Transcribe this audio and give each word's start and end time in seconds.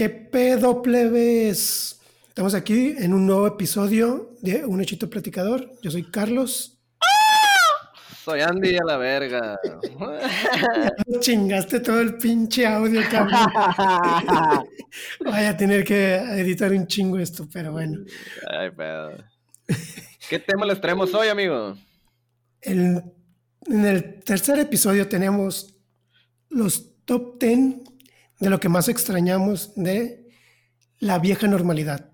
¿Qué 0.00 0.08
pedo, 0.08 0.80
plebes? 0.80 2.00
Estamos 2.26 2.54
aquí 2.54 2.94
en 2.96 3.12
un 3.12 3.26
nuevo 3.26 3.46
episodio 3.46 4.34
de 4.40 4.64
Un 4.64 4.80
Hechito 4.80 5.10
Platicador. 5.10 5.72
Yo 5.82 5.90
soy 5.90 6.04
Carlos. 6.04 6.80
Soy 8.24 8.40
Andy 8.40 8.78
a 8.78 8.84
la 8.86 8.96
verga. 8.96 9.58
Chingaste 11.20 11.80
todo 11.80 12.00
el 12.00 12.16
pinche 12.16 12.66
audio, 12.66 13.02
cabrón. 13.10 13.40
Vaya 15.26 15.50
a 15.50 15.56
tener 15.58 15.84
que 15.84 16.14
editar 16.16 16.72
un 16.72 16.86
chingo 16.86 17.18
esto, 17.18 17.46
pero 17.52 17.72
bueno. 17.72 17.98
Ay, 18.48 18.70
pedo. 18.70 19.18
¿Qué 20.30 20.38
tema 20.38 20.64
les 20.64 20.80
traemos 20.80 21.12
hoy, 21.12 21.28
amigo? 21.28 21.76
El- 22.62 23.02
en 23.66 23.84
el 23.84 24.20
tercer 24.24 24.60
episodio 24.60 25.06
tenemos 25.08 25.74
los 26.48 27.04
top 27.04 27.38
10 27.38 27.89
de 28.40 28.50
lo 28.50 28.58
que 28.58 28.68
más 28.68 28.88
extrañamos 28.88 29.72
de 29.76 30.28
la 30.98 31.18
vieja 31.18 31.46
normalidad. 31.46 32.10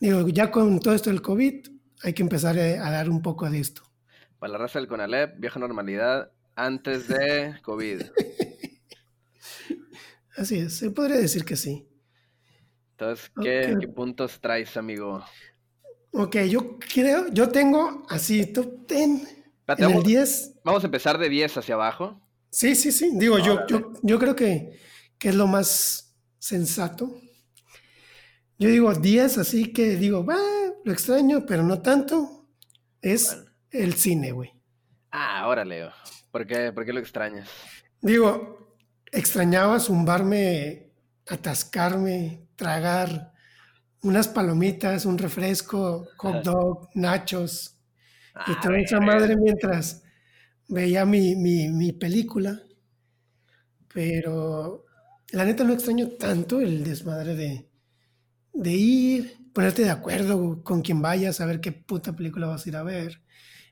Digo, 0.00 0.28
ya 0.28 0.50
con 0.50 0.80
todo 0.80 0.94
esto 0.94 1.10
del 1.10 1.22
COVID, 1.22 1.66
hay 2.02 2.12
que 2.12 2.22
empezar 2.22 2.58
eh, 2.58 2.78
a 2.78 2.90
dar 2.90 3.08
un 3.08 3.22
poco 3.22 3.48
de 3.48 3.60
esto. 3.60 3.82
Para 4.38 4.52
la 4.52 4.58
raza 4.58 4.78
del 4.78 4.88
Conalep, 4.88 5.38
vieja 5.38 5.58
normalidad 5.60 6.30
antes 6.56 7.08
de 7.08 7.54
COVID. 7.62 8.02
Así 10.36 10.58
es, 10.58 10.78
se 10.78 10.90
podría 10.90 11.16
decir 11.16 11.44
que 11.44 11.56
sí. 11.56 11.86
Entonces, 12.92 13.30
¿qué, 13.42 13.72
Ok. 13.74 13.80
qué 13.80 13.88
puntos 13.88 14.40
traes, 14.40 14.76
amigo? 14.76 15.24
Ok, 16.12 16.36
yo 16.48 16.78
creo, 16.78 17.28
yo 17.32 17.48
tengo 17.48 18.04
así 18.08 18.46
top 18.46 18.86
10 18.88 19.00
Espérate, 19.00 19.82
en 19.82 19.82
el 19.82 19.88
vamos, 19.88 20.04
10. 20.04 20.54
vamos 20.64 20.82
a 20.82 20.86
empezar 20.86 21.18
de 21.18 21.28
10 21.28 21.58
hacia 21.58 21.74
abajo. 21.74 22.20
Sí, 22.50 22.74
sí, 22.74 22.90
sí. 22.90 23.10
Digo, 23.14 23.38
yo, 23.38 23.66
yo, 23.68 23.92
yo 24.02 24.18
creo 24.18 24.34
que, 24.34 24.76
que 25.20 25.28
es 25.28 25.36
lo 25.36 25.46
más 25.46 26.16
sensato. 26.40 27.20
Yo 28.58 28.68
digo 28.68 28.92
10, 28.92 29.38
así 29.38 29.72
que 29.72 29.96
digo, 29.96 30.24
va, 30.24 30.36
lo 30.84 30.92
extraño, 30.92 31.46
pero 31.46 31.62
no 31.62 31.80
tanto. 31.80 32.48
Es 33.00 33.34
Bueno. 33.36 33.50
el 33.70 33.94
cine, 33.94 34.32
güey. 34.32 34.50
Ah, 35.12 35.46
órale. 35.46 35.88
¿Por 36.32 36.46
qué, 36.46 36.72
¿Por 36.72 36.84
qué 36.84 36.92
lo 36.92 37.00
extrañas? 37.00 37.48
Digo, 38.02 38.76
extrañaba 39.12 39.78
zumbarme, 39.80 40.92
atascarme, 41.28 42.48
tragar 42.56 43.32
unas 44.02 44.28
palomitas, 44.28 45.04
un 45.04 45.18
refresco, 45.18 46.08
hot 46.16 46.42
dog, 46.42 46.88
nachos 46.94 47.76
y 48.46 48.52
Ah, 48.52 48.60
toda 48.62 48.78
esa 48.78 49.00
madre 49.00 49.36
mientras 49.36 50.02
veía 50.68 51.04
mi, 51.04 51.34
mi, 51.36 51.68
mi 51.68 51.92
película. 51.92 52.62
Pero 53.92 54.84
la 55.32 55.44
neta 55.44 55.64
no 55.64 55.72
extraño 55.72 56.08
tanto 56.18 56.60
el 56.60 56.84
desmadre 56.84 57.34
de, 57.36 57.68
de 58.52 58.72
ir, 58.72 59.38
ponerte 59.54 59.82
de 59.82 59.90
acuerdo 59.90 60.62
con 60.64 60.82
quien 60.82 61.02
vayas, 61.02 61.40
a 61.40 61.46
ver 61.46 61.60
qué 61.60 61.72
puta 61.72 62.14
película 62.16 62.46
vas 62.48 62.66
a 62.66 62.68
ir 62.68 62.76
a 62.76 62.82
ver 62.82 63.22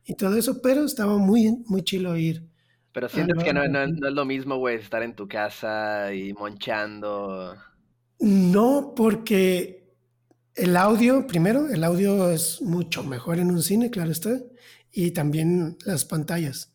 y 0.04 0.14
todo 0.16 0.36
eso, 0.36 0.62
pero 0.62 0.84
estaba 0.84 1.18
muy, 1.18 1.62
muy 1.66 1.82
chilo 1.84 2.16
ir. 2.16 2.48
Pero 2.92 3.08
sientes 3.08 3.42
que 3.44 3.52
no, 3.52 3.62
no, 3.62 3.68
no- 3.68 3.86
no. 3.86 3.86
no 3.86 4.08
es 4.08 4.14
lo 4.14 4.24
mismo, 4.24 4.56
güey, 4.58 4.76
estar 4.76 5.02
en 5.02 5.14
tu 5.14 5.28
casa 5.28 6.12
y 6.14 6.32
monchando. 6.32 7.54
No, 8.20 8.94
porque 8.96 9.92
el 10.54 10.76
audio, 10.76 11.26
primero, 11.26 11.68
el 11.70 11.84
audio 11.84 12.30
es 12.30 12.62
mucho 12.62 13.04
mejor 13.04 13.38
en 13.38 13.50
un 13.50 13.62
cine, 13.62 13.90
claro 13.90 14.10
está, 14.12 14.40
y 14.92 15.12
también 15.12 15.78
las 15.86 16.04
pantallas. 16.04 16.74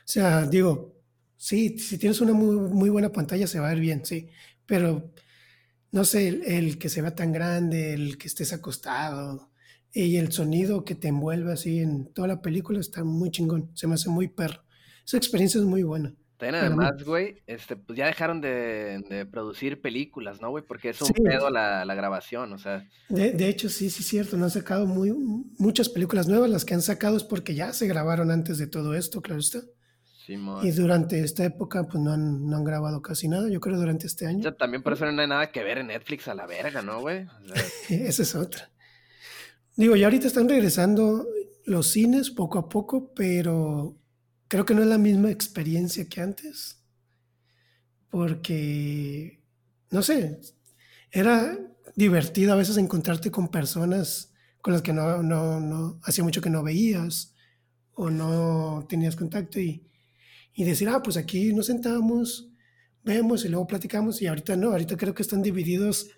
O 0.00 0.06
sea, 0.06 0.46
digo, 0.46 0.97
sí, 1.38 1.78
si 1.78 1.96
tienes 1.96 2.20
una 2.20 2.34
muy, 2.34 2.56
muy 2.56 2.90
buena 2.90 3.10
pantalla 3.10 3.46
se 3.46 3.58
va 3.60 3.68
a 3.68 3.70
ver 3.70 3.80
bien, 3.80 4.04
sí, 4.04 4.28
pero 4.66 5.10
no 5.90 6.04
sé, 6.04 6.28
el, 6.28 6.42
el 6.44 6.78
que 6.78 6.90
se 6.90 7.00
vea 7.00 7.14
tan 7.14 7.32
grande, 7.32 7.94
el 7.94 8.18
que 8.18 8.26
estés 8.28 8.52
acostado 8.52 9.50
y 9.90 10.16
el 10.16 10.30
sonido 10.32 10.84
que 10.84 10.94
te 10.94 11.08
envuelve 11.08 11.52
así 11.52 11.78
en 11.78 12.12
toda 12.12 12.28
la 12.28 12.42
película 12.42 12.78
está 12.80 13.02
muy 13.04 13.30
chingón, 13.30 13.70
se 13.74 13.86
me 13.86 13.94
hace 13.94 14.10
muy 14.10 14.28
perro. 14.28 14.62
Esa 15.06 15.16
experiencia 15.16 15.58
es 15.58 15.64
muy 15.64 15.82
buena. 15.82 16.14
También 16.36 16.56
además, 16.62 17.02
güey, 17.04 17.42
este, 17.46 17.74
pues 17.76 17.96
ya 17.98 18.06
dejaron 18.06 18.40
de, 18.40 19.02
de 19.08 19.26
producir 19.26 19.80
películas, 19.80 20.40
¿no, 20.40 20.50
güey? 20.50 20.62
Porque 20.64 20.90
es 20.90 21.00
un 21.00 21.08
Sí. 21.08 21.14
pedo 21.14 21.50
la, 21.50 21.84
la 21.84 21.94
grabación, 21.96 22.52
o 22.52 22.58
sea. 22.58 22.86
De, 23.08 23.32
de 23.32 23.48
hecho, 23.48 23.68
sí, 23.70 23.90
sí, 23.90 24.02
es 24.02 24.08
cierto. 24.08 24.36
No 24.36 24.44
han 24.44 24.50
sacado 24.52 24.86
muy, 24.86 25.10
muchas 25.58 25.88
películas 25.88 26.28
nuevas. 26.28 26.48
Las 26.48 26.64
que 26.64 26.74
han 26.74 26.82
sacado 26.82 27.16
es 27.16 27.24
porque 27.24 27.56
ya 27.56 27.72
se 27.72 27.88
grabaron 27.88 28.30
antes 28.30 28.58
de 28.58 28.68
todo 28.68 28.94
esto, 28.94 29.20
claro 29.20 29.40
está. 29.40 29.62
Simón. 30.28 30.66
Y 30.66 30.70
durante 30.72 31.20
esta 31.20 31.42
época, 31.42 31.84
pues 31.84 32.02
no 32.04 32.12
han, 32.12 32.46
no 32.46 32.58
han 32.58 32.64
grabado 32.64 33.00
casi 33.00 33.28
nada. 33.28 33.48
Yo 33.48 33.60
creo 33.60 33.78
durante 33.78 34.06
este 34.06 34.26
O 34.26 34.28
año. 34.28 34.42
sea, 34.42 34.54
también 34.54 34.82
por 34.82 34.92
eso 34.92 35.10
no 35.10 35.22
hay 35.22 35.26
nada 35.26 35.50
que 35.50 35.64
ver 35.64 35.78
en 35.78 35.86
Netflix 35.86 36.28
a 36.28 36.34
la 36.34 36.46
verga, 36.46 36.82
¿no, 36.82 37.00
güey? 37.00 37.24
O 37.24 37.54
sea, 37.54 37.64
Esa 37.88 38.22
es 38.22 38.34
otra. 38.34 38.70
Digo, 39.74 39.96
ya 39.96 40.04
ahorita 40.06 40.26
están 40.26 40.46
regresando 40.46 41.26
los 41.64 41.88
cines 41.88 42.30
poco 42.30 42.58
a 42.58 42.68
poco, 42.68 43.14
pero 43.14 43.96
creo 44.48 44.66
que 44.66 44.74
no 44.74 44.82
es 44.82 44.88
la 44.88 44.98
misma 44.98 45.30
experiencia 45.30 46.06
que 46.06 46.20
antes. 46.20 46.84
Porque, 48.10 49.42
no 49.90 50.02
sé, 50.02 50.40
era 51.10 51.58
divertido 51.96 52.52
a 52.52 52.56
veces 52.56 52.76
encontrarte 52.76 53.30
con 53.30 53.48
personas 53.48 54.34
con 54.60 54.74
las 54.74 54.82
que 54.82 54.92
no, 54.92 55.22
no, 55.22 55.58
no, 55.58 56.00
hacía 56.02 56.22
mucho 56.22 56.42
que 56.42 56.50
no 56.50 56.62
veías 56.62 57.34
o 57.94 58.10
no 58.10 58.84
tenías 58.88 59.16
contacto 59.16 59.58
y, 59.58 59.88
y 60.58 60.64
decir, 60.64 60.88
ah, 60.88 61.00
pues 61.00 61.16
aquí 61.16 61.52
nos 61.52 61.66
sentamos, 61.66 62.48
vemos 63.04 63.44
y 63.44 63.48
luego 63.48 63.68
platicamos 63.68 64.20
y 64.20 64.26
ahorita 64.26 64.56
no, 64.56 64.70
ahorita 64.70 64.96
creo 64.96 65.14
que 65.14 65.22
están 65.22 65.40
divididos 65.40 66.10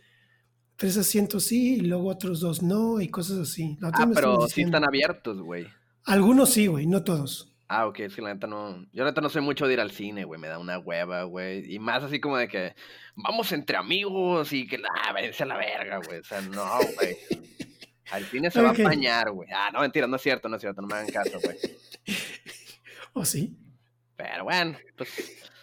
tres 0.77 0.97
asientos 0.97 1.45
sí 1.45 1.75
y 1.75 1.81
luego 1.81 2.09
otros 2.09 2.41
dos 2.41 2.63
no 2.63 3.03
y 3.03 3.09
cosas 3.09 3.39
así. 3.39 3.77
La 3.83 3.91
Ah, 3.93 4.11
pero 4.15 4.49
sí 4.49 4.63
están 4.63 4.85
abiertos, 4.85 5.43
güey. 5.43 5.67
Algunos 6.05 6.55
sí, 6.55 6.69
güey, 6.69 6.87
no 6.87 7.05
todos. 7.05 7.55
Ah, 7.69 7.87
ok, 7.87 7.97
que 7.97 8.23
la 8.23 8.33
neta 8.33 8.47
no. 8.47 8.83
Yo 8.95 9.05
la 9.05 9.11
neta 9.11 9.21
no 9.21 9.29
soy 9.29 9.43
mucho 9.43 9.67
de 9.67 9.75
ir 9.75 9.81
al 9.81 9.91
cine, 9.91 10.25
güey. 10.25 10.41
Me 10.41 10.49
da 10.49 10.59
una 10.59 10.79
hueva, 10.79 11.25
güey. 11.25 11.75
Y 11.75 11.79
más 11.79 12.03
así 12.03 12.19
como 12.19 12.39
de 12.39 12.49
que 12.49 12.75
vamos 13.17 13.53
entre 13.53 13.77
amigos 13.77 14.55
y 14.55 14.67
que 14.67 14.79
la 14.79 14.89
váyanse 15.13 15.43
a 15.43 15.47
la 15.47 15.59
verga, 15.59 16.01
güey. 16.07 16.21
O 16.21 16.25
sea, 16.25 16.41
no, 16.41 16.79
güey. 16.97 17.19
Al 18.11 18.25
cine 18.25 18.51
se 18.51 18.63
va 18.63 18.71
a 18.71 18.73
bañar, 18.73 19.33
güey. 19.33 19.51
Ah, 19.55 19.69
no, 19.71 19.81
mentira, 19.81 20.07
no 20.07 20.17
es 20.17 20.23
cierto, 20.23 20.49
no 20.49 20.57
es 20.57 20.63
cierto, 20.63 20.81
no 20.81 20.89
me 20.89 20.95
hagan 20.95 21.13
caso, 21.13 21.39
güey. 21.45 21.59
¿O 23.13 23.25
sí? 23.27 23.57
Pero 24.21 24.45
bueno, 24.45 24.77
pues 24.97 25.09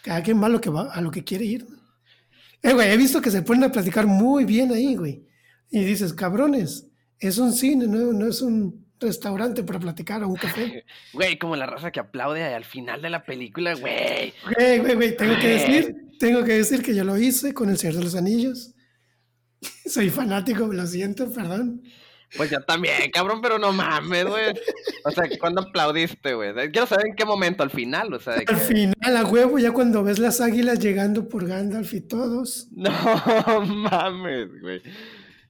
Cada 0.01 0.23
quien 0.23 0.41
va 0.41 0.47
a 0.47 0.49
lo 0.49 0.59
que 0.59 0.69
va, 0.69 0.91
a 0.91 1.01
lo 1.01 1.11
que 1.11 1.23
quiere 1.23 1.45
ir. 1.45 1.67
Eh, 2.63 2.73
güey, 2.73 2.89
he 2.89 2.97
visto 2.97 3.21
que 3.21 3.29
se 3.29 3.43
ponen 3.43 3.65
a 3.65 3.71
platicar 3.71 4.07
muy 4.07 4.45
bien 4.45 4.71
ahí, 4.71 4.95
güey. 4.95 5.23
Y 5.69 5.83
dices, 5.83 6.13
cabrones, 6.13 6.87
es 7.19 7.37
un 7.37 7.53
cine, 7.53 7.85
no, 7.87 8.13
no 8.13 8.27
es 8.27 8.41
un 8.41 8.87
restaurante 8.99 9.63
para 9.63 9.79
platicar 9.79 10.23
o 10.23 10.29
un 10.29 10.35
café. 10.35 10.83
Güey, 11.13 11.37
como 11.37 11.55
la 11.55 11.67
raza 11.67 11.91
que 11.91 11.99
aplaude 11.99 12.43
al 12.43 12.65
final 12.65 13.01
de 13.01 13.11
la 13.11 13.23
película, 13.25 13.75
güey. 13.75 14.33
Güey, 14.55 14.79
güey, 14.79 14.95
güey, 14.95 15.17
tengo 15.17 15.37
que 15.39 15.47
decir, 15.47 15.95
tengo 16.19 16.43
que 16.43 16.53
decir 16.53 16.81
que 16.81 16.95
yo 16.95 17.03
lo 17.03 17.15
hice 17.17 17.53
con 17.53 17.69
El 17.69 17.77
Señor 17.77 17.97
de 17.97 18.03
los 18.05 18.15
Anillos. 18.15 18.73
Soy 19.85 20.09
fanático, 20.09 20.65
lo 20.65 20.87
siento, 20.87 21.31
perdón. 21.31 21.83
Pues 22.35 22.49
yo 22.49 22.59
también, 22.61 23.09
cabrón, 23.13 23.39
pero 23.41 23.57
no 23.57 23.71
mames, 23.71 24.25
güey. 24.25 24.53
O 25.05 25.11
sea, 25.11 25.23
¿cuándo 25.39 25.61
aplaudiste, 25.61 26.33
güey? 26.33 26.53
Quiero 26.71 26.85
saber 26.85 27.07
en 27.07 27.15
qué 27.15 27.23
momento, 27.23 27.63
al 27.63 27.69
final, 27.69 28.13
o 28.13 28.19
sea, 28.19 28.33
de 28.33 28.45
que... 28.45 28.53
Al 28.53 28.59
final, 28.59 29.17
a 29.17 29.23
huevo, 29.25 29.57
ya 29.59 29.71
cuando 29.71 30.03
ves 30.03 30.19
las 30.19 30.41
águilas 30.41 30.79
llegando 30.79 31.29
por 31.29 31.47
Gandalf 31.47 31.93
y 31.93 32.01
todos. 32.01 32.67
No 32.71 32.91
mames, 33.65 34.49
güey. 34.61 34.81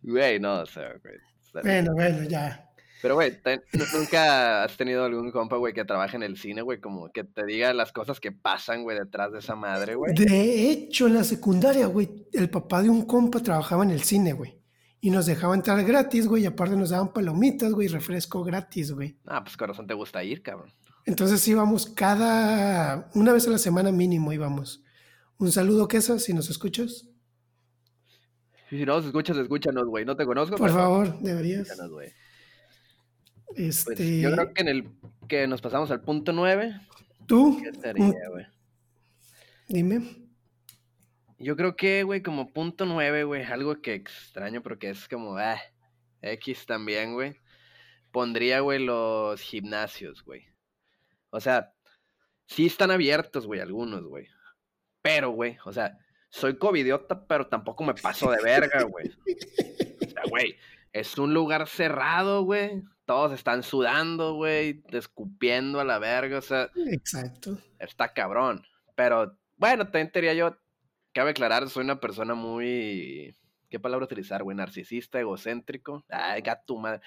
Güey, 0.03 0.39
no, 0.39 0.61
o 0.61 0.65
sea, 0.65 0.93
güey. 1.03 1.15
Bueno, 1.63 1.93
bueno, 1.95 2.23
ya. 2.29 2.63
Pero, 3.01 3.15
güey, 3.15 3.39
¿nunca 3.93 4.63
has 4.63 4.75
tenido 4.77 5.05
algún 5.05 5.31
compa, 5.31 5.55
güey, 5.57 5.73
que 5.73 5.85
trabaje 5.85 6.15
en 6.15 6.23
el 6.23 6.37
cine, 6.37 6.61
güey? 6.61 6.79
Como 6.79 7.11
que 7.11 7.23
te 7.23 7.45
diga 7.45 7.73
las 7.73 7.91
cosas 7.91 8.19
que 8.19 8.31
pasan, 8.31 8.83
güey, 8.83 8.97
detrás 8.97 9.31
de 9.31 9.39
esa 9.39 9.55
madre, 9.55 9.95
güey. 9.95 10.13
De 10.13 10.69
hecho, 10.69 11.07
en 11.07 11.15
la 11.15 11.23
secundaria, 11.23 11.87
güey, 11.87 12.27
el 12.33 12.49
papá 12.49 12.81
de 12.81 12.89
un 12.89 13.05
compa 13.05 13.39
trabajaba 13.39 13.83
en 13.83 13.91
el 13.91 14.03
cine, 14.03 14.33
güey. 14.33 14.56
Y 14.99 15.11
nos 15.11 15.25
dejaba 15.27 15.53
entrar 15.55 15.83
gratis, 15.85 16.27
güey, 16.27 16.43
y 16.43 16.45
aparte 16.47 16.75
nos 16.75 16.89
daban 16.89 17.13
palomitas, 17.13 17.71
güey, 17.73 17.87
refresco 17.87 18.43
gratis, 18.43 18.91
güey. 18.91 19.15
Ah, 19.25 19.43
pues 19.43 19.55
corazón 19.55 19.85
te 19.87 19.93
gusta 19.93 20.23
ir, 20.23 20.41
cabrón. 20.41 20.71
Entonces 21.05 21.47
íbamos 21.47 21.85
cada, 21.85 23.09
una 23.13 23.31
vez 23.31 23.47
a 23.47 23.51
la 23.51 23.57
semana 23.59 23.91
mínimo 23.91 24.33
íbamos. 24.33 24.83
Un 25.37 25.51
saludo, 25.51 25.87
Queso, 25.87 26.17
si 26.19 26.33
nos 26.33 26.49
escuchas. 26.49 27.07
Si 28.69 28.85
no, 28.85 28.99
si 29.01 29.07
escuchas, 29.07 29.37
escúchanos, 29.37 29.85
güey. 29.85 30.03
No 30.03 30.17
te 30.17 30.25
conozco, 30.25 30.57
Por 30.57 30.67
pero 30.67 30.79
favor, 30.79 31.19
deberías. 31.21 31.61
escúchanos, 31.61 31.91
güey. 31.91 32.09
Este, 33.55 33.95
Pues 33.95 34.21
yo 34.21 34.31
creo 34.33 34.53
que 34.53 34.61
en 34.61 34.67
el 34.67 34.89
que 35.27 35.47
nos 35.47 35.61
pasamos 35.61 35.89
al 35.91 36.01
punto 36.01 36.33
nueve, 36.33 36.81
tú, 37.27 37.57
¿qué 37.63 37.71
mm, 37.71 37.81
sería, 37.81 38.29
güey? 38.29 38.45
dime. 39.69 40.26
Yo 41.39 41.55
creo 41.55 41.75
que, 41.75 42.03
güey, 42.03 42.23
como 42.23 42.51
punto 42.51 42.85
nueve, 42.85 43.23
güey, 43.23 43.43
algo 43.43 43.79
que 43.81 43.93
extraño 43.93 44.63
porque 44.63 44.89
es 44.89 45.07
como, 45.07 45.37
ah, 45.37 45.59
X 46.21 46.65
también, 46.65 47.13
güey. 47.13 47.35
Pondría, 48.11 48.61
güey, 48.61 48.83
los 48.83 49.39
gimnasios, 49.41 50.23
güey. 50.23 50.45
O 51.29 51.39
sea, 51.39 51.73
sí 52.47 52.65
están 52.65 52.89
abiertos, 52.89 53.45
güey, 53.45 53.59
algunos, 53.59 54.03
güey. 54.03 54.27
Pero, 55.01 55.29
güey, 55.31 55.57
o 55.65 55.71
sea, 55.71 55.97
soy 56.29 56.57
covidiota, 56.57 57.27
pero 57.27 57.47
tampoco 57.47 57.83
me 57.83 57.93
paso 57.93 58.31
de 58.31 58.41
verga, 58.43 58.83
güey. 58.83 59.09
O 59.09 60.09
sea, 60.09 60.23
güey, 60.29 60.57
es 60.91 61.17
un 61.17 61.33
lugar 61.33 61.67
cerrado, 61.67 62.43
güey. 62.43 62.81
Todos 63.05 63.31
están 63.33 63.63
sudando, 63.63 64.33
güey, 64.33 64.83
escupiendo 64.89 65.79
a 65.79 65.85
la 65.85 65.99
verga, 65.99 66.39
o 66.39 66.41
sea. 66.41 66.71
Exacto. 66.91 67.57
Está 67.79 68.13
cabrón. 68.13 68.65
Pero, 68.95 69.37
bueno, 69.55 69.85
también 69.85 70.11
diría 70.13 70.33
yo, 70.33 70.57
cabe 71.17 71.31
aclarar, 71.31 71.67
soy 71.67 71.83
una 71.83 71.99
persona 71.99 72.35
muy. 72.35 73.35
¿Qué 73.71 73.79
palabra 73.79 74.05
utilizar, 74.05 74.43
güey? 74.43 74.55
Narcisista, 74.55 75.19
egocéntrico. 75.19 76.05
Ay, 76.09 76.41
gato 76.41 76.77
madre. 76.77 77.01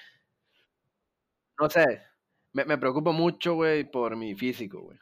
No 1.60 1.70
sé. 1.70 2.02
Me, 2.52 2.64
me 2.64 2.76
preocupo 2.76 3.12
mucho, 3.12 3.54
güey, 3.54 3.88
por 3.88 4.16
mi 4.16 4.34
físico, 4.34 4.80
güey. 4.80 4.98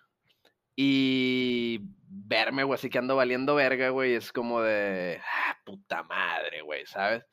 Y 0.77 1.81
verme, 2.07 2.65
güey, 2.65 2.75
así 2.75 2.91
que 2.91 2.99
ando 2.99 3.17
valiendo 3.17 3.55
verga, 3.55 3.89
güey, 3.89 4.13
es 4.13 4.31
como 4.31 4.61
de, 4.61 5.19
ah, 5.25 5.57
puta 5.65 6.03
madre, 6.03 6.61
güey, 6.61 6.85
¿sabes? 6.85 7.25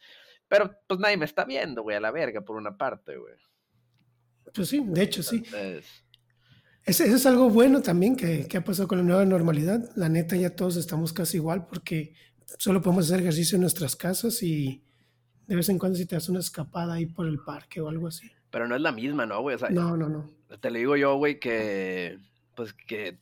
Pero 0.48 0.72
pues 0.88 1.02
nadie 1.02 1.18
me 1.18 1.26
está 1.26 1.44
viendo, 1.44 1.84
güey, 1.84 1.98
a 1.98 2.00
la 2.00 2.12
verga, 2.12 2.40
por 2.40 2.56
una 2.56 2.78
parte, 2.78 3.18
güey. 3.18 3.36
Pues 4.54 4.70
sí, 4.70 4.82
de 4.82 5.04
hecho, 5.04 5.22
sí. 5.22 5.44
Eso 6.86 7.04
es 7.04 7.26
algo 7.26 7.50
bueno 7.50 7.82
también 7.82 8.16
que, 8.16 8.48
que, 8.48 8.58
ha 8.58 8.64
pasado 8.64 8.88
con 8.88 9.00
la 9.00 9.04
nueva 9.04 9.26
normalidad. 9.26 9.90
La 9.96 10.08
neta, 10.08 10.36
ya 10.36 10.56
todos 10.56 10.76
estamos 10.76 11.14
casi 11.14 11.38
igual 11.38 11.66
porque 11.66 12.14
solo 12.60 12.82
podemos 12.82 13.06
hacer 13.06 13.22
ejercicio 13.22 13.56
en 13.56 13.62
nuestras 13.62 13.96
casas 13.96 14.44
y 14.44 14.84
de 15.48 15.56
vez 15.56 15.68
en 15.70 15.80
cuando 15.80 15.98
si 15.98 16.06
te 16.06 16.16
das 16.16 16.30
una 16.30 16.40
escapada 16.40 16.94
ahí 16.94 17.08
por 17.08 17.28
el 17.28 17.40
parque 17.40 17.82
o 17.82 17.90
algo 17.90 18.08
así. 18.08 18.32
Pero 18.52 18.68
no 18.68 18.76
es 18.76 18.82
la 18.82 18.92
misma, 18.92 19.26
¿no, 19.26 19.42
güey? 19.42 19.56
O 19.56 19.60
sea, 19.60 19.70
no, 19.70 19.98
no, 19.98 20.10
no. 20.10 20.30
Te 20.62 20.70
lo 20.70 20.78
digo 20.78 20.96
yo, 20.96 21.18
güey, 21.18 21.40
que 21.40 22.20
pues 22.56 22.74
que 22.74 23.18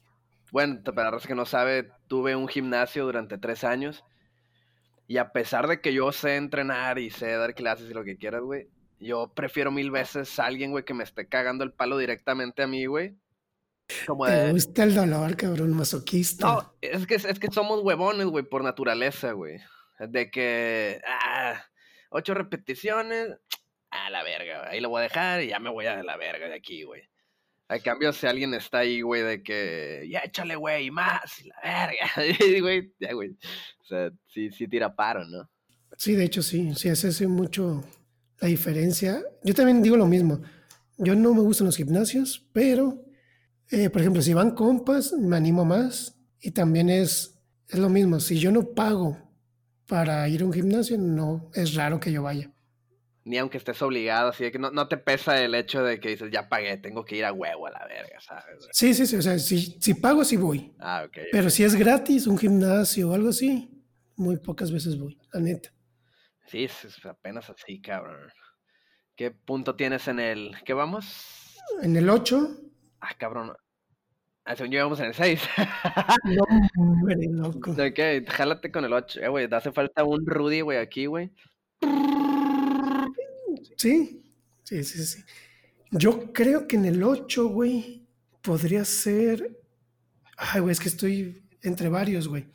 bueno, 0.53 0.81
para 0.83 1.09
la 1.09 1.19
que 1.19 1.33
no 1.33 1.47
sabe, 1.47 1.89
tuve 2.07 2.35
un 2.35 2.47
gimnasio 2.47 3.05
durante 3.05 3.39
tres 3.39 3.63
años. 3.63 4.03
Y 5.07 5.17
a 5.17 5.31
pesar 5.31 5.67
de 5.67 5.81
que 5.81 5.93
yo 5.93 6.11
sé 6.11 6.35
entrenar 6.35 6.99
y 6.99 7.09
sé 7.09 7.31
dar 7.31 7.55
clases 7.55 7.89
y 7.89 7.93
lo 7.93 8.03
que 8.03 8.17
quieras, 8.17 8.43
güey, 8.43 8.67
yo 8.99 9.31
prefiero 9.33 9.71
mil 9.71 9.89
veces 9.89 10.37
a 10.37 10.45
alguien, 10.45 10.69
güey, 10.69 10.85
que 10.85 10.93
me 10.93 11.03
esté 11.03 11.27
cagando 11.27 11.63
el 11.63 11.71
palo 11.71 11.97
directamente 11.97 12.61
a 12.61 12.67
mí, 12.67 12.85
güey. 12.85 13.15
Como 14.07 14.25
de... 14.25 14.45
Te 14.45 14.51
gusta 14.51 14.83
el 14.83 14.95
dolor, 14.95 15.35
cabrón, 15.35 15.73
masoquista. 15.73 16.47
No, 16.47 16.75
es 16.81 17.07
que, 17.07 17.15
es 17.15 17.39
que 17.39 17.51
somos 17.51 17.81
huevones, 17.81 18.27
güey, 18.27 18.43
por 18.43 18.63
naturaleza, 18.63 19.31
güey. 19.33 19.59
De 19.99 20.29
que, 20.31 21.01
ah, 21.07 21.63
ocho 22.09 22.33
repeticiones, 22.33 23.29
a 23.89 24.09
la 24.09 24.23
verga, 24.23 24.69
ahí 24.69 24.79
lo 24.79 24.89
voy 24.89 25.01
a 25.01 25.03
dejar 25.03 25.43
y 25.43 25.47
ya 25.47 25.59
me 25.59 25.69
voy 25.69 25.85
a 25.85 26.01
la 26.03 26.17
verga 26.17 26.47
de 26.47 26.55
aquí, 26.55 26.83
güey. 26.83 27.01
A 27.69 27.79
cambio, 27.79 28.11
si 28.11 28.27
alguien 28.27 28.53
está 28.53 28.79
ahí, 28.79 29.01
güey, 29.01 29.21
de 29.21 29.41
que, 29.41 30.07
ya 30.09 30.19
échale, 30.19 30.55
güey, 30.55 30.91
más, 30.91 31.43
la 31.45 31.55
verga. 31.63 32.61
güey, 32.61 32.93
ya, 32.99 33.13
güey. 33.13 33.31
O 33.79 33.85
sea, 33.85 34.11
sí, 34.27 34.51
sí 34.51 34.67
tira 34.67 34.95
paro, 34.95 35.25
¿no? 35.25 35.49
Sí, 35.97 36.13
de 36.15 36.25
hecho, 36.25 36.41
sí. 36.41 36.73
Sí, 36.75 36.89
hace 36.89 37.27
mucho 37.27 37.83
la 38.39 38.47
diferencia. 38.47 39.23
Yo 39.43 39.53
también 39.53 39.81
digo 39.81 39.95
lo 39.95 40.07
mismo. 40.07 40.41
Yo 40.97 41.15
no 41.15 41.33
me 41.33 41.41
gustan 41.41 41.65
los 41.65 41.77
gimnasios, 41.77 42.45
pero, 42.51 43.03
eh, 43.69 43.89
por 43.89 44.01
ejemplo, 44.01 44.21
si 44.21 44.33
van 44.33 44.51
compas, 44.51 45.13
me 45.13 45.37
animo 45.37 45.65
más. 45.65 46.17
Y 46.39 46.51
también 46.51 46.89
es, 46.89 47.39
es 47.67 47.79
lo 47.79 47.89
mismo. 47.89 48.19
Si 48.19 48.39
yo 48.39 48.51
no 48.51 48.73
pago 48.73 49.17
para 49.87 50.27
ir 50.29 50.41
a 50.41 50.45
un 50.45 50.53
gimnasio, 50.53 50.97
no 50.97 51.49
es 51.53 51.73
raro 51.73 51.99
que 51.99 52.11
yo 52.11 52.23
vaya 52.23 52.53
ni 53.25 53.37
aunque 53.37 53.57
estés 53.57 53.81
obligado, 53.81 54.29
así 54.29 54.43
de 54.43 54.51
que 54.51 54.59
no, 54.59 54.71
no, 54.71 54.87
te 54.87 54.97
pesa 54.97 55.41
el 55.41 55.55
hecho 55.55 55.83
de 55.83 55.99
que 55.99 56.09
dices, 56.09 56.29
ya 56.31 56.49
pagué, 56.49 56.77
tengo 56.77 57.05
que 57.05 57.15
ir 57.15 57.25
a 57.25 57.31
huevo 57.31 57.67
a 57.67 57.71
la 57.71 57.85
verga, 57.87 58.19
¿sabes? 58.19 58.67
Sí, 58.71 58.93
sí, 58.93 59.05
sí, 59.05 59.15
o 59.15 59.21
sea, 59.21 59.39
si, 59.39 59.77
si 59.79 59.93
pago, 59.93 60.25
sí 60.25 60.35
voy. 60.35 60.73
Ah, 60.79 61.03
ok. 61.05 61.17
Pero 61.31 61.49
si 61.49 61.63
es 61.63 61.75
gratis, 61.75 62.27
un 62.27 62.37
gimnasio 62.37 63.09
o 63.09 63.13
algo 63.13 63.29
así, 63.29 63.69
muy 64.15 64.37
pocas 64.37 64.71
veces 64.71 64.97
voy, 64.97 65.17
la 65.31 65.39
neta. 65.39 65.73
Sí, 66.47 66.65
es 66.65 67.05
apenas 67.05 67.49
así, 67.49 67.81
cabrón. 67.81 68.29
¿Qué 69.15 69.31
punto 69.31 69.75
tienes 69.75 70.07
en 70.07 70.19
el... 70.19 70.55
¿Qué 70.65 70.73
vamos? 70.73 71.57
En 71.81 71.95
el 71.95 72.09
8. 72.09 72.57
Ah, 73.05 73.13
cabrón. 73.17 73.51
Ah, 74.45 74.55
según 74.55 74.71
yo 74.71 74.95
en 74.95 75.05
el 75.05 75.13
6. 75.13 75.41
no, 76.23 76.43
hombre, 76.77 77.17
loco. 77.31 77.71
Ok, 77.71 78.29
jálate 78.29 78.71
con 78.71 78.85
el 78.85 78.93
8. 78.93 79.19
Eh, 79.21 79.27
güey, 79.27 79.49
hace 79.51 79.73
falta 79.73 80.05
un 80.05 80.25
Rudy, 80.25 80.61
güey, 80.61 80.77
aquí, 80.77 81.05
güey. 81.05 81.29
Sí, 83.75 84.23
sí, 84.63 84.83
sí, 84.85 85.05
sí. 85.05 85.23
Yo 85.91 86.31
creo 86.31 86.65
que 86.65 86.77
en 86.77 86.85
el 86.85 87.03
8, 87.03 87.47
güey, 87.47 88.07
podría 88.41 88.85
ser. 88.85 89.59
Ay, 90.37 90.61
güey, 90.61 90.71
es 90.71 90.79
que 90.79 90.89
estoy 90.89 91.43
entre 91.61 91.89
varios, 91.89 92.29
güey. 92.29 92.47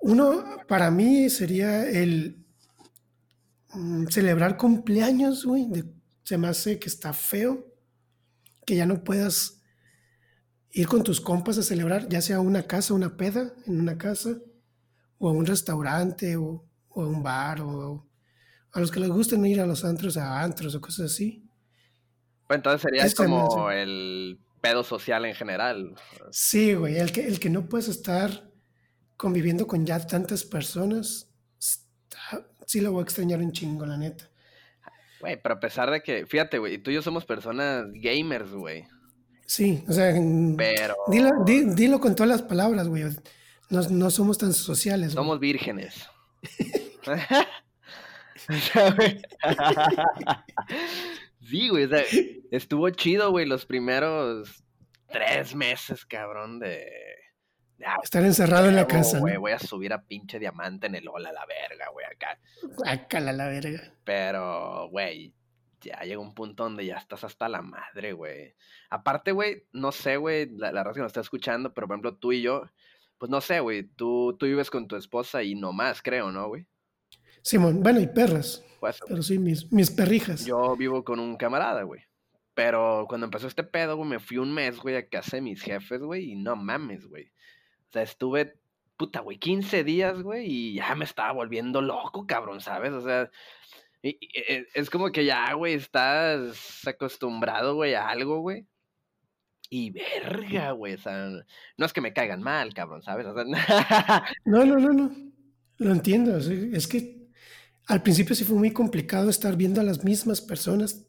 Uno, 0.00 0.58
para 0.68 0.92
mí, 0.92 1.28
sería 1.28 1.90
el 1.90 2.46
mm, 3.74 4.06
celebrar 4.06 4.56
cumpleaños, 4.56 5.44
güey. 5.44 5.66
se 6.22 6.38
me 6.38 6.46
hace 6.46 6.78
que 6.78 6.88
está 6.88 7.12
feo 7.12 7.67
que 8.68 8.76
ya 8.76 8.84
no 8.84 9.02
puedas 9.02 9.62
ir 10.72 10.86
con 10.86 11.02
tus 11.02 11.22
compas 11.22 11.56
a 11.56 11.62
celebrar, 11.62 12.06
ya 12.10 12.20
sea 12.20 12.36
a 12.36 12.40
una 12.40 12.64
casa, 12.64 12.92
una 12.92 13.16
peda 13.16 13.54
en 13.66 13.80
una 13.80 13.96
casa, 13.96 14.36
o 15.16 15.30
a 15.30 15.32
un 15.32 15.46
restaurante, 15.46 16.36
o, 16.36 16.68
o 16.90 17.02
a 17.02 17.06
un 17.06 17.22
bar, 17.22 17.62
o 17.62 18.06
a 18.72 18.80
los 18.80 18.90
que 18.90 19.00
les 19.00 19.08
gusten 19.08 19.46
ir 19.46 19.62
a 19.62 19.66
los 19.66 19.86
antros, 19.86 20.18
a 20.18 20.42
antros 20.42 20.74
o 20.74 20.82
cosas 20.82 21.12
así. 21.12 21.48
Pues 22.46 22.58
entonces 22.58 22.82
sería 22.82 23.10
como 23.14 23.70
el 23.70 24.38
pedo 24.60 24.84
social 24.84 25.24
en 25.24 25.34
general. 25.34 25.94
Sí, 26.30 26.74
güey, 26.74 26.98
el 26.98 27.10
que, 27.10 27.26
el 27.26 27.40
que 27.40 27.48
no 27.48 27.70
puedes 27.70 27.88
estar 27.88 28.50
conviviendo 29.16 29.66
con 29.66 29.86
ya 29.86 30.06
tantas 30.06 30.44
personas, 30.44 31.30
sí 32.66 32.82
lo 32.82 32.92
voy 32.92 33.00
a 33.00 33.04
extrañar 33.04 33.40
un 33.40 33.52
chingo, 33.52 33.86
la 33.86 33.96
neta. 33.96 34.27
Güey, 35.20 35.40
pero 35.42 35.56
a 35.56 35.60
pesar 35.60 35.90
de 35.90 36.00
que, 36.02 36.26
fíjate, 36.26 36.58
güey, 36.58 36.78
tú 36.78 36.90
y 36.90 36.94
yo 36.94 37.02
somos 37.02 37.24
personas 37.24 37.86
gamers, 37.94 38.52
güey. 38.52 38.86
Sí, 39.46 39.82
o 39.88 39.92
sea, 39.92 40.14
pero... 40.56 40.94
Dilo, 41.08 41.30
dilo 41.44 42.00
con 42.00 42.14
todas 42.14 42.28
las 42.28 42.42
palabras, 42.42 42.86
güey. 42.88 43.04
No, 43.70 43.82
no 43.82 44.10
somos 44.10 44.38
tan 44.38 44.52
sociales. 44.52 45.12
Somos 45.12 45.40
vírgenes. 45.40 46.08
sí, 51.40 51.68
güey, 51.68 51.88
estuvo 52.50 52.90
chido, 52.90 53.30
güey, 53.30 53.46
los 53.46 53.66
primeros 53.66 54.62
tres 55.10 55.54
meses, 55.54 56.04
cabrón, 56.04 56.58
de... 56.58 56.86
Estar 58.02 58.24
encerrado 58.24 58.68
en 58.68 58.76
la 58.76 58.86
casa. 58.86 59.18
Güey, 59.18 59.36
voy 59.36 59.52
a 59.52 59.58
subir 59.58 59.92
a 59.92 60.02
pinche 60.02 60.38
diamante 60.38 60.86
en 60.88 60.96
el 60.96 61.08
ola 61.08 61.30
a 61.30 61.32
la 61.32 61.46
verga, 61.46 61.88
güey, 61.90 62.06
acá. 62.06 62.38
Acá 62.84 63.20
la 63.20 63.46
verga. 63.46 63.94
Pero, 64.04 64.88
güey, 64.90 65.32
ya 65.80 66.00
llega 66.00 66.20
un 66.20 66.34
punto 66.34 66.64
donde 66.64 66.84
ya 66.86 66.96
estás 66.96 67.24
hasta 67.24 67.48
la 67.48 67.62
madre, 67.62 68.12
güey. 68.12 68.54
Aparte, 68.90 69.32
güey, 69.32 69.66
no 69.72 69.92
sé, 69.92 70.16
güey, 70.16 70.50
la, 70.56 70.72
la 70.72 70.82
raza 70.82 70.96
que 70.96 71.02
nos 71.02 71.10
está 71.10 71.20
escuchando, 71.20 71.72
pero 71.72 71.86
por 71.86 71.94
ejemplo, 71.94 72.16
tú 72.16 72.32
y 72.32 72.42
yo, 72.42 72.64
pues 73.18 73.30
no 73.30 73.40
sé, 73.40 73.60
güey, 73.60 73.84
tú, 73.84 74.36
tú 74.38 74.46
vives 74.46 74.70
con 74.70 74.88
tu 74.88 74.96
esposa 74.96 75.42
y 75.42 75.54
no 75.54 75.72
más, 75.72 76.02
creo, 76.02 76.32
¿no, 76.32 76.48
güey? 76.48 76.66
Simón, 77.42 77.82
bueno, 77.82 78.00
y 78.00 78.06
perras. 78.06 78.64
Pues, 78.80 79.00
pero 79.06 79.22
sí, 79.22 79.38
mis, 79.38 79.70
mis 79.72 79.90
perrijas. 79.90 80.44
Yo 80.44 80.76
vivo 80.76 81.04
con 81.04 81.20
un 81.20 81.36
camarada, 81.36 81.82
güey. 81.82 82.02
Pero 82.54 83.06
cuando 83.08 83.26
empezó 83.26 83.46
este 83.46 83.62
pedo, 83.62 83.96
güey, 83.96 84.08
me 84.08 84.18
fui 84.18 84.38
un 84.38 84.52
mes, 84.52 84.78
güey, 84.78 84.96
a 84.96 85.08
casa 85.08 85.36
de 85.36 85.42
mis 85.42 85.62
jefes, 85.62 86.00
güey, 86.00 86.32
y 86.32 86.36
no 86.36 86.56
mames, 86.56 87.06
güey. 87.06 87.30
O 87.88 87.92
sea, 87.92 88.02
estuve, 88.02 88.58
puta, 88.96 89.20
güey, 89.20 89.38
15 89.38 89.84
días, 89.84 90.22
güey, 90.22 90.46
y 90.46 90.74
ya 90.74 90.94
me 90.94 91.04
estaba 91.04 91.32
volviendo 91.32 91.80
loco, 91.80 92.26
cabrón, 92.26 92.60
¿sabes? 92.60 92.92
O 92.92 93.00
sea, 93.00 93.30
e, 94.02 94.18
es 94.74 94.90
como 94.90 95.10
que 95.10 95.24
ya, 95.24 95.52
güey, 95.54 95.74
estás 95.74 96.86
acostumbrado, 96.86 97.74
güey, 97.74 97.94
a 97.94 98.08
algo, 98.08 98.40
güey. 98.40 98.66
Y 99.70 99.90
verga, 99.90 100.72
güey, 100.72 100.94
o 100.94 100.98
sea, 100.98 101.28
no 101.76 101.86
es 101.86 101.92
que 101.92 102.00
me 102.00 102.14
caigan 102.14 102.42
mal, 102.42 102.72
cabrón, 102.72 103.02
¿sabes? 103.02 103.26
O 103.26 103.34
sea, 103.34 103.44
no, 104.44 104.64
no, 104.64 104.78
no, 104.78 104.92
no. 104.92 105.10
Lo 105.76 105.92
entiendo. 105.92 106.36
Es 106.38 106.88
que 106.88 107.28
al 107.86 108.02
principio 108.02 108.34
sí 108.34 108.44
fue 108.44 108.56
muy 108.56 108.72
complicado 108.72 109.30
estar 109.30 109.56
viendo 109.56 109.80
a 109.80 109.84
las 109.84 110.04
mismas 110.04 110.40
personas 110.40 111.06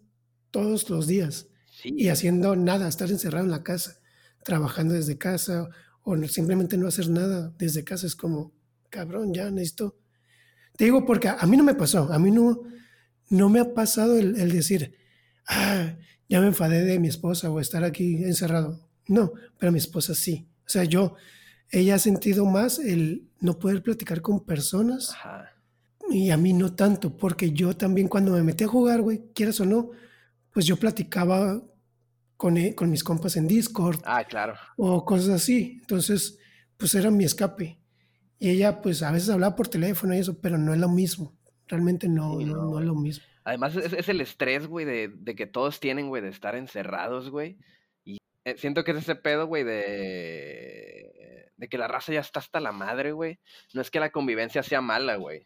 todos 0.51 0.89
los 0.89 1.07
días 1.07 1.49
y 1.83 2.09
haciendo 2.09 2.55
nada, 2.55 2.87
estar 2.87 3.09
encerrado 3.09 3.45
en 3.45 3.51
la 3.51 3.63
casa, 3.63 3.99
trabajando 4.43 4.93
desde 4.93 5.17
casa 5.17 5.69
o 6.03 6.17
simplemente 6.27 6.77
no 6.77 6.87
hacer 6.87 7.09
nada 7.09 7.53
desde 7.57 7.83
casa. 7.83 8.07
Es 8.07 8.15
como, 8.15 8.53
cabrón, 8.89 9.33
ya 9.33 9.49
necesito. 9.51 9.97
Te 10.77 10.85
digo 10.85 11.05
porque 11.05 11.27
a, 11.27 11.45
mí 11.45 11.57
no 11.57 11.63
me 11.63 11.75
pasó, 11.75 12.11
a 12.11 12.19
mí 12.19 12.31
no, 12.31 12.61
no 13.29 13.49
me 13.49 13.59
ha 13.59 13.73
pasado 13.73 14.17
el, 14.17 14.39
el 14.39 14.51
decir, 14.51 14.95
ah, 15.47 15.95
ya 16.29 16.39
me 16.39 16.47
enfadé 16.47 16.85
de 16.85 16.99
mi 16.99 17.07
esposa 17.07 17.49
o 17.49 17.59
estar 17.59 17.83
aquí 17.83 18.23
encerrado. 18.23 18.87
No, 19.07 19.33
pero 19.57 19.71
mi 19.71 19.79
esposa 19.79 20.13
sí. 20.13 20.47
O 20.65 20.69
sea, 20.69 20.83
yo, 20.83 21.15
ella 21.69 21.95
ha 21.95 21.99
sentido 21.99 22.45
más 22.45 22.79
el 22.79 23.27
no 23.39 23.59
poder 23.59 23.83
platicar 23.83 24.21
con 24.21 24.45
personas. 24.45 25.11
Ajá 25.11 25.53
y 26.11 26.31
a 26.31 26.37
mí 26.37 26.53
no 26.53 26.73
tanto, 26.73 27.15
porque 27.15 27.51
yo 27.51 27.75
también 27.75 28.07
cuando 28.07 28.31
me 28.31 28.43
metí 28.43 28.63
a 28.63 28.67
jugar, 28.67 29.01
güey, 29.01 29.23
quieras 29.33 29.59
o 29.59 29.65
no, 29.65 29.91
pues 30.51 30.65
yo 30.65 30.77
platicaba 30.77 31.61
con, 32.39 32.55
con 32.71 32.89
mis 32.89 33.03
compas 33.03 33.35
en 33.35 33.49
Discord. 33.49 33.99
Ah, 34.05 34.23
claro. 34.23 34.53
O 34.77 35.03
cosas 35.03 35.27
así. 35.27 35.79
Entonces, 35.81 36.39
pues 36.77 36.95
era 36.95 37.11
mi 37.11 37.25
escape. 37.25 37.77
Y 38.39 38.49
ella, 38.49 38.81
pues, 38.81 39.03
a 39.03 39.11
veces 39.11 39.29
hablaba 39.29 39.57
por 39.57 39.67
teléfono 39.67 40.15
y 40.15 40.19
eso, 40.19 40.39
pero 40.39 40.57
no 40.57 40.73
es 40.73 40.79
lo 40.79 40.87
mismo. 40.87 41.37
Realmente 41.67 42.07
no, 42.07 42.37
Sí, 42.37 42.45
no, 42.45 42.55
no, 42.55 42.63
no 42.71 42.79
es 42.79 42.85
lo 42.85 42.95
mismo. 42.95 43.25
Además, 43.43 43.75
es, 43.75 43.91
es 43.91 44.07
el 44.07 44.21
estrés, 44.21 44.67
güey, 44.67 44.85
de, 44.85 45.09
de 45.13 45.35
que 45.35 45.47
todos 45.47 45.81
tienen, 45.81 46.07
güey, 46.07 46.21
de 46.21 46.29
estar 46.29 46.55
encerrados, 46.55 47.29
güey. 47.29 47.57
Y 48.05 48.19
eh, 48.45 48.55
siento 48.57 48.85
que 48.85 48.91
es 48.91 48.99
ese 48.99 49.15
pedo, 49.15 49.45
güey, 49.45 49.65
de, 49.65 51.51
de 51.57 51.67
que 51.67 51.77
la 51.77 51.89
raza 51.89 52.13
ya 52.13 52.21
está 52.21 52.39
hasta 52.39 52.61
la 52.61 52.71
madre, 52.71 53.11
güey. 53.11 53.37
No 53.73 53.81
es 53.81 53.91
que 53.91 53.99
la 53.99 54.11
convivencia 54.11 54.63
sea 54.63 54.79
mala, 54.79 55.17
güey. 55.17 55.45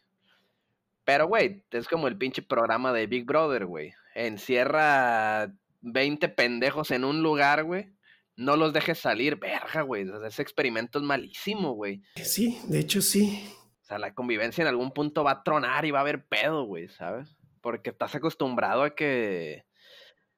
Pero, 1.06 1.26
güey, 1.26 1.66
es 1.72 1.88
como 1.88 2.08
el 2.08 2.20
pinche 2.20 2.44
programa 2.44 2.94
de 2.94 3.08
Big 3.08 3.26
Brother, 3.26 3.66
güey. 3.66 3.96
Encierra 4.14 5.52
20 5.84 6.30
pendejos 6.30 6.92
en 6.92 7.04
un 7.04 7.22
lugar, 7.22 7.64
güey. 7.64 7.94
No 8.36 8.58
los 8.58 8.74
dejes 8.74 8.98
salir, 8.98 9.36
verga, 9.36 9.82
güey. 9.82 10.10
O 10.10 10.20
sea, 10.20 10.28
ese 10.28 10.42
experimento 10.42 10.98
es 10.98 11.06
malísimo, 11.06 11.74
güey. 11.74 12.02
Sí, 12.16 12.60
de 12.68 12.80
hecho 12.80 13.02
sí. 13.02 13.48
O 13.82 13.86
sea, 13.86 14.00
la 14.00 14.16
convivencia 14.16 14.62
en 14.62 14.70
algún 14.70 14.92
punto 14.92 15.24
va 15.24 15.32
a 15.32 15.44
tronar 15.44 15.86
y 15.86 15.92
va 15.92 16.00
a 16.00 16.02
haber 16.02 16.26
pedo, 16.26 16.64
güey, 16.64 16.88
¿sabes? 16.88 17.36
Porque 17.62 17.92
estás 17.92 18.16
acostumbrado 18.16 18.84
a 18.84 18.96
que. 18.96 19.66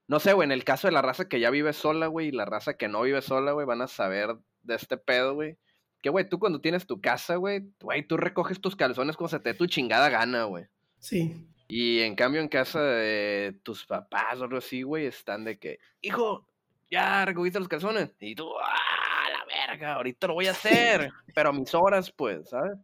No 0.08 0.20
sé, 0.20 0.34
güey, 0.34 0.46
en 0.46 0.52
el 0.52 0.64
caso 0.64 0.88
de 0.88 0.92
la 0.92 1.02
raza 1.02 1.30
que 1.30 1.40
ya 1.40 1.50
vive 1.50 1.74
sola, 1.74 2.08
güey, 2.08 2.28
y 2.28 2.32
la 2.32 2.46
raza 2.46 2.76
que 2.76 2.88
no 2.88 3.02
vive 3.02 3.22
sola, 3.22 3.54
güey, 3.54 3.66
van 3.66 3.82
a 3.82 3.88
saber 3.88 4.36
de 4.62 4.76
este 4.76 4.98
pedo, 4.98 5.34
güey. 5.34 5.58
Que, 6.02 6.10
güey, 6.10 6.28
tú 6.28 6.38
cuando 6.38 6.62
tienes 6.62 6.86
tu 6.86 7.02
casa, 7.02 7.38
güey, 7.38 7.64
güey, 7.80 8.06
tú 8.06 8.18
recoges 8.18 8.62
tus 8.62 8.76
calzones 8.76 9.16
como 9.16 9.30
se 9.30 9.40
te 9.40 9.54
dé 9.54 9.58
tu 9.58 9.66
chingada 9.66 10.10
gana, 10.10 10.44
güey. 10.44 10.66
Sí. 11.00 11.48
Y 11.68 12.02
en 12.02 12.16
cambio, 12.16 12.42
en 12.42 12.48
casa 12.48 12.82
de 12.82 13.60
tus 13.64 13.86
papás 13.86 14.40
o 14.40 14.44
algo 14.44 14.58
así, 14.58 14.84
güey, 14.84 15.08
están 15.08 15.44
de 15.44 15.58
que, 15.58 15.80
hijo, 16.02 16.48
ya 16.92 17.26
recogiste 17.26 17.60
los 17.60 17.68
calzones. 17.68 18.12
Y 18.20 18.36
tú, 18.36 18.48
ah, 18.60 19.30
la 19.32 19.68
verga, 19.68 19.94
ahorita 19.94 20.28
lo 20.28 20.36
voy 20.36 20.48
a 20.48 20.52
hacer. 20.52 21.12
Pero 21.34 21.50
a 21.50 21.54
mis 21.54 21.74
horas, 21.74 22.12
pues, 22.12 22.50
¿sabes? 22.50 22.78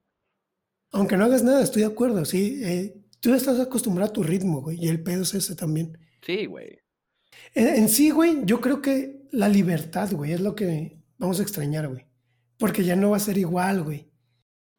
Aunque 0.91 1.15
no 1.15 1.25
hagas 1.25 1.43
nada, 1.43 1.61
estoy 1.61 1.83
de 1.83 1.87
acuerdo, 1.87 2.25
sí. 2.25 2.61
eh, 2.63 2.93
tú 3.19 3.33
estás 3.33 3.59
acostumbrado 3.59 4.09
a 4.09 4.13
tu 4.13 4.23
ritmo, 4.23 4.61
güey, 4.61 4.77
y 4.83 4.89
el 4.89 5.01
pedo 5.01 5.21
es 5.21 5.33
ese 5.33 5.55
también. 5.55 5.97
Sí, 6.21 6.47
güey. 6.47 6.79
En, 7.53 7.67
en 7.67 7.89
sí, 7.89 8.09
güey, 8.09 8.41
yo 8.43 8.59
creo 8.59 8.81
que 8.81 9.21
la 9.31 9.47
libertad, 9.47 10.11
güey, 10.11 10.33
es 10.33 10.41
lo 10.41 10.55
que 10.55 10.97
vamos 11.17 11.39
a 11.39 11.43
extrañar, 11.43 11.87
güey. 11.87 12.05
Porque 12.57 12.83
ya 12.83 12.95
no 12.95 13.11
va 13.11 13.17
a 13.17 13.21
ser 13.21 13.37
igual, 13.37 13.83
güey. 13.83 14.10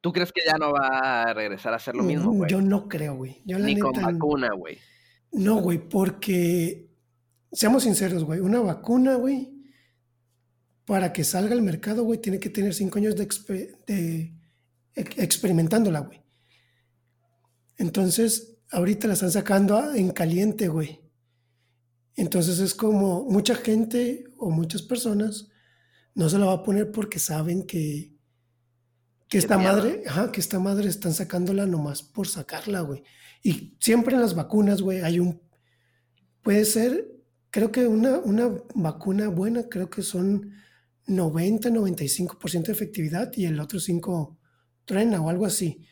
¿Tú 0.02 0.12
crees 0.12 0.30
que 0.32 0.42
ya 0.47 0.59
no 0.59 0.73
va 0.73 1.23
a 1.23 1.32
regresar 1.32 1.73
a 1.73 1.78
ser 1.78 1.94
lo 1.94 2.02
mismo, 2.02 2.32
güey? 2.32 2.50
Yo 2.50 2.61
no 2.61 2.88
creo, 2.88 3.14
güey. 3.16 3.40
Yo 3.47 3.59
la 3.59 3.66
Ni 3.66 3.78
con 3.78 3.92
vacuna, 3.92 4.50
güey. 4.54 4.76
No, 5.32 5.62
güey, 5.62 5.78
porque 5.78 6.90
seamos 7.50 7.85
sinceros, 7.85 8.25
güey, 8.25 8.40
una 8.40 8.61
vacuna, 8.61 9.14
güey, 9.14 9.50
para 10.85 11.12
que 11.12 11.25
salga 11.25 11.54
al 11.54 11.62
mercado, 11.62 12.02
güey, 12.04 12.21
tiene 12.21 12.38
que 12.38 12.50
tener 12.50 12.75
cinco 12.75 12.99
años 12.99 13.16
de, 13.16 13.26
expe- 13.26 13.76
de 13.87 14.35
ex- 14.94 15.18
experimentándola, 15.18 16.00
güey. 16.00 16.21
Entonces, 17.78 18.59
ahorita 18.71 19.06
la 19.09 19.14
están 19.14 19.30
sacando 19.32 19.76
a- 19.76 19.97
en 19.97 20.11
caliente, 20.11 20.68
güey. 20.68 21.00
Entonces 22.16 22.59
es 22.59 22.75
como 22.75 23.25
mucha 23.25 23.54
gente 23.54 24.25
o 24.37 24.50
muchas 24.50 24.82
personas 24.82 25.49
no 26.14 26.28
se 26.28 26.38
la 26.38 26.44
va 26.47 26.52
a 26.54 26.62
poner 26.62 26.90
porque 26.92 27.18
saben 27.18 27.66
que, 27.66 28.12
que 29.33 29.39
esta 29.39 29.59
miedo. 29.59 29.73
madre, 29.73 30.03
ajá, 30.07 30.31
que 30.33 30.41
esta 30.41 30.59
madre 30.59 30.89
están 30.89 31.12
sacándola 31.15 31.67
nomás 31.67 32.03
por 32.03 32.29
sacarla, 32.29 32.81
güey. 32.83 33.03
Y 33.43 33.77
siempre 33.81 34.15
en 34.15 34.21
las 34.21 34.35
vacunas, 34.35 34.81
güey, 34.83 35.01
hay 35.01 35.19
un, 35.19 35.41
puede 36.43 36.65
ser, 36.65 37.07
creo 37.51 37.73
que 37.73 37.87
una, 37.87 38.19
una 38.19 38.51
vacuna 38.75 39.29
buena, 39.29 39.69
creo 39.69 39.91
que 39.91 40.03
son 40.03 40.53
90, 41.07 41.71
95% 41.71 42.62
de 42.67 42.73
efectividad 42.73 43.33
y 43.37 43.47
el 43.47 43.59
otro 43.61 43.81
5 43.81 44.39
truena 44.85 45.21
o 45.21 45.29
algo 45.31 45.47
así. 45.47 45.85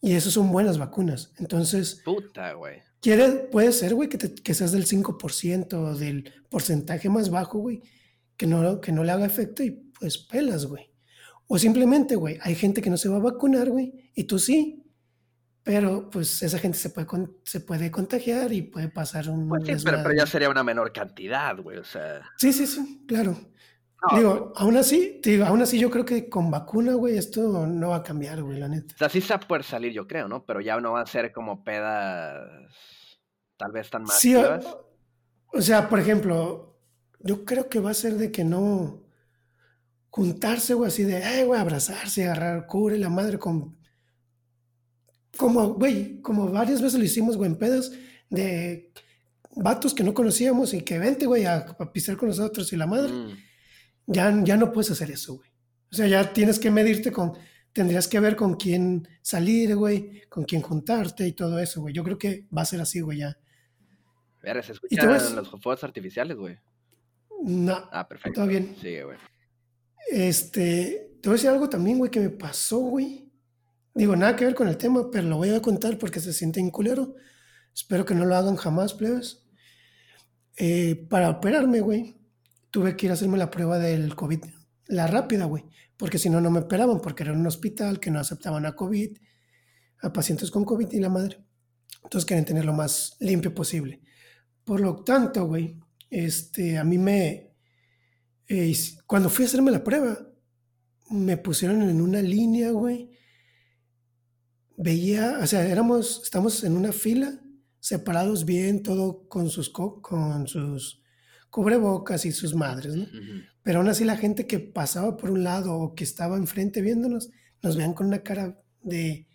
Y 0.00 0.12
esas 0.12 0.32
son 0.34 0.52
buenas 0.52 0.78
vacunas. 0.78 1.32
Entonces, 1.38 2.02
Puta, 2.04 2.52
güey. 2.52 2.80
quiere, 3.00 3.30
puede 3.50 3.72
ser, 3.72 3.94
güey, 3.94 4.08
que, 4.08 4.18
te- 4.18 4.34
que 4.34 4.54
seas 4.54 4.72
del 4.72 4.86
5% 4.86 5.72
o 5.74 5.96
del 5.96 6.30
porcentaje 6.50 7.08
más 7.08 7.30
bajo, 7.30 7.58
güey, 7.58 7.80
que 8.36 8.46
no, 8.46 8.80
que 8.80 8.92
no 8.92 9.02
le 9.04 9.12
haga 9.12 9.24
efecto 9.26 9.62
y 9.62 9.70
pues 9.98 10.18
pelas, 10.18 10.66
güey. 10.66 10.90
O 11.46 11.58
simplemente, 11.58 12.16
güey, 12.16 12.38
hay 12.42 12.54
gente 12.54 12.80
que 12.80 12.90
no 12.90 12.96
se 12.96 13.08
va 13.08 13.16
a 13.16 13.20
vacunar, 13.20 13.70
güey, 13.70 14.10
y 14.14 14.24
tú 14.24 14.38
sí. 14.38 14.80
Pero 15.62 16.10
pues 16.10 16.42
esa 16.42 16.58
gente 16.58 16.76
se 16.76 16.90
puede, 16.90 17.06
se 17.42 17.60
puede 17.60 17.90
contagiar 17.90 18.52
y 18.52 18.62
puede 18.62 18.88
pasar 18.88 19.30
un 19.30 19.48
Pues 19.48 19.64
sí, 19.66 19.72
pero, 19.82 20.02
pero 20.02 20.14
ya 20.14 20.26
sería 20.26 20.50
una 20.50 20.62
menor 20.62 20.92
cantidad, 20.92 21.56
güey. 21.56 21.78
O 21.78 21.84
sea. 21.84 22.20
Sí, 22.36 22.52
sí, 22.52 22.66
sí, 22.66 23.04
claro. 23.08 23.34
No, 24.12 24.18
digo, 24.18 24.52
aún 24.56 24.76
así, 24.76 25.20
digo, 25.22 25.46
aún 25.46 25.62
así 25.62 25.78
yo 25.78 25.90
creo 25.90 26.04
que 26.04 26.28
con 26.28 26.50
vacuna, 26.50 26.92
güey, 26.92 27.16
esto 27.16 27.66
no 27.66 27.88
va 27.88 27.96
a 27.96 28.02
cambiar, 28.02 28.42
güey, 28.42 28.58
la 28.58 28.68
neta. 28.68 28.94
O 28.94 28.98
sea, 28.98 29.08
sí 29.08 29.22
se 29.22 29.28
va 29.32 29.36
a 29.36 29.48
poder 29.48 29.64
salir, 29.64 29.92
yo 29.92 30.06
creo, 30.06 30.28
¿no? 30.28 30.44
Pero 30.44 30.60
ya 30.60 30.78
no 30.78 30.92
va 30.92 31.00
a 31.00 31.06
ser 31.06 31.32
como 31.32 31.64
pedas 31.64 32.46
tal 33.56 33.72
vez 33.72 33.88
tan 33.88 34.06
Sí, 34.08 34.34
o, 34.34 34.40
masivas. 34.42 34.76
o 35.46 35.62
sea, 35.62 35.88
por 35.88 35.98
ejemplo, 35.98 36.78
yo 37.20 37.46
creo 37.46 37.70
que 37.70 37.80
va 37.80 37.90
a 37.90 37.94
ser 37.94 38.14
de 38.14 38.30
que 38.30 38.44
no 38.44 39.03
juntarse, 40.14 40.74
güey, 40.74 40.86
así 40.88 41.02
de, 41.02 41.18
eh, 41.18 41.44
güey, 41.44 41.60
abrazarse, 41.60 42.22
agarrar, 42.24 42.66
cubre 42.68 42.96
la 42.98 43.08
madre 43.08 43.36
con... 43.36 43.76
Como, 45.36 45.74
güey, 45.74 46.20
como 46.22 46.48
varias 46.52 46.80
veces 46.80 46.98
lo 47.00 47.04
hicimos, 47.04 47.36
güey, 47.36 47.50
en 47.50 47.58
pedas 47.58 47.90
de 48.30 48.92
vatos 49.56 49.92
que 49.92 50.04
no 50.04 50.14
conocíamos 50.14 50.72
y 50.72 50.82
que 50.82 51.00
vente, 51.00 51.26
güey, 51.26 51.46
a, 51.46 51.56
a 51.56 51.92
pisar 51.92 52.16
con 52.16 52.28
nosotros 52.28 52.72
y 52.72 52.76
la 52.76 52.86
madre. 52.86 53.12
Mm. 53.12 53.36
Ya, 54.06 54.40
ya 54.44 54.56
no 54.56 54.70
puedes 54.70 54.92
hacer 54.92 55.10
eso, 55.10 55.34
güey. 55.34 55.50
O 55.90 55.96
sea, 55.96 56.06
ya 56.06 56.32
tienes 56.32 56.60
que 56.60 56.70
medirte 56.70 57.10
con, 57.10 57.32
tendrías 57.72 58.06
que 58.06 58.20
ver 58.20 58.36
con 58.36 58.54
quién 58.54 59.08
salir, 59.20 59.74
güey, 59.74 60.22
con 60.28 60.44
quién 60.44 60.62
juntarte 60.62 61.26
y 61.26 61.32
todo 61.32 61.58
eso, 61.58 61.80
güey. 61.80 61.92
Yo 61.92 62.04
creo 62.04 62.18
que 62.18 62.46
va 62.56 62.62
a 62.62 62.66
ser 62.66 62.80
así, 62.80 63.00
güey, 63.00 63.18
ya. 63.18 63.36
Verga, 64.40 64.62
se 64.62 64.74
Y 64.88 64.96
te 64.96 65.06
vas- 65.08 65.24
escuchan 65.24 65.36
los 65.50 65.60
fuegos 65.60 65.82
artificiales, 65.82 66.36
güey. 66.36 66.56
No, 67.42 67.88
Ah, 67.90 68.06
perfecto. 68.06 68.36
todo 68.40 68.46
bien. 68.46 68.76
Sigue, 68.80 69.02
güey. 69.02 69.18
Este, 70.10 71.18
te 71.20 71.28
voy 71.28 71.34
a 71.34 71.36
decir 71.36 71.50
algo 71.50 71.68
también, 71.68 71.98
güey, 71.98 72.10
que 72.10 72.20
me 72.20 72.30
pasó, 72.30 72.78
güey. 72.78 73.32
Digo, 73.94 74.16
nada 74.16 74.36
que 74.36 74.44
ver 74.44 74.54
con 74.54 74.68
el 74.68 74.76
tema, 74.76 75.10
pero 75.10 75.28
lo 75.28 75.36
voy 75.36 75.50
a 75.50 75.62
contar 75.62 75.98
porque 75.98 76.20
se 76.20 76.32
siente 76.32 76.60
en. 76.60 76.72
Espero 77.74 78.04
que 78.04 78.14
no 78.14 78.24
lo 78.24 78.36
hagan 78.36 78.56
jamás, 78.56 78.94
plebes. 78.94 79.44
Eh, 80.56 81.06
para 81.08 81.30
operarme, 81.30 81.80
güey, 81.80 82.16
tuve 82.70 82.96
que 82.96 83.06
ir 83.06 83.10
a 83.10 83.14
hacerme 83.14 83.38
la 83.38 83.50
prueba 83.50 83.78
del 83.78 84.14
COVID, 84.14 84.44
la 84.86 85.06
rápida, 85.06 85.46
güey, 85.46 85.64
porque 85.96 86.18
si 86.18 86.30
no, 86.30 86.40
no 86.40 86.50
me 86.50 86.60
operaban, 86.60 87.00
porque 87.00 87.24
era 87.24 87.32
un 87.32 87.46
hospital 87.46 87.98
que 87.98 88.10
no 88.10 88.20
aceptaban 88.20 88.66
a 88.66 88.74
COVID, 88.74 89.16
a 90.02 90.12
pacientes 90.12 90.50
con 90.50 90.64
COVID 90.64 90.92
y 90.92 91.00
la 91.00 91.08
madre. 91.08 91.38
Entonces 92.04 92.26
querían 92.26 92.44
tener 92.44 92.64
lo 92.64 92.72
más 92.72 93.16
limpio 93.18 93.54
posible. 93.54 94.02
Por 94.64 94.80
lo 94.80 95.02
tanto, 95.02 95.46
güey, 95.46 95.80
este, 96.10 96.78
a 96.78 96.84
mí 96.84 96.98
me, 96.98 97.53
eh, 98.48 98.74
cuando 99.06 99.28
fui 99.30 99.44
a 99.44 99.48
hacerme 99.48 99.70
la 99.70 99.82
prueba, 99.84 100.18
me 101.10 101.36
pusieron 101.36 101.82
en 101.82 102.00
una 102.00 102.22
línea, 102.22 102.70
güey. 102.70 103.10
Veía, 104.76 105.38
o 105.40 105.46
sea, 105.46 105.66
éramos, 105.66 106.20
estamos 106.24 106.64
en 106.64 106.76
una 106.76 106.92
fila, 106.92 107.40
separados 107.78 108.44
bien, 108.44 108.82
todo 108.82 109.28
con 109.28 109.48
sus, 109.48 109.70
co- 109.70 110.00
con 110.02 110.48
sus 110.48 111.00
cubrebocas 111.50 112.26
y 112.26 112.32
sus 112.32 112.54
madres, 112.54 112.96
¿no? 112.96 113.06
Pero 113.62 113.78
aún 113.78 113.88
así 113.88 114.04
la 114.04 114.16
gente 114.16 114.46
que 114.46 114.58
pasaba 114.58 115.16
por 115.16 115.30
un 115.30 115.44
lado 115.44 115.74
o 115.78 115.94
que 115.94 116.02
estaba 116.02 116.36
enfrente 116.36 116.80
viéndonos, 116.82 117.30
nos 117.62 117.76
veían 117.76 117.94
con 117.94 118.08
una 118.08 118.22
cara 118.22 118.60
de 118.82 119.28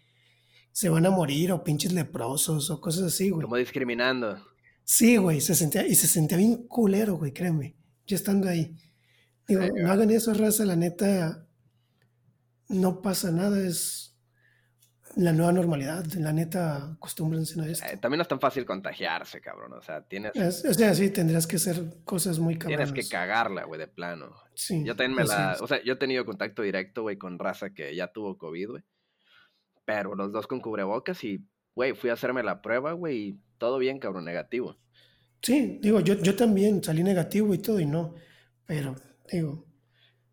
se 0.71 0.89
van 0.89 1.05
a 1.05 1.09
morir 1.09 1.51
o 1.51 1.63
pinches 1.63 1.93
leprosos 1.93 2.69
o 2.69 2.79
cosas 2.81 3.03
así, 3.03 3.29
güey. 3.29 3.43
Como 3.43 3.55
discriminando. 3.55 4.37
Sí, 4.83 5.17
güey, 5.17 5.39
se 5.41 5.55
sentía, 5.55 5.87
y 5.87 5.95
se 5.95 6.07
sentía 6.07 6.37
bien 6.37 6.67
culero, 6.67 7.15
güey, 7.17 7.31
créeme, 7.33 7.75
yo 8.05 8.15
estando 8.15 8.49
ahí. 8.49 8.75
Digo, 9.49 9.63
Sí, 9.63 9.69
no 9.75 9.91
hagan 9.91 10.09
eso, 10.11 10.33
raza, 10.33 10.63
la 10.63 10.75
neta, 10.77 11.45
no 12.69 13.01
pasa 13.01 13.31
nada, 13.31 13.59
es 13.59 14.15
la 15.15 15.33
nueva 15.33 15.51
normalidad, 15.51 16.05
la 16.13 16.31
neta, 16.31 16.91
acostúmbrense 16.93 17.59
a 17.59 17.65
esto. 17.67 17.85
Eh, 17.85 17.97
también 17.97 18.19
no 18.19 18.21
es 18.21 18.27
tan 18.27 18.39
fácil 18.39 18.63
contagiarse, 18.65 19.41
cabrón. 19.41 19.73
O 19.73 19.81
sea, 19.81 20.03
tienes, 20.07 20.31
Es- 20.35 20.63
o 20.65 20.73
sea, 20.73 20.93
sí, 20.93 21.09
tendrás 21.09 21.47
que 21.47 21.55
hacer 21.55 21.83
cosas 22.05 22.37
muy 22.39 22.57
tienes 22.57 22.77
cabronas. 22.77 22.93
que 22.93 23.09
cagarla, 23.11 23.63
güey, 23.65 23.79
de 23.79 23.87
plano. 23.87 24.35
Sí, 24.53 24.83
Yo 24.85 24.95
también 24.95 25.15
me 25.17 25.23
la. 25.25 25.53
es. 25.53 25.61
O 25.61 25.67
sea, 25.67 25.83
yo 25.83 25.93
he 25.93 25.97
tenido 25.97 26.25
contacto 26.25 26.61
directo, 26.61 27.01
güey, 27.01 27.17
con 27.17 27.39
raza 27.39 27.71
que 27.73 27.95
ya 27.95 28.11
tuvo 28.13 28.37
COVID, 28.37 28.69
güey. 28.69 28.83
Pero 29.85 30.13
los 30.13 30.31
dos 30.31 30.45
con 30.45 30.61
cubrebocas 30.61 31.23
y, 31.23 31.43
güey, 31.73 31.93
fui 31.95 32.11
a 32.11 32.13
hacerme 32.13 32.43
la 32.43 32.61
prueba, 32.61 32.93
güey, 32.93 33.17
y 33.29 33.39
todo 33.57 33.79
bien, 33.79 33.97
cabrón, 33.99 34.25
negativo. 34.25 34.77
Sí, 35.41 35.79
digo, 35.81 36.01
yo, 36.01 36.13
yo 36.15 36.35
también 36.35 36.83
salí 36.83 37.01
negativo 37.01 37.53
y 37.53 37.57
todo 37.57 37.79
y 37.79 37.85
no, 37.87 38.13
pero 38.65 38.93
digo, 39.31 39.65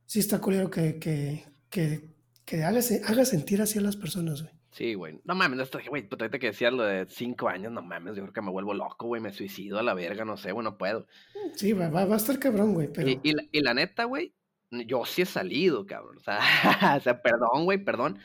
sí 0.05 0.21
está 0.21 0.41
culero 0.41 0.71
que, 0.71 0.99
que, 0.99 1.45
que, 1.71 2.15
que 2.45 2.65
haga, 2.65 2.81
haga 3.07 3.25
sentir 3.25 3.61
así 3.62 3.79
a 3.79 3.83
las 3.83 3.97
personas, 3.97 4.43
güey. 4.43 4.55
Sí, 4.71 4.95
güey. 4.95 5.21
No 5.25 5.35
mames, 5.35 5.61
esto, 5.61 5.79
güey, 5.88 6.07
puta, 6.07 6.25
ahorita 6.25 6.38
que 6.38 6.49
decías 6.49 6.73
lo 6.73 6.83
de 6.83 7.07
cinco 7.07 7.49
años, 7.49 7.73
no 7.73 7.81
mames, 7.81 8.15
yo 8.15 8.23
creo 8.23 8.33
que 8.35 8.43
me 8.43 8.50
vuelvo 8.50 8.75
loco, 8.75 9.07
güey, 9.07 9.23
me 9.23 9.33
suicido 9.33 9.79
a 9.79 9.83
la 9.83 9.95
verga, 9.95 10.25
no 10.25 10.37
sé, 10.37 10.53
güey, 10.53 10.65
no 10.65 10.76
puedo. 10.76 11.07
Sí, 11.55 11.73
va, 11.73 11.88
va, 11.88 12.05
va 12.05 12.15
a 12.15 12.19
estar 12.19 12.38
cabrón, 12.38 12.75
güey, 12.75 12.93
pero 12.93 13.09
Y, 13.09 13.21
y 13.23 13.33
la, 13.33 13.43
y 13.50 13.61
la 13.62 13.73
neta, 13.73 14.05
güey, 14.05 14.35
yo 14.71 15.05
sí 15.05 15.23
he 15.23 15.26
salido, 15.26 15.87
cabrón. 15.87 16.19
O 16.19 16.21
sea, 16.21 16.38
o 16.99 17.00
sea, 17.00 17.23
perdón, 17.23 17.65
güey, 17.65 17.79
perdón. 17.83 18.19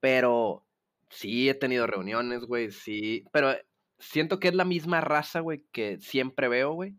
Pero 0.00 0.66
sí 1.10 1.48
he 1.48 1.54
tenido 1.54 1.86
reuniones, 1.86 2.44
güey, 2.44 2.70
sí. 2.70 3.24
Pero 3.32 3.54
siento 3.98 4.40
que 4.40 4.48
es 4.48 4.54
la 4.54 4.64
misma 4.64 5.00
raza, 5.00 5.40
güey, 5.40 5.64
que 5.72 5.98
siempre 5.98 6.48
veo, 6.48 6.72
güey. 6.72 6.96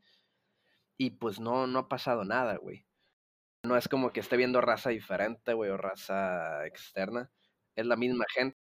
Y 0.97 1.11
pues 1.11 1.39
no, 1.39 1.67
no 1.67 1.79
ha 1.79 1.89
pasado 1.89 2.23
nada, 2.23 2.57
güey. 2.57 2.85
No 3.65 3.77
es 3.77 3.87
como 3.87 4.11
que 4.11 4.19
esté 4.19 4.35
viendo 4.35 4.59
raza 4.59 4.89
diferente, 4.89 5.53
güey, 5.53 5.71
o 5.71 5.77
raza 5.77 6.65
externa. 6.65 7.31
Es 7.75 7.85
la 7.85 7.95
misma 7.95 8.25
gente. 8.33 8.57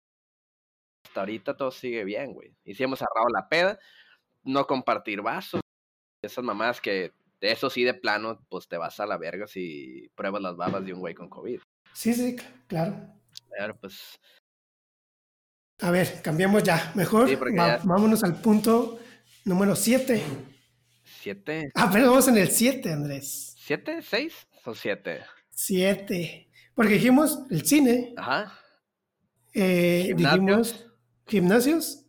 Hasta 1.05 1.21
ahorita 1.21 1.57
todo 1.57 1.71
sigue 1.71 2.03
bien, 2.03 2.33
güey. 2.33 2.55
Y 2.63 2.75
si 2.75 2.83
hemos 2.83 2.99
cerrado 2.99 3.27
la 3.33 3.49
peda, 3.49 3.79
no 4.43 4.67
compartir 4.67 5.21
vasos. 5.21 5.61
Esas 6.23 6.43
mamás 6.43 6.79
que, 6.79 7.13
eso 7.39 7.71
sí, 7.71 7.83
de 7.83 7.95
plano, 7.95 8.45
pues 8.47 8.67
te 8.67 8.77
vas 8.77 8.99
a 8.99 9.07
la 9.07 9.17
verga 9.17 9.47
si 9.47 10.09
pruebas 10.15 10.43
las 10.43 10.55
babas 10.55 10.85
de 10.85 10.93
un 10.93 10.99
güey 10.99 11.15
con 11.15 11.29
COVID. 11.29 11.59
Sí, 11.93 12.13
sí, 12.13 12.35
claro. 12.67 12.95
Claro, 13.49 13.77
pues. 13.79 14.19
A 15.81 15.89
ver, 15.89 16.21
cambiamos 16.21 16.61
ya. 16.61 16.91
Mejor 16.93 17.27
sí, 17.27 17.35
va, 17.35 17.77
ya... 17.77 17.81
vámonos 17.83 18.23
al 18.23 18.39
punto 18.39 18.99
número 19.45 19.75
7. 19.75 20.21
¿7? 21.23 21.71
Ah, 21.73 21.89
pero 21.91 22.11
vamos 22.11 22.27
en 22.27 22.37
el 22.37 22.49
7, 22.49 22.91
Andrés. 22.93 23.57
¿7? 23.67 23.97
¿6? 24.03 24.31
Son 24.63 24.75
siete. 24.75 25.21
Siete. 25.49 26.49
Porque 26.75 26.93
dijimos 26.93 27.39
el 27.49 27.65
cine. 27.65 28.13
Ajá. 28.17 28.57
Eh, 29.53 30.13
¿Gimnasios? 30.17 30.87
Gimnasios 31.27 32.05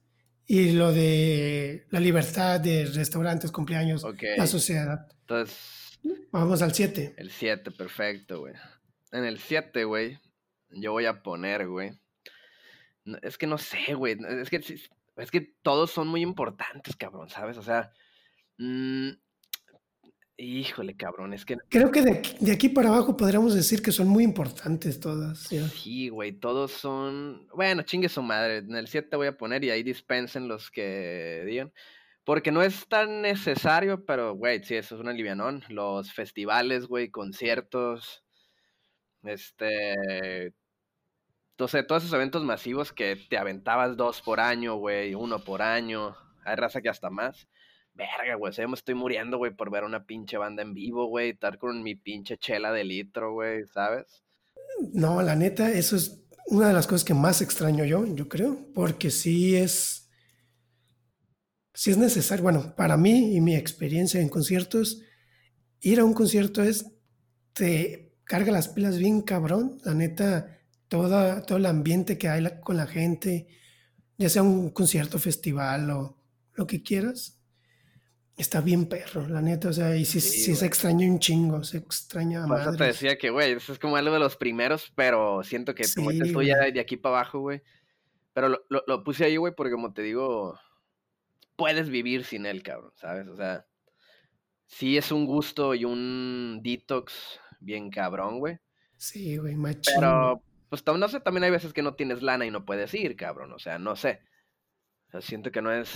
y 0.47 0.73
lo 0.73 0.93
de 0.93 1.87
la 1.91 2.01
libertad 2.01 2.61
de 2.61 2.85
restaurantes, 2.87 3.51
cumpleaños, 3.51 4.05
okay. 4.05 4.37
la 4.37 4.47
sociedad. 4.47 5.07
Entonces. 5.21 5.99
Vamos 6.33 6.63
al 6.63 6.75
siete 6.75 7.15
El 7.17 7.31
siete 7.31 7.71
perfecto, 7.71 8.41
güey. 8.41 8.55
En 9.13 9.25
el 9.25 9.39
siete 9.39 9.85
güey, 9.85 10.19
yo 10.71 10.93
voy 10.93 11.07
a 11.07 11.23
poner, 11.23 11.69
güey. 11.69 11.93
Es 13.23 13.39
que 13.39 13.47
no 13.47 13.59
sé, 13.59 13.95
güey. 13.95 14.19
Es 14.41 14.51
que, 14.51 14.57
es 14.57 15.31
que 15.31 15.41
todos 15.63 15.91
son 15.91 16.09
muy 16.09 16.23
importantes, 16.23 16.97
cabrón, 16.97 17.29
¿sabes? 17.29 17.57
O 17.57 17.63
sea, 17.63 17.93
mm, 18.59 19.11
Híjole, 20.45 20.97
cabrón, 20.97 21.35
es 21.35 21.45
que... 21.45 21.57
Creo 21.69 21.93
que 21.93 22.03
de 22.03 22.53
aquí, 22.53 22.69
para 22.69 22.89
abajo 22.89 23.17
podríamos 23.17 23.55
decir 23.55 23.81
que 23.81 23.93
son 23.93 24.09
muy 24.09 24.25
importantes 24.25 24.99
todas. 24.99 25.39
Sí, 25.39 26.09
güey, 26.09 26.33
todos 26.33 26.73
son... 26.73 27.47
Bueno, 27.55 27.83
chingue 27.83 28.09
su 28.09 28.23
madre, 28.23 28.57
en 28.57 28.75
el 28.75 28.89
7 28.89 29.17
voy 29.17 29.29
a 29.29 29.37
poner 29.37 29.63
y 29.63 29.71
ahí 29.71 29.85
dispensen 29.85 30.49
los 30.49 30.73
que 30.73 31.45
digan. 31.47 31.73
Porque 32.25 32.51
no 32.51 32.61
es 32.61 32.89
tan 32.89 33.23
necesario, 33.23 34.05
pero, 34.05 34.35
güey, 34.35 34.65
sí, 34.65 34.75
eso 34.75 34.97
es 34.97 35.01
un 35.01 35.09
alivianón. 35.09 35.63
Los 35.69 36.13
festivales, 36.13 36.87
güey, 36.87 37.09
conciertos, 37.09 38.25
este... 39.23 40.53
Entonces, 41.53 41.87
todos 41.87 42.03
esos 42.03 42.15
eventos 42.15 42.43
masivos 42.43 42.93
que 42.93 43.15
te 43.31 43.39
aventabas 43.39 43.97
dos 43.97 44.21
por 44.21 44.41
año, 44.41 44.75
güey, 44.75 45.15
uno 45.15 45.39
por 45.39 45.63
año, 45.63 46.17
hay 46.45 46.57
raza 46.57 46.81
que 46.81 46.89
hasta 46.89 47.11
más 47.11 47.47
verga, 47.95 48.35
güey, 48.37 48.51
o 48.51 48.53
sea, 48.53 48.67
me 48.67 48.75
estoy 48.75 48.95
muriendo, 48.95 49.39
güey, 49.39 49.55
por 49.55 49.71
ver 49.71 49.85
una 49.85 50.05
pinche 50.05 50.37
banda 50.37 50.63
en 50.63 50.75
vivo, 50.75 51.07
güey, 51.07 51.31
estar 51.31 51.59
con 51.59 51.83
mi 51.83 51.95
pinche 51.95 52.37
chela 52.39 52.73
de 52.73 52.85
litro, 52.85 53.33
güey, 53.33 53.67
¿sabes? 53.67 54.23
No, 54.93 55.23
la 55.23 55.37
neta, 55.37 55.71
eso 55.71 55.97
es 55.97 56.25
una 56.47 56.69
de 56.69 56.75
las 56.75 56.87
cosas 56.87 57.05
que 57.05 57.15
más 57.15 57.43
extraño 57.43 57.85
yo, 57.85 58.07
yo 58.07 58.29
creo, 58.29 58.59
porque 58.75 59.11
sí 59.11 59.57
es, 59.57 60.11
sí 61.75 61.91
es 61.91 61.99
necesario, 61.99 62.43
bueno, 62.43 62.75
para 62.77 62.97
mí 62.97 63.37
y 63.37 63.41
mi 63.41 63.55
experiencia 63.55 64.21
en 64.21 64.29
conciertos, 64.29 65.03
ir 65.81 66.01
a 66.01 66.05
un 66.05 66.15
concierto 66.15 66.63
es, 66.63 66.87
te 67.53 68.17
carga 68.25 68.53
las 68.53 68.69
pilas 68.69 68.99
bien 68.99 69.21
cabrón, 69.23 69.79
la 69.85 69.95
neta, 69.95 70.59
toda, 70.89 71.43
todo 71.43 71.59
el 71.59 71.67
ambiente 71.67 72.19
que 72.19 72.29
hay 72.29 72.47
con 72.63 72.77
la 72.77 72.87
gente, 72.87 73.47
ya 74.17 74.29
sea 74.29 74.43
un 74.43 74.71
concierto, 74.71 75.19
festival 75.19 75.91
o 75.91 76.19
lo 76.55 76.67
que 76.67 76.83
quieras, 76.83 77.42
Está 78.37 78.63
bien 78.63 78.87
perro, 78.87 79.29
la 79.29 79.43
neta, 79.43 79.69
o 79.69 79.73
sea, 79.73 79.95
y 79.95 80.07
sí, 80.07 80.21
se 80.21 80.67
extraña 80.67 81.07
un 81.07 81.19
chingo, 81.19 81.63
se 81.65 81.77
extraña 81.77 82.45
a 82.45 82.47
Por 82.47 82.61
eso 82.61 82.73
te 82.73 82.85
decía 82.85 83.19
que, 83.19 83.29
güey, 83.29 83.53
eso 83.53 83.75
es 83.75 83.79
como 83.79 83.97
algo 83.97 84.13
de 84.13 84.21
los 84.21 84.37
primeros, 84.37 84.91
pero 84.95 85.43
siento 85.43 85.75
que 85.75 85.85
como 85.95 86.11
te 86.11 86.25
estoy 86.25 86.47
ya 86.47 86.59
de 86.59 86.81
aquí 86.81 86.97
para 86.97 87.17
abajo, 87.17 87.41
güey. 87.41 87.63
Pero 88.33 88.49
lo, 88.49 88.83
lo, 88.87 89.05
puse 89.05 89.27
ahí, 89.27 89.37
güey, 89.37 89.55
porque 89.55 89.73
como 89.73 89.93
te 89.93 90.01
digo, 90.01 90.59
puedes 91.57 91.91
vivir 91.91 92.25
sin 92.25 92.47
él, 92.47 92.63
cabrón, 92.63 92.93
¿sabes? 92.95 93.29
O 93.29 93.37
sea, 93.37 93.67
sí 94.67 94.97
es 94.97 95.13
un 95.13 95.27
gusto 95.27 95.75
y 95.75 95.85
un 95.85 96.61
detox 96.63 97.39
bien 97.61 97.91
cabrón, 97.91 98.39
güey. 98.39 98.59
Sí, 98.97 99.37
güey, 99.37 99.57
machín. 99.57 99.95
Pero, 99.97 100.43
pues 100.71 100.83
no 100.87 101.09
sé, 101.09 101.21
también 101.21 101.45
hay 101.45 101.51
veces 101.51 101.75
que 101.75 101.83
no 101.83 101.95
tienes 101.95 102.23
lana 102.23 102.47
y 102.47 102.51
no 102.51 102.65
puedes 102.65 102.95
ir, 102.95 103.15
cabrón, 103.15 103.53
o 103.53 103.59
sea, 103.59 103.79
no 103.79 103.95
sé. 103.95 104.21
O 105.09 105.11
sea, 105.11 105.21
siento 105.21 105.53
que 105.53 105.61
no 105.61 105.71
es 105.71 105.91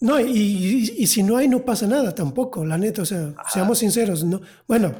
no, 0.00 0.20
y, 0.20 1.06
si 1.06 1.22
no 1.22 1.36
hay, 1.36 1.48
no 1.48 1.64
pasa 1.64 1.86
nada 1.86 2.14
tampoco, 2.14 2.64
la 2.64 2.76
neta, 2.76 3.02
o 3.02 3.06
sea, 3.06 3.34
seamos 3.52 3.78
sinceros, 3.78 4.24
¿no? 4.24 4.40
Bueno, 4.68 4.94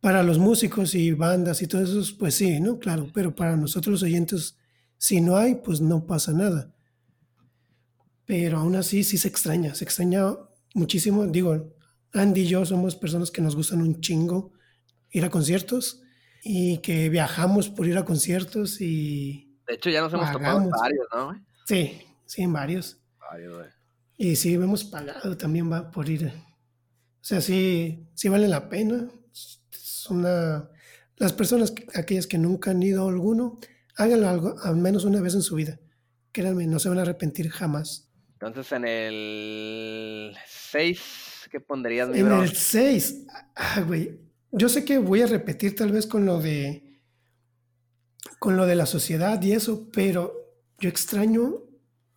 para 0.00 0.22
los 0.22 0.38
músicos 0.38 0.94
y 0.94 1.12
bandas 1.12 1.62
y 1.62 1.66
todo 1.66 1.82
eso, 1.82 2.16
pues 2.18 2.34
sí, 2.34 2.60
¿no? 2.60 2.78
Claro, 2.78 3.08
pero 3.12 3.34
para 3.34 3.56
nosotros 3.56 3.92
los 3.92 4.02
oyentes, 4.02 4.58
si 4.96 5.20
no 5.20 5.36
hay, 5.36 5.56
pues 5.56 5.80
no 5.80 6.06
pasa 6.06 6.32
nada. 6.32 6.72
Pero 8.24 8.58
aún 8.58 8.76
así 8.76 9.02
sí 9.02 9.18
se 9.18 9.28
extraña, 9.28 9.74
se 9.74 9.84
extraña 9.84 10.36
muchísimo. 10.74 11.26
Digo, 11.26 11.74
Andy 12.12 12.42
y 12.42 12.46
yo 12.46 12.64
somos 12.64 12.94
personas 12.94 13.30
que 13.30 13.42
nos 13.42 13.56
gustan 13.56 13.82
un 13.82 14.00
chingo 14.00 14.52
ir 15.10 15.24
a 15.24 15.30
conciertos 15.30 16.02
y 16.42 16.78
que 16.78 17.08
viajamos 17.08 17.68
por 17.68 17.86
ir 17.86 17.98
a 17.98 18.04
conciertos 18.04 18.80
y... 18.80 19.58
De 19.66 19.74
hecho, 19.74 19.90
ya 19.90 20.00
nos 20.00 20.12
hemos 20.12 20.32
topado 20.32 20.68
varios, 20.70 21.06
¿no? 21.14 21.44
Sí, 21.66 22.00
sí, 22.26 22.42
en 22.42 22.52
varios. 22.52 22.98
Varios, 23.20 23.54
güey. 23.54 23.81
Y 24.22 24.36
sí, 24.36 24.54
hemos 24.54 24.84
pagado 24.84 25.36
también 25.36 25.68
va 25.68 25.90
por 25.90 26.08
ir. 26.08 26.28
O 26.28 27.24
sea, 27.24 27.40
sí, 27.40 28.06
sí 28.14 28.28
vale 28.28 28.46
la 28.46 28.68
pena. 28.68 29.10
Son 29.72 30.22
las 30.22 31.32
personas, 31.32 31.74
aquellas 31.96 32.28
que 32.28 32.38
nunca 32.38 32.70
han 32.70 32.80
ido 32.84 33.04
a 33.04 33.10
alguno, 33.10 33.58
háganlo 33.96 34.28
algo, 34.28 34.54
al 34.62 34.76
menos 34.76 35.04
una 35.04 35.20
vez 35.20 35.34
en 35.34 35.42
su 35.42 35.56
vida. 35.56 35.80
Créanme, 36.30 36.68
no 36.68 36.78
se 36.78 36.88
van 36.88 36.98
a 36.98 37.02
arrepentir 37.02 37.50
jamás. 37.50 38.12
Entonces, 38.34 38.70
en 38.70 38.84
el 38.84 40.36
6, 40.46 41.48
¿qué 41.50 41.58
pondrías, 41.58 42.08
mi 42.08 42.20
En 42.20 42.30
el 42.30 42.54
6, 42.54 43.26
ah, 43.56 43.80
güey. 43.80 44.20
Yo 44.52 44.68
sé 44.68 44.84
que 44.84 44.98
voy 44.98 45.22
a 45.22 45.26
repetir 45.26 45.74
tal 45.74 45.90
vez 45.90 46.06
con 46.06 46.26
lo 46.26 46.38
de 46.38 47.00
con 48.38 48.56
lo 48.56 48.66
de 48.66 48.76
la 48.76 48.86
sociedad 48.86 49.42
y 49.42 49.50
eso, 49.50 49.90
pero 49.92 50.32
yo 50.78 50.88
extraño 50.88 51.54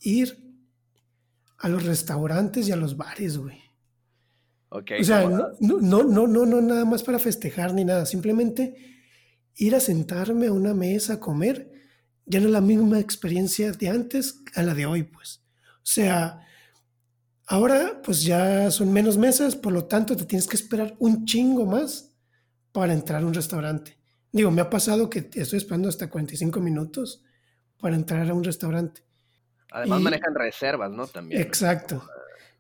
ir 0.02 0.45
a 1.58 1.70
los 1.70 1.86
restaurantes 1.86 2.68
y 2.68 2.72
a 2.72 2.76
los 2.76 2.98
bares, 2.98 3.38
güey. 3.38 3.62
Okay, 4.70 5.02
o 5.02 5.04
sea, 5.04 5.30
no, 5.30 5.80
no, 5.80 6.04
no, 6.04 6.28
no, 6.28 6.46
no, 6.46 6.62
nada 6.62 6.86
más 6.86 7.02
para 7.04 7.20
festejar 7.20 7.74
ni 7.74 7.86
nada, 7.86 8.06
simplemente 8.06 8.76
ir 9.56 9.74
a 9.76 9.80
sentarme 9.80 10.48
a 10.48 10.52
una 10.52 10.74
mesa 10.74 11.14
a 11.14 11.20
comer 11.20 11.72
ya 12.26 12.40
no 12.40 12.48
es 12.48 12.52
la 12.52 12.62
misma 12.62 13.00
experiencia 13.00 13.72
de 13.72 13.90
antes 13.90 14.42
a 14.56 14.64
la 14.64 14.74
de 14.74 14.86
hoy, 14.86 15.04
pues. 15.04 15.42
O 15.78 15.88
sea, 15.88 16.42
ahora 17.46 18.02
pues 18.04 18.24
ya 18.24 18.72
son 18.72 18.92
menos 18.92 19.18
mesas, 19.18 19.56
por 19.56 19.74
lo 19.74 19.86
tanto 19.86 20.16
te 20.16 20.26
tienes 20.26 20.48
que 20.48 20.56
esperar 20.56 20.96
un 21.00 21.26
chingo 21.26 21.66
más 21.66 22.12
para 22.72 22.94
entrar 22.94 23.22
a 23.22 23.26
un 23.26 23.34
restaurante. 23.34 23.98
Digo, 24.32 24.52
me 24.52 24.62
ha 24.62 24.70
pasado 24.70 25.10
que 25.10 25.30
estoy 25.34 25.58
esperando 25.58 25.88
hasta 25.88 26.10
45 26.10 26.60
minutos 26.60 27.24
para 27.80 27.96
entrar 27.96 28.30
a 28.30 28.34
un 28.34 28.44
restaurante. 28.44 29.02
Además 29.76 30.02
manejan 30.02 30.34
reservas, 30.34 30.90
¿no? 30.90 31.06
También. 31.06 31.42
Exacto. 31.42 32.02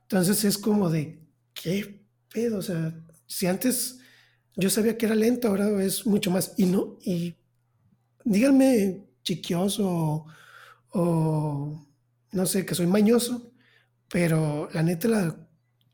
Entonces 0.01 0.43
es 0.43 0.57
como 0.57 0.89
de, 0.89 1.17
¿qué 1.53 2.01
pedo? 2.29 2.57
O 2.57 2.61
sea, 2.61 2.93
si 3.25 3.47
antes 3.47 4.01
yo 4.57 4.69
sabía 4.69 4.97
que 4.97 5.05
era 5.05 5.15
lento, 5.15 5.47
ahora 5.47 5.81
es 5.81 6.05
mucho 6.05 6.29
más. 6.29 6.53
Y 6.57 6.65
no, 6.65 6.97
y 7.05 7.33
díganme 8.25 9.05
chiquioso 9.23 10.25
o, 10.89 11.87
no 12.33 12.45
sé, 12.45 12.65
que 12.65 12.75
soy 12.75 12.87
mañoso, 12.87 13.49
pero 14.09 14.67
la 14.73 14.83
neta, 14.83 15.07
la, 15.07 15.37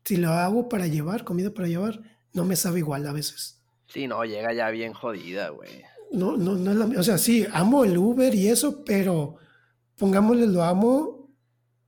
si 0.04 0.16
lo 0.16 0.30
hago 0.30 0.68
para 0.68 0.88
llevar, 0.88 1.22
comida 1.22 1.54
para 1.54 1.68
llevar, 1.68 2.00
no 2.32 2.44
me 2.44 2.56
sabe 2.56 2.80
igual 2.80 3.06
a 3.06 3.12
veces. 3.12 3.62
Sí, 3.86 4.08
no, 4.08 4.24
llega 4.24 4.52
ya 4.52 4.70
bien 4.70 4.92
jodida, 4.92 5.50
güey. 5.50 5.84
No, 6.10 6.36
no, 6.36 6.56
no 6.56 6.72
es 6.72 6.76
la 6.76 7.00
O 7.00 7.02
sea, 7.04 7.16
sí, 7.16 7.46
amo 7.52 7.84
el 7.84 7.96
Uber 7.96 8.34
y 8.34 8.48
eso, 8.48 8.84
pero 8.84 9.38
pongámosle, 10.02 10.48
lo 10.48 10.64
amo 10.64 11.32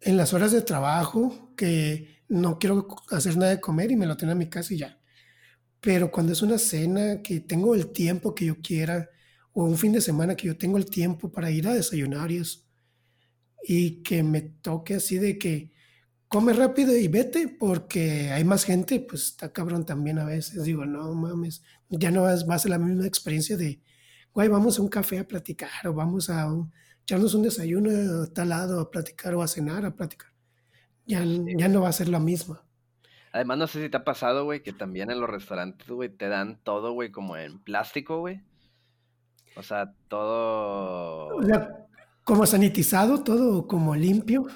en 0.01 0.17
las 0.17 0.33
horas 0.35 0.53
de 0.53 0.63
trabajo, 0.63 1.53
que 1.57 2.23
no 2.29 2.61
quiero 2.61 2.87
hacer 3.11 3.37
nada 3.37 3.51
de 3.51 3.61
comer 3.61 3.91
y 3.91 3.97
me 3.97 4.07
lo 4.07 4.17
tengo 4.17 4.31
en 4.31 4.39
mi 4.39 4.49
casa 4.49 4.73
y 4.73 4.79
ya. 4.79 5.01
Pero 5.81 6.13
cuando 6.13 6.33
es 6.33 6.41
una 6.41 6.59
cena 6.59 7.23
que 7.23 7.41
tengo 7.41 7.75
el 7.75 7.89
tiempo 7.89 8.33
que 8.33 8.45
yo 8.45 8.61
quiera, 8.63 9.11
o 9.53 9.65
un 9.65 9.77
fin 9.77 9.91
de 9.91 10.01
semana 10.01 10.37
que 10.37 10.47
yo 10.47 10.57
tengo 10.57 10.79
el 10.79 10.87
tiempo 10.87 11.33
para 11.33 11.51
ir 11.51 11.67
a 11.67 11.75
desayunar 11.75 12.31
y 13.67 14.03
que 14.05 14.23
me 14.23 14.43
toque 14.43 14.95
así 14.95 15.19
de 15.19 15.37
que 15.37 15.73
come 16.29 16.53
rápido 16.53 16.97
y 16.97 17.09
vete 17.09 17.49
porque 17.49 18.31
hay 18.31 18.45
más 18.45 18.63
gente, 18.63 19.01
pues 19.01 19.25
está 19.25 19.53
cabrón 19.53 19.85
también 19.85 20.21
a 20.21 20.25
veces. 20.25 20.63
Digo, 20.63 20.87
no 20.87 21.13
mames, 21.15 21.65
ya 21.89 22.13
no 22.13 22.23
va 22.23 22.31
a 22.31 22.59
ser 22.61 22.71
la 22.71 22.79
misma 22.79 23.09
experiencia 23.09 23.57
de, 23.57 23.83
güey, 24.33 24.47
vamos 24.47 24.79
a 24.79 24.83
un 24.83 24.89
café 24.89 25.19
a 25.19 25.27
platicar 25.27 25.89
o 25.89 25.95
vamos 25.95 26.31
a 26.31 26.47
un, 26.47 26.71
echarnos 27.05 27.35
un 27.35 27.43
desayuno 27.43 27.91
a 28.23 28.27
tal 28.33 28.49
lado 28.49 28.81
a 28.81 28.91
platicar 28.91 29.35
o 29.35 29.43
a 29.43 29.49
cenar 29.49 29.85
a 29.85 29.95
platicar. 29.95 30.31
Ya, 31.07 31.23
ya 31.25 31.69
no 31.69 31.83
va 31.83 31.91
a 31.91 31.93
ser 31.93 32.09
la 32.09 32.19
misma. 32.19 32.65
Además, 33.33 33.59
no 33.59 33.67
sé 33.67 33.83
si 33.83 33.91
te 33.91 33.97
ha 33.97 34.05
pasado, 34.05 34.45
güey, 34.45 34.63
que 34.63 34.73
también 34.73 35.11
en 35.11 35.21
los 35.21 35.29
restaurantes, 35.29 35.87
güey, 35.89 36.09
te 36.09 36.29
dan 36.29 36.61
todo, 36.63 36.93
güey, 36.93 37.11
como 37.11 37.37
en 37.37 37.59
plástico, 37.59 38.21
güey. 38.21 38.41
O 39.57 39.63
sea, 39.63 39.93
todo... 40.09 41.37
O 41.37 41.43
sea, 41.43 41.87
como 42.25 42.47
sanitizado, 42.47 43.23
todo 43.23 43.67
como 43.67 43.95
limpio 43.97 44.47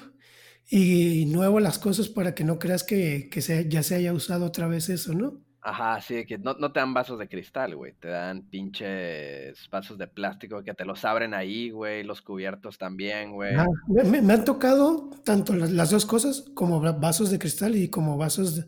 y 0.67 1.25
nuevo 1.27 1.59
las 1.59 1.77
cosas 1.77 2.09
para 2.09 2.33
que 2.33 2.43
no 2.43 2.57
creas 2.57 2.83
que, 2.83 3.29
que 3.29 3.41
se, 3.41 3.69
ya 3.69 3.83
se 3.83 3.95
haya 3.95 4.13
usado 4.13 4.45
otra 4.45 4.67
vez 4.67 4.89
eso, 4.89 5.13
¿no? 5.13 5.41
Ajá, 5.69 6.01
sí, 6.01 6.25
que 6.25 6.39
no, 6.39 6.55
no 6.55 6.71
te 6.71 6.79
dan 6.79 6.95
vasos 6.95 7.19
de 7.19 7.29
cristal, 7.29 7.75
güey. 7.75 7.93
Te 7.99 8.07
dan 8.07 8.41
pinches 8.49 9.69
vasos 9.69 9.99
de 9.99 10.07
plástico 10.07 10.63
que 10.63 10.73
te 10.73 10.83
los 10.83 11.05
abren 11.05 11.35
ahí, 11.35 11.69
güey. 11.69 12.03
Los 12.03 12.23
cubiertos 12.23 12.79
también, 12.79 13.33
güey. 13.33 13.53
Ah, 13.55 13.67
me, 13.87 14.19
me, 14.19 14.33
han 14.33 14.45
tocado 14.45 15.11
tanto 15.23 15.53
las, 15.53 15.69
las, 15.71 15.91
dos 15.91 16.07
cosas, 16.07 16.45
como 16.55 16.81
vasos 16.81 17.29
de 17.29 17.37
cristal 17.37 17.75
y 17.75 17.87
como 17.89 18.17
vasos 18.17 18.55
de, 18.55 18.65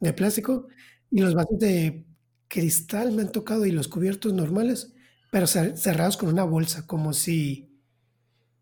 de, 0.00 0.12
plástico. 0.14 0.68
Y 1.10 1.20
los 1.20 1.34
vasos 1.34 1.58
de 1.58 2.06
cristal 2.48 3.12
me 3.12 3.20
han 3.20 3.32
tocado 3.32 3.66
y 3.66 3.70
los 3.70 3.88
cubiertos 3.88 4.32
normales, 4.32 4.94
pero 5.30 5.46
cerrados 5.46 6.16
con 6.16 6.30
una 6.30 6.44
bolsa, 6.44 6.86
como 6.86 7.12
si... 7.12 7.66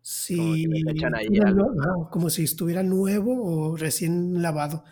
Si, 0.01 0.65
como, 0.65 1.15
ahí 1.15 1.29
no, 1.29 2.09
como 2.09 2.29
si 2.29 2.43
estuviera 2.43 2.83
nuevo 2.83 3.43
o 3.43 3.77
recién 3.77 4.41
lavado 4.41 4.83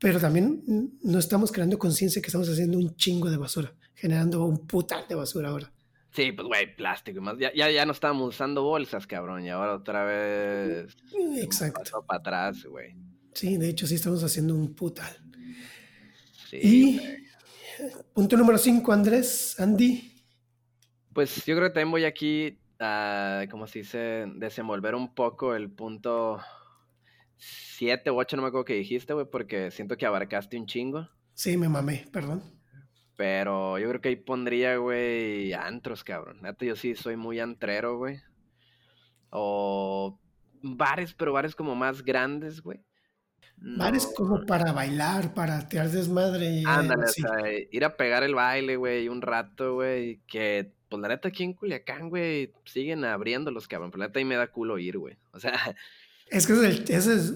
pero 0.00 0.18
también 0.18 0.62
no 1.02 1.18
estamos 1.18 1.52
creando 1.52 1.78
conciencia 1.78 2.22
que 2.22 2.28
estamos 2.28 2.48
haciendo 2.48 2.78
un 2.78 2.96
chingo 2.96 3.30
de 3.30 3.36
basura, 3.36 3.74
generando 3.94 4.44
un 4.44 4.66
putal 4.66 5.04
de 5.06 5.14
basura 5.14 5.50
ahora. 5.50 5.70
Sí, 6.12 6.32
pues 6.32 6.48
güey, 6.48 6.74
plástico. 6.74 7.20
Más. 7.20 7.38
Ya, 7.38 7.52
ya, 7.54 7.70
ya 7.70 7.86
no 7.86 7.92
estábamos 7.92 8.34
usando 8.34 8.62
bolsas, 8.62 9.06
cabrón, 9.06 9.44
y 9.44 9.50
ahora 9.50 9.74
otra 9.74 10.04
vez. 10.04 10.96
Exacto. 11.36 12.04
Para 12.06 12.18
atrás, 12.18 12.64
güey. 12.64 12.96
Sí, 13.34 13.58
de 13.58 13.68
hecho 13.68 13.86
sí 13.86 13.94
estamos 13.94 14.24
haciendo 14.24 14.54
un 14.54 14.74
putal. 14.74 15.14
Sí, 16.48 16.58
y 16.62 17.00
punto 18.12 18.36
número 18.36 18.58
5, 18.58 18.92
Andrés, 18.92 19.54
Andy. 19.60 20.24
Pues 21.12 21.44
yo 21.44 21.54
creo 21.56 21.68
que 21.68 21.74
también 21.74 21.90
voy 21.90 22.04
aquí 22.04 22.58
a, 22.80 23.44
como 23.50 23.66
se 23.66 23.80
dice, 23.80 24.24
desenvolver 24.36 24.94
un 24.94 25.14
poco 25.14 25.54
el 25.54 25.70
punto 25.70 26.40
siete 27.40 28.10
u 28.10 28.18
ocho, 28.18 28.36
no 28.36 28.42
me 28.42 28.48
acuerdo 28.48 28.66
que 28.66 28.74
dijiste, 28.74 29.14
güey, 29.14 29.26
porque 29.28 29.70
siento 29.70 29.96
que 29.96 30.06
abarcaste 30.06 30.56
un 30.56 30.66
chingo. 30.66 31.08
Sí, 31.34 31.56
me 31.56 31.68
mamé, 31.68 32.06
perdón. 32.12 32.42
Pero 33.16 33.78
yo 33.78 33.88
creo 33.88 34.00
que 34.00 34.08
ahí 34.10 34.16
pondría, 34.16 34.76
güey, 34.76 35.52
antros, 35.52 36.04
cabrón. 36.04 36.40
Neta, 36.42 36.64
yo 36.64 36.76
sí 36.76 36.94
soy 36.94 37.16
muy 37.16 37.40
antrero, 37.40 37.98
güey. 37.98 38.20
O 39.30 40.18
bares, 40.62 41.14
pero 41.14 41.32
bares 41.32 41.54
como 41.54 41.74
más 41.74 42.02
grandes, 42.02 42.62
güey. 42.62 42.84
Bares 43.56 44.10
como 44.16 44.46
para 44.46 44.72
bailar, 44.72 45.34
para 45.34 45.68
tirar 45.68 45.90
desmadre. 45.90 46.62
Ándale, 46.66 47.04
o 47.04 47.08
sea, 47.08 47.28
ir 47.70 47.84
a 47.84 47.94
pegar 47.96 48.22
el 48.22 48.34
baile, 48.34 48.76
güey, 48.76 49.08
un 49.08 49.20
rato, 49.20 49.74
güey. 49.74 50.22
Que, 50.26 50.72
pues 50.88 51.02
la 51.02 51.08
neta, 51.08 51.28
aquí 51.28 51.44
en 51.44 51.52
Culiacán, 51.52 52.08
güey, 52.08 52.54
siguen 52.64 53.04
abriéndolos, 53.04 53.68
cabrón. 53.68 53.90
Pero 53.90 54.00
la 54.00 54.06
neta 54.06 54.18
ahí 54.18 54.24
me 54.24 54.36
da 54.36 54.50
culo 54.50 54.78
ir, 54.78 54.96
güey. 54.96 55.18
O 55.32 55.40
sea, 55.40 55.52
Es 56.30 56.46
que 56.46 56.52
ese 56.88 57.14
es, 57.14 57.34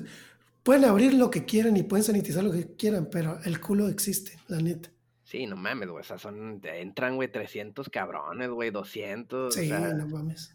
pueden 0.63 0.85
abrir 0.85 1.15
lo 1.15 1.31
que 1.31 1.45
quieran 1.45 1.77
y 1.77 1.83
pueden 1.83 2.05
sanitizar 2.05 2.43
lo 2.45 2.53
que 2.53 2.75
quieran, 2.77 3.09
pero 3.11 3.39
el 3.45 3.61
culo 3.61 3.89
existe, 3.89 4.39
la 4.49 4.61
neta. 4.61 4.91
Sí, 5.25 5.47
no 5.47 5.57
mames, 5.57 5.89
güey. 5.89 6.01
O 6.01 6.05
sea, 6.05 6.19
son, 6.19 6.61
entran, 6.63 7.17
güey, 7.17 7.31
300 7.31 7.89
cabrones, 7.89 8.51
güey, 8.51 8.71
200. 8.71 9.55
Sí, 9.55 9.69
no 9.69 10.07
mames. 10.07 10.55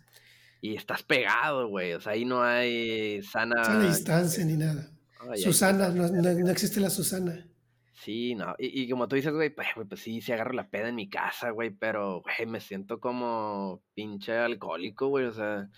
Y 0.62 0.76
estás 0.76 1.04
pegado, 1.04 1.68
güey. 1.68 1.94
O 1.94 2.02
sea, 2.02 2.14
ahí 2.14 2.24
no 2.24 2.42
hay 2.44 3.22
sana. 3.24 3.64
Sana 3.64 3.88
distancia 3.88 4.46
ni 4.46 4.56
nada. 4.56 4.90
Susana, 5.36 5.90
no, 5.90 6.08
no, 6.08 6.50
existe 6.50 6.80
la 6.80 6.90
Susana. 6.90 7.46
Sí, 7.94 8.36
no. 8.36 8.56
Y, 8.58 8.84
y 8.84 8.90
como 8.90 9.08
tú 9.08 9.18
dices, 9.18 9.34
güey, 9.34 9.50
pues, 9.50 9.68
pues 9.76 10.00
sí, 10.00 10.22
sí 10.22 10.32
agarro 10.32 10.54
la 10.54 10.70
peda 10.70 10.88
en 10.88 10.96
mi 10.96 11.10
casa, 11.10 11.50
güey, 11.50 11.72
pero, 11.72 12.22
güey, 12.22 12.50
me 12.50 12.62
siento 12.62 13.00
como 13.00 13.84
pinche 13.94 14.38
alcohólico, 14.38 15.08
güey. 15.10 15.26
O 15.26 15.34
sea, 15.34 15.70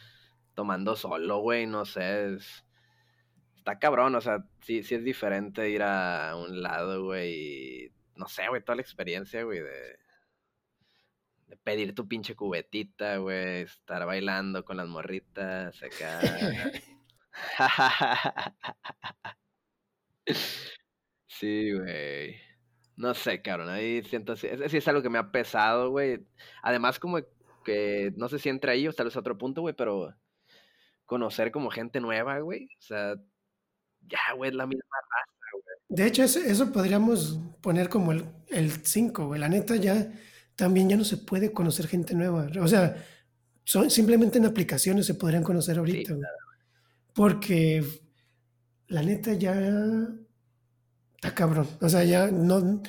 tomando 0.62 0.96
solo, 0.96 1.40
güey, 1.40 1.66
no 1.66 1.86
sé, 1.86 2.36
es... 2.36 2.64
Está 3.58 3.80
cabrón, 3.80 4.14
o 4.14 4.22
sea, 4.22 4.46
sí, 4.62 4.84
sí 4.84 4.94
es 4.94 5.04
diferente 5.04 5.72
ir 5.72 5.82
a 5.82 6.36
un 6.36 6.62
lado, 6.62 7.04
güey, 7.04 7.86
y... 7.86 7.92
No 8.16 8.28
sé, 8.28 8.48
güey, 8.48 8.64
toda 8.64 8.76
la 8.76 8.84
experiencia, 8.84 9.42
güey, 9.42 9.60
de... 9.60 9.98
De 11.48 11.58
pedir 11.58 11.96
tu 11.96 12.08
pinche 12.08 12.36
cubetita, 12.36 13.18
güey, 13.18 13.64
estar 13.64 14.06
bailando 14.06 14.64
con 14.64 14.78
las 14.78 14.88
morritas 14.88 15.82
acá. 15.82 16.20
sí, 21.28 21.72
güey. 21.74 22.36
No 22.98 23.16
sé, 23.16 23.42
cabrón, 23.42 23.70
ahí 23.70 24.04
siento, 24.04 24.36
sí, 24.36 24.48
sí 24.68 24.78
es 24.78 24.88
algo 24.88 25.02
que 25.02 25.10
me 25.10 25.18
ha 25.18 25.32
pesado, 25.32 25.90
güey. 25.90 26.20
Además, 26.62 27.00
como 27.00 27.18
que, 27.66 28.14
no 28.16 28.30
sé 28.30 28.38
si 28.38 28.50
entra 28.50 28.74
ahí 28.74 28.88
o 28.88 28.94
tal 28.94 29.08
vez 29.08 29.18
otro 29.18 29.40
punto, 29.40 29.62
güey, 29.62 29.74
pero 29.76 30.14
conocer 31.12 31.52
como 31.52 31.70
gente 31.70 32.00
nueva, 32.00 32.40
güey. 32.40 32.70
O 32.80 32.82
sea, 32.82 33.16
ya, 34.08 34.34
güey, 34.38 34.50
es 34.50 34.56
la 34.56 34.66
misma 34.66 34.96
raza, 35.12 35.50
güey. 35.52 35.64
De 35.90 36.08
hecho, 36.08 36.24
eso, 36.24 36.40
eso 36.40 36.72
podríamos 36.72 37.38
poner 37.60 37.90
como 37.90 38.14
el 38.14 38.72
5, 38.82 39.28
güey. 39.28 39.42
La 39.42 39.50
neta 39.50 39.76
ya 39.76 40.10
también 40.56 40.88
ya 40.88 40.96
no 40.96 41.04
se 41.04 41.18
puede 41.18 41.52
conocer 41.52 41.88
gente 41.88 42.16
nueva. 42.16 42.48
O 42.62 42.68
sea, 42.70 42.96
son, 43.66 43.92
simplemente 43.92 44.38
en 44.38 44.46
aplicaciones 44.46 45.06
se 45.06 45.16
podrían 45.16 45.44
conocer 45.44 45.80
ahorita, 45.80 46.14
güey. 46.14 46.26
Porque 47.14 47.84
la 48.88 49.04
neta 49.04 49.34
ya 49.34 49.54
está 51.16 51.36
cabrón. 51.36 51.68
O 51.82 51.90
sea, 51.90 52.06
ya 52.06 52.32
no 52.32 52.82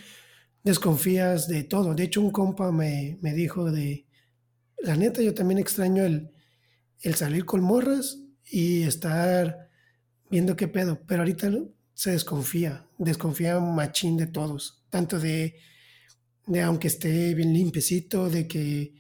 desconfías 0.62 1.48
de 1.48 1.64
todo. 1.64 1.92
De 1.92 2.04
hecho, 2.04 2.20
un 2.20 2.30
compa 2.30 2.70
me, 2.70 3.18
me 3.20 3.32
dijo 3.32 3.72
de, 3.72 4.06
la 4.78 4.94
neta, 4.94 5.22
yo 5.22 5.34
también 5.34 5.58
extraño 5.58 6.04
el, 6.04 6.31
el 7.02 7.14
salir 7.14 7.44
con 7.44 7.62
morras 7.62 8.18
y 8.44 8.82
estar 8.82 9.68
viendo 10.30 10.56
qué 10.56 10.68
pedo. 10.68 11.00
Pero 11.06 11.22
ahorita 11.22 11.50
se 11.94 12.12
desconfía, 12.12 12.86
desconfía 12.98 13.60
machín 13.60 14.16
de 14.16 14.26
todos, 14.26 14.84
tanto 14.88 15.18
de, 15.18 15.56
de 16.46 16.62
aunque 16.62 16.88
esté 16.88 17.34
bien 17.34 17.52
limpiecito, 17.52 18.30
de 18.30 18.48
que 18.48 18.94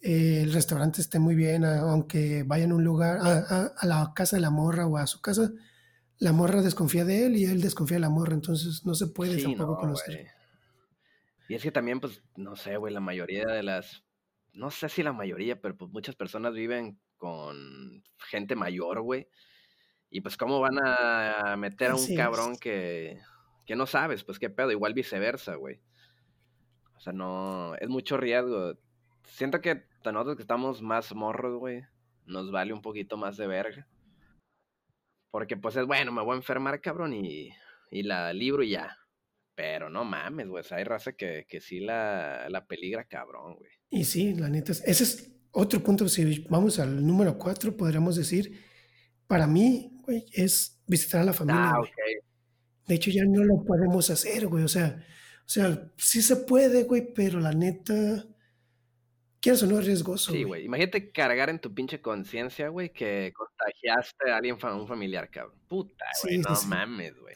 eh, 0.00 0.42
el 0.42 0.52
restaurante 0.52 1.00
esté 1.00 1.18
muy 1.18 1.34
bien, 1.34 1.64
aunque 1.64 2.42
vayan 2.44 2.72
a 2.72 2.74
un 2.74 2.84
lugar, 2.84 3.18
a, 3.20 3.72
a, 3.76 3.86
la 3.86 4.12
casa 4.14 4.36
de 4.36 4.42
la 4.42 4.50
morra 4.50 4.86
o 4.86 4.96
a 4.96 5.06
su 5.06 5.20
casa, 5.20 5.52
la 6.18 6.32
morra 6.32 6.62
desconfía 6.62 7.04
de 7.04 7.26
él 7.26 7.36
y 7.36 7.44
él 7.44 7.60
desconfía 7.60 7.96
de 7.96 8.02
la 8.02 8.10
morra, 8.10 8.34
entonces 8.34 8.84
no 8.84 8.94
se 8.94 9.06
puede 9.06 9.42
tampoco 9.42 9.78
conocer. 9.78 10.26
Y 11.48 11.54
es 11.54 11.62
que 11.62 11.72
también, 11.72 11.98
pues, 11.98 12.22
no 12.36 12.56
sé, 12.56 12.76
güey, 12.76 12.92
la 12.92 13.00
mayoría 13.00 13.46
de 13.46 13.62
las, 13.62 14.04
no 14.52 14.70
sé 14.70 14.88
si 14.88 15.02
la 15.02 15.12
mayoría, 15.12 15.60
pero 15.60 15.76
pues 15.76 15.90
muchas 15.90 16.14
personas 16.14 16.52
viven 16.52 17.00
con 17.18 18.02
gente 18.18 18.56
mayor, 18.56 19.02
güey. 19.02 19.28
Y 20.10 20.22
pues, 20.22 20.36
¿cómo 20.38 20.60
van 20.60 20.78
a 20.82 21.54
meter 21.58 21.90
a 21.90 21.96
un 21.96 22.16
cabrón 22.16 22.56
que, 22.56 23.20
que 23.66 23.76
no 23.76 23.86
sabes? 23.86 24.24
Pues, 24.24 24.38
qué 24.38 24.48
pedo, 24.48 24.70
igual 24.70 24.94
viceversa, 24.94 25.56
güey. 25.56 25.80
O 26.96 27.00
sea, 27.00 27.12
no, 27.12 27.74
es 27.76 27.88
mucho 27.88 28.16
riesgo. 28.16 28.74
Siento 29.24 29.60
que 29.60 29.84
nosotros 30.12 30.36
que 30.36 30.42
estamos 30.42 30.82
más 30.82 31.14
morros, 31.14 31.58
güey, 31.58 31.82
nos 32.26 32.50
vale 32.50 32.72
un 32.72 32.82
poquito 32.82 33.16
más 33.16 33.36
de 33.36 33.46
verga. 33.46 33.86
Porque 35.30 35.56
pues 35.56 35.76
es 35.76 35.86
bueno, 35.86 36.12
me 36.12 36.22
voy 36.22 36.34
a 36.34 36.36
enfermar, 36.36 36.80
cabrón, 36.80 37.12
y, 37.12 37.50
y 37.90 38.02
la 38.02 38.32
libro 38.32 38.62
y 38.62 38.70
ya. 38.70 38.96
Pero 39.54 39.90
no 39.90 40.04
mames, 40.04 40.48
güey, 40.48 40.64
hay 40.70 40.84
raza 40.84 41.12
que, 41.12 41.44
que 41.48 41.60
sí 41.60 41.80
la, 41.80 42.48
la 42.48 42.66
peligra, 42.66 43.04
cabrón, 43.04 43.56
güey. 43.56 43.70
Y 43.90 44.04
sí, 44.04 44.34
la 44.34 44.48
neta, 44.48 44.72
ese 44.72 44.90
es 44.90 45.37
otro 45.58 45.82
punto, 45.82 46.08
si 46.08 46.46
vamos 46.48 46.78
al 46.78 47.04
número 47.04 47.36
cuatro, 47.36 47.76
podríamos 47.76 48.14
decir, 48.14 48.60
para 49.26 49.46
mí, 49.46 49.92
güey, 50.04 50.24
es 50.32 50.80
visitar 50.86 51.22
a 51.22 51.24
la 51.24 51.32
familia. 51.32 51.72
Ah, 51.74 51.80
De 52.86 52.94
hecho, 52.94 53.10
ya 53.10 53.24
no 53.24 53.42
lo 53.42 53.64
podemos 53.64 54.08
hacer, 54.08 54.46
güey. 54.46 54.62
O 54.62 54.68
sea, 54.68 55.04
o 55.40 55.48
sea, 55.48 55.90
sí 55.96 56.22
se 56.22 56.36
puede, 56.36 56.84
güey, 56.84 57.12
pero 57.12 57.40
la 57.40 57.52
neta, 57.52 58.24
quieres 59.40 59.62
o 59.64 59.66
no 59.66 59.80
es 59.80 59.86
riesgoso. 59.86 60.32
Sí, 60.32 60.44
güey. 60.44 60.64
Imagínate 60.64 61.10
cargar 61.10 61.50
en 61.50 61.58
tu 61.58 61.74
pinche 61.74 62.00
conciencia, 62.00 62.68
güey, 62.68 62.92
que 62.92 63.32
contagiaste 63.34 64.30
a 64.30 64.36
alguien, 64.36 64.56
un 64.62 64.86
familiar, 64.86 65.28
cabrón. 65.28 65.58
Puta, 65.66 66.04
güey, 66.22 66.38
no 66.38 66.62
mames, 66.68 67.18
güey. 67.18 67.34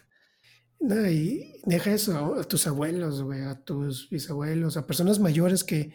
No, 0.79 1.09
y 1.09 1.61
deja 1.65 1.93
eso 1.93 2.37
a 2.39 2.45
tus 2.45 2.67
abuelos, 2.69 3.23
güey, 3.23 3.43
a 3.43 3.65
tus 3.65 4.09
bisabuelos, 4.11 4.77
a 4.77 4.87
personas 4.87 5.19
mayores 5.19 5.65
que 5.65 5.93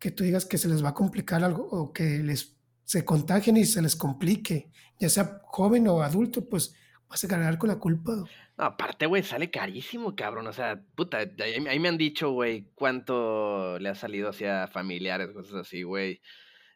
que 0.00 0.10
tú 0.10 0.24
digas 0.24 0.46
que 0.46 0.58
se 0.58 0.68
les 0.68 0.82
va 0.82 0.88
a 0.88 0.94
complicar 0.94 1.44
algo 1.44 1.68
o 1.70 1.92
que 1.92 2.18
les 2.18 2.56
se 2.84 3.04
contagien 3.04 3.56
y 3.56 3.66
se 3.66 3.80
les 3.82 3.94
complique, 3.94 4.72
ya 4.98 5.08
sea 5.08 5.42
joven 5.44 5.86
o 5.86 6.02
adulto, 6.02 6.48
pues 6.48 6.74
vas 7.08 7.22
a 7.22 7.28
cargar 7.28 7.56
con 7.58 7.68
la 7.68 7.78
culpa. 7.78 8.16
No, 8.58 8.64
aparte, 8.64 9.06
güey, 9.06 9.22
sale 9.22 9.48
carísimo, 9.48 10.16
cabrón. 10.16 10.48
O 10.48 10.52
sea, 10.52 10.82
puta, 10.96 11.18
ahí 11.18 11.78
me 11.78 11.88
han 11.88 11.98
dicho, 11.98 12.32
güey, 12.32 12.66
cuánto 12.74 13.78
le 13.78 13.90
ha 13.90 13.94
salido 13.94 14.30
hacia 14.30 14.66
familiares, 14.66 15.30
cosas 15.30 15.54
así, 15.54 15.84
güey. 15.84 16.20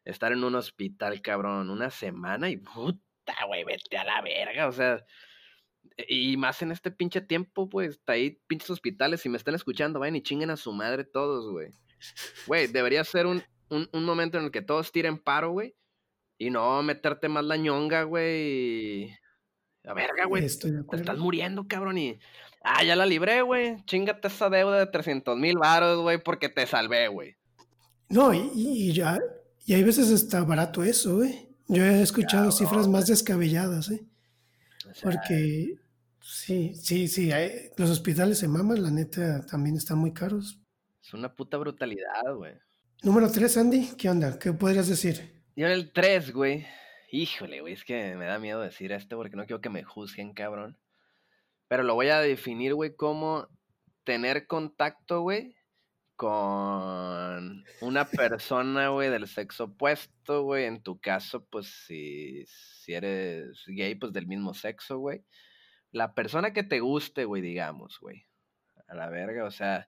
estar 0.04 0.30
en 0.30 0.44
un 0.44 0.54
hospital, 0.54 1.20
cabrón, 1.20 1.70
una 1.70 1.90
semana 1.90 2.48
y 2.48 2.58
puta, 2.58 3.34
güey, 3.48 3.64
vete 3.64 3.96
a 3.96 4.04
la 4.04 4.22
verga, 4.22 4.68
o 4.68 4.72
sea, 4.72 5.04
y 6.08 6.36
más 6.36 6.62
en 6.62 6.72
este 6.72 6.90
pinche 6.90 7.22
tiempo, 7.22 7.68
pues, 7.68 7.94
está 7.94 8.12
ahí 8.12 8.38
pinches 8.46 8.70
hospitales, 8.70 9.20
si 9.20 9.28
me 9.28 9.36
están 9.36 9.54
escuchando, 9.54 9.98
vayan 9.98 10.16
y 10.16 10.22
chinguen 10.22 10.50
a 10.50 10.56
su 10.56 10.72
madre 10.72 11.04
todos, 11.04 11.50
güey. 11.50 11.72
Güey, 12.46 12.66
debería 12.66 13.04
ser 13.04 13.26
un, 13.26 13.42
un, 13.70 13.88
un 13.92 14.04
momento 14.04 14.38
en 14.38 14.44
el 14.44 14.50
que 14.50 14.62
todos 14.62 14.92
tiren 14.92 15.18
paro, 15.18 15.50
güey, 15.52 15.74
y 16.38 16.50
no 16.50 16.82
meterte 16.82 17.28
más 17.28 17.44
la 17.44 17.56
ñonga, 17.56 18.02
güey. 18.02 19.16
A 19.84 19.94
verga, 19.94 20.24
güey. 20.26 20.46
Te 20.46 20.96
estás 20.96 21.18
muriendo, 21.18 21.66
cabrón. 21.68 21.98
Y. 21.98 22.18
Ah, 22.62 22.82
ya 22.82 22.96
la 22.96 23.06
libré, 23.06 23.42
güey. 23.42 23.84
Chingate 23.84 24.28
esa 24.28 24.48
deuda 24.48 24.78
de 24.78 24.86
300 24.86 25.38
mil 25.38 25.58
baros, 25.58 26.00
güey, 26.00 26.22
porque 26.22 26.48
te 26.48 26.66
salvé, 26.66 27.08
güey. 27.08 27.36
No, 28.08 28.32
y, 28.32 28.92
ya. 28.92 29.20
Y 29.66 29.74
hay 29.74 29.82
veces 29.82 30.10
está 30.10 30.42
barato 30.42 30.82
eso, 30.82 31.16
güey. 31.16 31.48
Yo 31.68 31.84
he 31.84 32.02
escuchado 32.02 32.50
cifras 32.52 32.88
más 32.88 33.06
descabelladas, 33.06 33.90
¿eh? 33.90 34.04
porque. 35.02 35.78
Sí, 36.20 36.74
sí, 36.74 37.06
sí. 37.06 37.30
los 37.76 37.90
hospitales 37.90 38.38
se 38.38 38.48
maman, 38.48 38.82
la 38.82 38.90
neta, 38.90 39.44
también 39.44 39.76
están 39.76 39.98
muy 39.98 40.12
caros. 40.14 40.58
Es 41.04 41.12
una 41.12 41.34
puta 41.34 41.58
brutalidad, 41.58 42.34
güey. 42.34 42.54
Número 43.02 43.30
3, 43.30 43.58
Andy. 43.58 43.90
¿Qué 43.98 44.08
onda? 44.08 44.38
¿Qué 44.38 44.54
podrías 44.54 44.88
decir? 44.88 45.44
Yo 45.54 45.66
en 45.66 45.72
el 45.72 45.92
3, 45.92 46.32
güey. 46.32 46.66
Híjole, 47.10 47.60
güey, 47.60 47.74
es 47.74 47.84
que 47.84 48.16
me 48.16 48.24
da 48.24 48.38
miedo 48.38 48.62
decir 48.62 48.90
esto 48.90 49.18
porque 49.18 49.36
no 49.36 49.44
quiero 49.44 49.60
que 49.60 49.68
me 49.68 49.84
juzguen, 49.84 50.32
cabrón. 50.32 50.78
Pero 51.68 51.82
lo 51.82 51.94
voy 51.94 52.08
a 52.08 52.20
definir, 52.20 52.72
güey, 52.72 52.96
como 52.96 53.48
tener 54.04 54.46
contacto, 54.46 55.20
güey, 55.20 55.54
con 56.16 57.64
una 57.82 58.04
persona, 58.40 58.88
güey, 58.88 59.10
del 59.10 59.28
sexo 59.28 59.64
opuesto, 59.64 60.44
güey. 60.44 60.64
En 60.64 60.82
tu 60.82 60.98
caso, 61.00 61.44
pues 61.50 61.66
si, 61.86 62.46
si 62.46 62.94
eres 62.94 63.62
gay, 63.66 63.94
pues 63.94 64.14
del 64.14 64.26
mismo 64.26 64.54
sexo, 64.54 64.96
güey. 64.96 65.22
La 65.90 66.14
persona 66.14 66.54
que 66.54 66.62
te 66.62 66.80
guste, 66.80 67.26
güey, 67.26 67.42
digamos, 67.42 68.00
güey. 68.00 68.24
A 68.88 68.94
la 68.94 69.10
verga, 69.10 69.44
o 69.44 69.50
sea, 69.50 69.86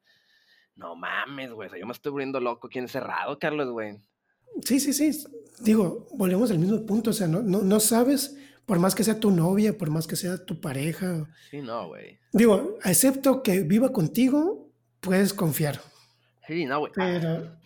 no 0.77 0.95
mames, 0.95 1.51
güey. 1.51 1.71
yo 1.79 1.87
me 1.87 1.93
estoy 1.93 2.13
volviendo 2.13 2.39
loco 2.39 2.69
aquí 2.69 2.79
encerrado, 2.79 3.39
Carlos, 3.39 3.71
güey. 3.71 3.99
Sí, 4.63 4.81
sí, 4.81 4.93
sí. 4.93 5.25
Digo, 5.61 6.07
volvemos 6.13 6.51
al 6.51 6.59
mismo 6.59 6.85
punto. 6.87 7.11
O 7.11 7.13
sea, 7.13 7.27
no, 7.27 7.43
no, 7.43 7.63
no 7.63 7.81
sabes, 7.81 8.37
por 8.65 8.79
más 8.79 8.95
que 8.95 9.05
sea 9.05 9.19
tu 9.21 9.31
novia, 9.31 9.77
por 9.77 9.91
más 9.91 10.07
que 10.07 10.17
sea 10.17 10.45
tu 10.45 10.61
pareja. 10.61 11.27
Sí, 11.51 11.61
no, 11.61 11.89
güey. 11.89 12.19
Digo, 12.33 12.79
excepto 12.85 13.43
que 13.43 13.63
viva 13.63 13.93
contigo, 13.93 14.71
puedes 15.01 15.33
confiar. 15.33 15.81
Sí, 16.47 16.65
no, 16.65 16.81
güey. 16.81 16.93
Pero, 16.95 17.57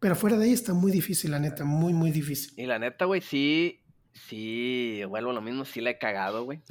pero 0.00 0.16
fuera 0.16 0.36
de 0.36 0.44
ahí 0.46 0.52
está 0.52 0.74
muy 0.74 0.92
difícil, 0.92 1.32
la 1.32 1.38
neta, 1.38 1.64
muy, 1.64 1.92
muy 1.92 2.10
difícil. 2.10 2.52
Y 2.56 2.66
la 2.66 2.78
neta, 2.78 3.04
güey, 3.04 3.20
sí, 3.20 3.80
sí, 4.12 5.02
vuelvo 5.08 5.30
a 5.30 5.34
lo 5.34 5.40
mismo, 5.42 5.64
sí 5.64 5.80
le 5.80 5.90
he 5.90 5.98
cagado, 5.98 6.44
güey. 6.44 6.60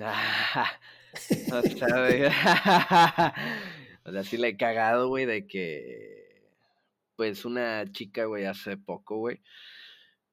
o 1.52 1.62
sea, 1.62 3.34
o 4.06 4.12
sea, 4.12 4.24
sí 4.24 4.38
le 4.38 4.50
he 4.50 4.58
cagado, 4.58 5.08
güey, 5.08 5.26
de 5.26 5.48
que 5.48 6.24
pues 7.16 7.46
una 7.46 7.92
chica, 7.92 8.26
güey, 8.26 8.46
hace 8.46 8.78
poco, 8.78 9.18
güey, 9.18 9.42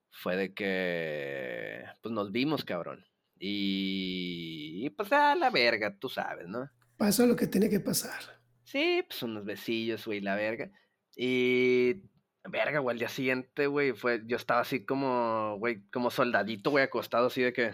fue 0.09 0.35
de 0.35 0.53
que, 0.53 1.83
pues 2.01 2.13
nos 2.13 2.31
vimos, 2.31 2.65
cabrón. 2.65 3.05
Y, 3.39 4.89
pues 4.91 5.11
a 5.13 5.35
la 5.35 5.49
verga, 5.49 5.97
tú 5.97 6.09
sabes, 6.09 6.47
¿no? 6.47 6.69
Pasó 6.97 7.25
lo 7.25 7.35
que 7.35 7.47
tiene 7.47 7.69
que 7.69 7.79
pasar. 7.79 8.19
Sí, 8.63 9.03
pues 9.07 9.23
unos 9.23 9.45
besillos, 9.45 10.05
güey, 10.05 10.21
la 10.21 10.35
verga. 10.35 10.71
Y, 11.15 12.03
verga, 12.43 12.79
güey, 12.79 12.93
al 12.95 12.99
día 12.99 13.09
siguiente, 13.09 13.67
güey, 13.67 13.93
fue, 13.93 14.21
yo 14.25 14.37
estaba 14.37 14.61
así 14.61 14.85
como, 14.85 15.57
güey, 15.57 15.83
como 15.91 16.11
soldadito, 16.11 16.71
güey, 16.71 16.83
acostado 16.83 17.27
así 17.27 17.41
de 17.41 17.53
que, 17.53 17.73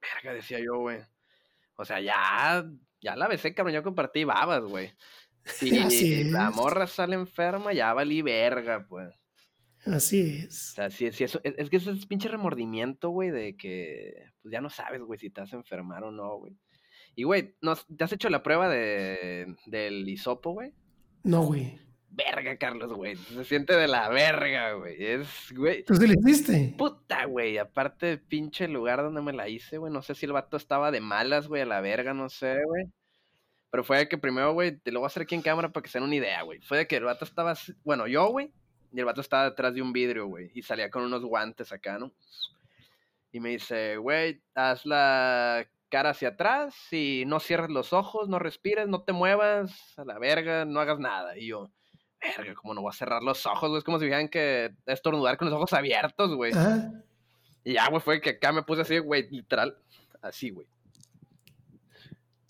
verga, 0.00 0.34
decía 0.34 0.60
yo, 0.60 0.78
güey. 0.78 1.00
O 1.76 1.84
sea, 1.84 2.00
ya, 2.00 2.64
ya 3.04 3.14
la 3.16 3.28
besé, 3.28 3.54
cabrón, 3.54 3.74
yo 3.74 3.82
compartí 3.82 4.24
babas, 4.24 4.62
güey. 4.64 4.90
Si 5.90 6.24
la 6.24 6.50
morra 6.50 6.86
sale 6.86 7.16
enferma, 7.16 7.74
ya 7.74 7.92
valí 7.92 8.22
verga, 8.22 8.86
pues. 8.88 9.14
Así 9.84 10.42
es. 10.42 10.70
O 10.70 10.74
sea, 10.76 10.90
sí, 10.90 11.12
sí, 11.12 11.24
eso, 11.24 11.38
es, 11.44 11.68
que 11.68 11.76
eso 11.76 11.90
es 11.90 12.06
pinche 12.06 12.28
remordimiento, 12.28 13.10
güey, 13.10 13.30
de 13.30 13.54
que 13.54 14.32
pues 14.40 14.50
ya 14.50 14.62
no 14.62 14.70
sabes, 14.70 15.02
güey, 15.02 15.18
si 15.18 15.28
te 15.28 15.42
vas 15.42 15.52
a 15.52 15.56
enfermar 15.56 16.02
o 16.02 16.10
no, 16.10 16.38
güey. 16.38 16.56
Y, 17.14 17.24
güey, 17.24 17.54
¿te 17.96 18.04
has 18.04 18.12
hecho 18.12 18.30
la 18.30 18.42
prueba 18.42 18.70
de, 18.70 19.54
del 19.66 20.08
hisopo, 20.08 20.52
güey? 20.52 20.72
No, 21.22 21.44
güey. 21.44 21.78
Verga, 22.16 22.56
Carlos, 22.56 22.92
güey. 22.92 23.16
Se 23.16 23.44
siente 23.44 23.74
de 23.74 23.88
la 23.88 24.08
verga, 24.08 24.72
güey. 24.74 25.04
Es, 25.04 25.52
güey. 25.52 25.84
¿Tú 25.84 25.96
sí 25.96 26.06
le 26.06 26.14
hiciste? 26.14 26.74
Puta, 26.78 27.24
güey. 27.24 27.58
Aparte, 27.58 28.18
pinche 28.18 28.68
lugar 28.68 29.02
donde 29.02 29.20
me 29.20 29.32
la 29.32 29.48
hice, 29.48 29.78
güey. 29.78 29.92
No 29.92 30.00
sé 30.02 30.14
si 30.14 30.26
el 30.26 30.32
vato 30.32 30.56
estaba 30.56 30.90
de 30.92 31.00
malas, 31.00 31.48
güey, 31.48 31.62
a 31.62 31.66
la 31.66 31.80
verga, 31.80 32.14
no 32.14 32.28
sé, 32.28 32.62
güey. 32.64 32.86
Pero 33.70 33.82
fue 33.82 33.98
de 33.98 34.08
que 34.08 34.16
primero, 34.16 34.52
güey, 34.52 34.78
te 34.78 34.92
lo 34.92 35.00
voy 35.00 35.06
a 35.06 35.08
hacer 35.08 35.24
aquí 35.24 35.34
en 35.34 35.42
cámara 35.42 35.72
para 35.72 35.82
que 35.82 35.90
se 35.90 35.98
den 35.98 36.06
una 36.06 36.14
idea, 36.14 36.42
güey. 36.42 36.60
Fue 36.60 36.78
de 36.78 36.86
que 36.86 36.96
el 36.96 37.04
vato 37.04 37.24
estaba, 37.24 37.54
bueno, 37.82 38.06
yo, 38.06 38.28
güey, 38.28 38.52
y 38.92 39.00
el 39.00 39.04
vato 39.04 39.20
estaba 39.20 39.50
detrás 39.50 39.74
de 39.74 39.82
un 39.82 39.92
vidrio, 39.92 40.26
güey, 40.28 40.52
y 40.54 40.62
salía 40.62 40.88
con 40.88 41.02
unos 41.02 41.24
guantes 41.24 41.72
acá, 41.72 41.98
¿no? 41.98 42.12
Y 43.32 43.40
me 43.40 43.48
dice, 43.48 43.96
güey, 43.96 44.40
haz 44.54 44.86
la 44.86 45.66
cara 45.88 46.10
hacia 46.10 46.28
atrás 46.28 46.92
y 46.92 47.24
no 47.26 47.40
cierres 47.40 47.70
los 47.70 47.92
ojos, 47.92 48.28
no 48.28 48.38
respires, 48.38 48.86
no 48.86 49.02
te 49.02 49.12
muevas, 49.12 49.98
a 49.98 50.04
la 50.04 50.20
verga, 50.20 50.64
no 50.64 50.78
hagas 50.78 51.00
nada. 51.00 51.36
Y 51.36 51.48
yo, 51.48 51.72
verga, 52.24 52.54
¿cómo 52.54 52.74
no 52.74 52.82
voy 52.82 52.90
a 52.90 52.92
cerrar 52.92 53.22
los 53.22 53.44
ojos, 53.46 53.68
güey? 53.68 53.78
Es 53.78 53.84
como 53.84 53.98
si 53.98 54.06
dijeran 54.06 54.28
que 54.28 54.74
estornudar 54.86 55.36
con 55.36 55.48
los 55.48 55.56
ojos 55.56 55.72
abiertos, 55.72 56.34
güey. 56.34 56.52
Y 57.64 57.74
ya, 57.74 57.88
güey, 57.88 58.00
fue 58.00 58.20
que 58.20 58.30
acá 58.30 58.52
me 58.52 58.62
puse 58.62 58.82
así, 58.82 58.98
güey, 58.98 59.28
literal, 59.30 59.76
así, 60.22 60.50
güey. 60.50 60.66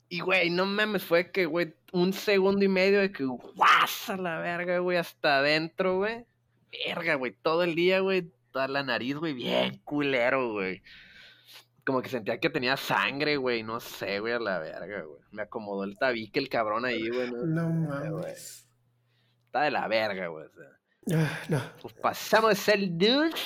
Y, 0.09 0.21
güey, 0.21 0.51
no 0.51 0.67
mames, 0.67 1.05
fue 1.05 1.31
que, 1.31 1.47
güey, 1.47 1.75
un 1.93 2.13
segundo 2.13 2.65
y 2.65 2.69
medio 2.69 3.01
de 3.01 3.11
que, 3.11 3.25
guasa 3.25 4.17
la 4.17 4.39
verga, 4.39 4.79
güey, 4.79 4.97
hasta 4.97 5.39
adentro, 5.39 5.99
güey. 5.99 6.25
Verga, 6.87 7.15
güey, 7.15 7.33
todo 7.43 7.63
el 7.63 7.75
día, 7.75 8.01
güey, 8.01 8.31
toda 8.53 8.69
la 8.69 8.83
nariz, 8.83 9.17
güey, 9.17 9.33
bien 9.33 9.81
culero, 9.85 10.53
güey. 10.53 10.83
Como 11.85 12.01
que 12.01 12.09
sentía 12.09 12.39
que 12.39 12.51
tenía 12.51 12.77
sangre, 12.77 13.37
güey, 13.37 13.63
no 13.63 13.79
sé, 13.81 14.21
güey, 14.21 14.33
a 14.33 14.39
la 14.39 14.59
verga, 14.59 15.03
güey. 15.03 15.21
Me 15.33 15.43
acomodó 15.43 15.85
el 15.85 15.99
tabique 15.99 16.39
el 16.39 16.49
cabrón 16.49 16.85
ahí, 16.85 17.09
güey. 17.09 17.31
No, 17.31 17.69
mames. 17.69 18.64
Está 19.55 19.67
de 19.67 19.71
la 19.71 19.87
verga, 19.87 20.27
güey. 20.27 20.47
O 20.47 20.51
sea. 20.51 21.21
Ah, 21.21 21.39
no. 21.49 21.63
Pues 21.81 21.95
pasamos 22.03 22.69
el 22.69 22.99
dulce 22.99 23.39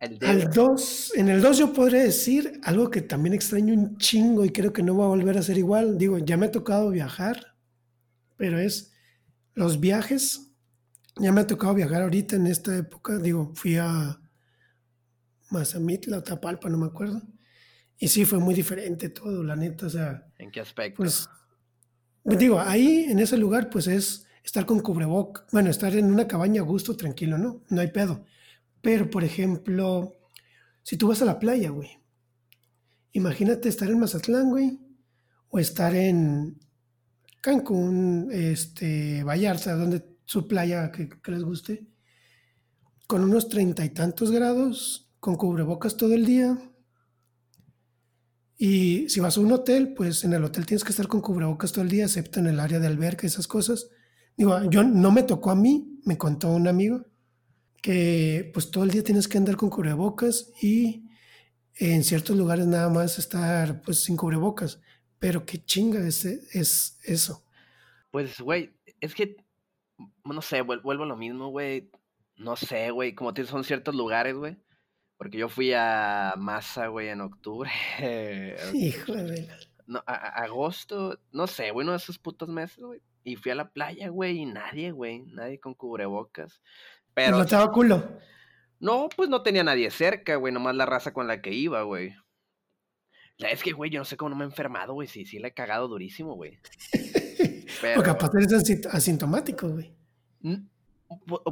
al 0.00 0.50
2, 0.50 1.12
en 1.14 1.28
el 1.28 1.40
2 1.40 1.58
yo 1.58 1.72
podría 1.72 2.02
decir 2.02 2.60
algo 2.64 2.90
que 2.90 3.00
también 3.00 3.32
extraño 3.32 3.72
un 3.72 3.96
chingo 3.96 4.44
y 4.44 4.50
creo 4.50 4.72
que 4.72 4.82
no 4.82 4.96
va 4.96 5.04
a 5.04 5.08
volver 5.08 5.38
a 5.38 5.42
ser 5.42 5.56
igual. 5.56 5.98
Digo, 5.98 6.18
ya 6.18 6.36
me 6.36 6.46
ha 6.46 6.50
tocado 6.50 6.90
viajar, 6.90 7.54
pero 8.36 8.58
es 8.58 8.92
los 9.54 9.78
viajes. 9.78 10.52
Ya 11.14 11.30
me 11.30 11.42
ha 11.42 11.46
tocado 11.46 11.74
viajar 11.74 12.02
ahorita 12.02 12.34
en 12.34 12.48
esta 12.48 12.76
época. 12.76 13.16
Digo, 13.18 13.52
fui 13.54 13.76
a 13.76 14.20
Mazamitla, 15.50 16.24
Tapalpa, 16.24 16.68
no 16.68 16.76
me 16.76 16.86
acuerdo. 16.86 17.22
Y 17.98 18.08
sí, 18.08 18.24
fue 18.24 18.40
muy 18.40 18.54
diferente 18.56 19.10
todo, 19.10 19.44
la 19.44 19.54
neta. 19.54 19.86
O 19.86 19.90
sea, 19.90 20.26
¿en 20.38 20.50
qué 20.50 20.58
aspecto? 20.58 20.96
Pues, 20.96 21.28
digo, 22.24 22.58
ahí 22.58 23.06
en 23.08 23.20
ese 23.20 23.36
lugar, 23.36 23.70
pues 23.70 23.86
es 23.86 24.25
estar 24.46 24.64
con 24.64 24.80
cubreboca. 24.80 25.44
Bueno, 25.52 25.68
estar 25.68 25.94
en 25.94 26.06
una 26.06 26.26
cabaña 26.26 26.62
a 26.62 26.64
gusto, 26.64 26.96
tranquilo, 26.96 27.36
¿no? 27.36 27.62
No 27.68 27.80
hay 27.82 27.88
pedo 27.88 28.24
pero, 28.86 29.10
por 29.10 29.24
ejemplo, 29.24 30.16
si 30.84 30.96
tú 30.96 31.08
vas 31.08 31.20
a 31.20 31.24
la 31.24 31.40
playa, 31.40 31.70
güey, 31.70 31.90
imagínate 33.10 33.68
estar 33.68 33.90
en 33.90 33.98
Mazatlán, 33.98 34.48
güey, 34.50 34.78
o 35.48 35.58
estar 35.58 35.92
en 35.96 36.56
Cancún, 37.40 38.28
este, 38.30 39.24
Vallarta, 39.24 39.74
donde 39.74 40.06
su 40.24 40.46
playa 40.46 40.92
que, 40.92 41.08
les 41.32 41.42
guste, 41.42 41.88
con 43.08 43.24
unos 43.24 43.48
treinta 43.48 43.84
y 43.84 43.90
tantos 43.90 44.30
grados, 44.30 45.12
con 45.18 45.34
cubrebocas 45.34 45.96
todo 45.96 46.14
el 46.14 46.24
día. 46.24 46.56
Y 48.56 49.08
si 49.08 49.18
vas 49.18 49.36
a 49.36 49.40
un 49.40 49.50
hotel, 49.50 49.94
pues 49.94 50.22
en 50.22 50.32
el 50.32 50.44
hotel 50.44 50.64
tienes 50.64 50.84
que 50.84 50.90
estar 50.90 51.08
con 51.08 51.22
cubrebocas 51.22 51.72
todo 51.72 51.82
el 51.82 51.90
día, 51.90 52.04
excepto 52.04 52.38
en 52.38 52.46
el 52.46 52.60
área 52.60 52.78
de 52.78 52.86
alberca, 52.86 53.26
esas 53.26 53.48
cosas. 53.48 53.88
Digo, 54.36 54.62
yo 54.70 54.82
no 54.82 55.10
me 55.10 55.22
tocó 55.22 55.50
a 55.50 55.56
mí, 55.56 56.00
me 56.04 56.18
contó 56.18 56.50
un 56.50 56.68
amigo 56.68 57.04
que 57.82 58.50
pues 58.52 58.70
todo 58.70 58.84
el 58.84 58.90
día 58.90 59.04
tienes 59.04 59.28
que 59.28 59.38
andar 59.38 59.56
con 59.56 59.70
cubrebocas 59.70 60.50
y 60.60 61.04
en 61.76 62.02
ciertos 62.04 62.36
lugares 62.36 62.66
nada 62.66 62.88
más 62.88 63.18
estar 63.18 63.80
pues 63.82 64.02
sin 64.02 64.16
cubrebocas. 64.16 64.80
Pero 65.18 65.46
qué 65.46 65.64
chinga 65.64 66.06
es, 66.06 66.24
es 66.24 66.98
eso. 67.04 67.44
Pues, 68.10 68.40
güey, 68.40 68.74
es 69.00 69.14
que, 69.14 69.36
no 70.24 70.42
sé, 70.42 70.62
vuelvo 70.62 71.04
a 71.04 71.06
lo 71.06 71.16
mismo, 71.16 71.48
güey. 71.48 71.90
No 72.36 72.56
sé, 72.56 72.90
güey, 72.90 73.14
como 73.14 73.34
son 73.46 73.64
ciertos 73.64 73.94
lugares, 73.94 74.34
güey. 74.34 74.56
Porque 75.16 75.38
yo 75.38 75.48
fui 75.48 75.72
a 75.72 76.34
Massa, 76.36 76.88
güey, 76.88 77.08
en 77.08 77.22
octubre. 77.22 77.70
Hijo 78.74 79.14
de 79.14 79.48
no, 79.86 80.02
agosto, 80.06 81.18
no 81.32 81.46
sé, 81.46 81.70
güey, 81.70 81.84
uno 81.84 81.92
de 81.92 81.98
esos 81.98 82.18
putos 82.18 82.48
meses, 82.48 82.84
güey. 82.84 83.00
Y 83.26 83.34
fui 83.34 83.50
a 83.50 83.56
la 83.56 83.72
playa, 83.72 84.08
güey, 84.08 84.38
y 84.38 84.46
nadie, 84.46 84.92
güey, 84.92 85.24
nadie 85.26 85.58
con 85.58 85.74
cubrebocas. 85.74 86.62
Pero. 87.12 87.42
estaba 87.42 87.72
culo. 87.72 88.20
No, 88.78 89.08
pues 89.16 89.28
no 89.28 89.42
tenía 89.42 89.64
nadie 89.64 89.90
cerca, 89.90 90.36
güey, 90.36 90.54
nomás 90.54 90.76
la 90.76 90.86
raza 90.86 91.12
con 91.12 91.26
la 91.26 91.42
que 91.42 91.52
iba, 91.52 91.82
güey. 91.82 92.14
La 93.38 93.48
es 93.48 93.64
que, 93.64 93.72
güey, 93.72 93.90
yo 93.90 93.98
no 93.98 94.04
sé 94.04 94.16
cómo 94.16 94.28
no 94.28 94.36
me 94.36 94.44
he 94.44 94.46
enfermado, 94.46 94.94
güey, 94.94 95.08
sí, 95.08 95.24
sí 95.24 95.40
le 95.40 95.48
he 95.48 95.54
cagado 95.54 95.88
durísimo, 95.88 96.36
güey. 96.36 96.56
o 97.98 98.02
capaz 98.04 98.30
eres 98.36 98.86
asintomático, 98.92 99.70
güey. 99.70 99.92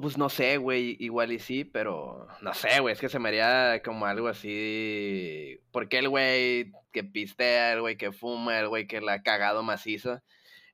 Pues 0.00 0.16
no 0.16 0.28
sé, 0.28 0.58
güey, 0.58 0.96
igual 1.00 1.32
y 1.32 1.40
sí, 1.40 1.64
pero 1.64 2.28
no 2.40 2.54
sé, 2.54 2.78
güey, 2.78 2.92
es 2.92 3.00
que 3.00 3.08
se 3.08 3.18
me 3.18 3.30
haría 3.30 3.82
como 3.82 4.06
algo 4.06 4.28
así. 4.28 5.58
Porque 5.72 5.98
el 5.98 6.08
güey 6.08 6.70
que 6.92 7.02
pistea, 7.02 7.72
el 7.72 7.80
güey 7.80 7.96
que 7.96 8.12
fuma, 8.12 8.60
el 8.60 8.68
güey 8.68 8.86
que 8.86 9.00
la 9.00 9.14
ha 9.14 9.22
cagado 9.24 9.64
macizo, 9.64 10.22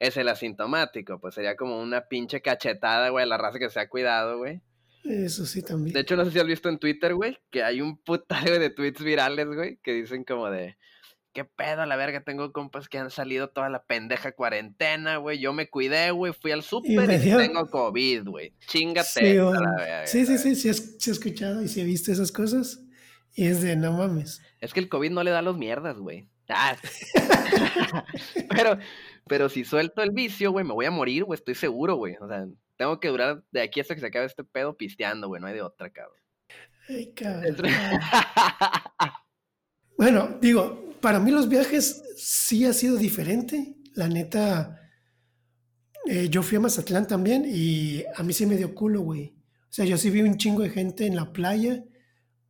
es 0.01 0.17
el 0.17 0.29
asintomático. 0.29 1.21
Pues 1.21 1.37
sería 1.37 1.55
como 1.55 1.81
una 1.81 2.09
pinche 2.09 2.43
cachetada, 2.43 3.11
güey, 3.11 3.29
la 3.29 3.39
raza 3.39 3.61
que 3.61 3.71
se 3.71 3.79
ha 3.79 3.89
cuidado, 3.89 4.39
güey. 4.39 4.61
Eso 5.05 5.47
sí 5.47 5.63
también. 5.63 5.95
De 5.95 6.01
hecho, 6.01 6.17
no 6.17 6.25
sé 6.25 6.33
si 6.33 6.41
has 6.41 6.47
visto 6.47 6.69
en 6.69 6.79
Twitter, 6.79 7.15
güey, 7.15 7.39
que 7.51 7.63
hay 7.63 7.81
un 7.81 7.97
putario 8.03 8.59
de 8.59 8.71
tweets 8.71 9.03
virales, 9.03 9.47
güey, 9.47 9.79
que 9.83 9.95
dicen 9.95 10.25
como 10.25 10.51
de 10.51 10.77
¿Qué 11.33 11.45
pedo 11.45 11.83
a 11.83 11.87
la 11.87 11.95
verga? 11.95 12.23
Tengo 12.25 12.53
compas 12.53 12.89
que 12.89 12.99
han 12.99 13.11
salido 13.11 13.51
toda 13.51 13.69
la 13.69 13.85
pendeja 13.85 14.33
cuarentena, 14.33 15.19
güey. 15.19 15.39
Yo 15.39 15.53
me 15.53 15.69
cuidé, 15.69 16.11
güey. 16.11 16.33
Fui 16.33 16.51
al 16.51 16.65
súper 16.65 17.09
y, 17.09 17.31
tengo 17.31 17.71
COVID, 17.71 18.25
güey. 18.25 18.53
Chingate. 18.67 19.09
Sí, 19.09 19.35
la 19.35 20.07
sí, 20.07 20.27
sí, 20.27 20.39
sí, 20.39 20.57
sí, 20.57 20.69
he 20.69 21.13
escuchado 21.13 21.63
y 21.63 21.69
sí 21.69 21.81
he 21.81 21.85
visto 21.85 22.11
esas 22.11 22.33
cosas. 22.33 22.81
Y 23.37 23.47
es 23.47 23.63
de 23.63 23.77
no 23.77 23.93
mames. 23.93 24.43
Es 24.61 24.75
que 24.75 24.81
el 24.81 24.89
COVID 24.89 25.13
no 25.13 25.23
le 25.23 25.31
da 25.31 25.41
los 25.41 25.57
mierdas, 25.57 25.99
güey. 25.99 26.29
Ah. 26.51 26.77
pero, 28.49 28.79
pero 29.27 29.49
si 29.49 29.65
suelto 29.65 30.03
el 30.03 30.11
vicio, 30.11 30.53
güey, 30.53 30.65
me 30.65 30.75
voy 30.75 30.87
a 30.87 30.91
morir, 30.91 31.25
güey. 31.25 31.37
Estoy 31.37 31.55
seguro, 31.55 31.97
güey. 31.97 32.17
O 32.21 32.29
sea, 32.29 32.47
tengo 32.77 33.01
que 33.01 33.09
durar 33.09 33.43
de 33.51 33.63
aquí 33.63 33.81
hasta 33.81 33.95
que 33.95 34.01
se 34.01 34.07
acabe 34.07 34.27
este 34.27 34.45
pedo 34.45 34.77
pisteando, 34.77 35.29
güey. 35.29 35.41
No 35.41 35.47
hay 35.47 35.55
de 35.55 35.63
otra, 35.63 35.91
cabrón. 35.91 36.19
Ay, 36.89 37.13
cabrón. 37.15 37.57
bueno, 39.97 40.39
digo, 40.41 40.95
para 41.01 41.21
mí 41.21 41.31
los 41.31 41.49
viajes 41.49 42.03
sí 42.17 42.65
ha 42.65 42.73
sido 42.73 42.97
diferente. 42.97 43.77
La 43.95 44.09
neta, 44.09 44.81
eh, 46.07 46.29
yo 46.29 46.43
fui 46.43 46.57
a 46.57 46.61
Mazatlán 46.61 47.07
también 47.07 47.45
y 47.47 48.05
a 48.17 48.23
mí 48.23 48.33
sí 48.33 48.47
me 48.47 48.57
dio 48.57 48.75
culo, 48.75 49.03
güey. 49.03 49.35
O 49.71 49.73
sea, 49.73 49.85
yo 49.85 49.97
sí 49.97 50.11
vi 50.11 50.23
un 50.23 50.37
chingo 50.37 50.63
de 50.63 50.71
gente 50.71 51.07
en 51.07 51.17
la 51.17 51.33
playa, 51.33 51.85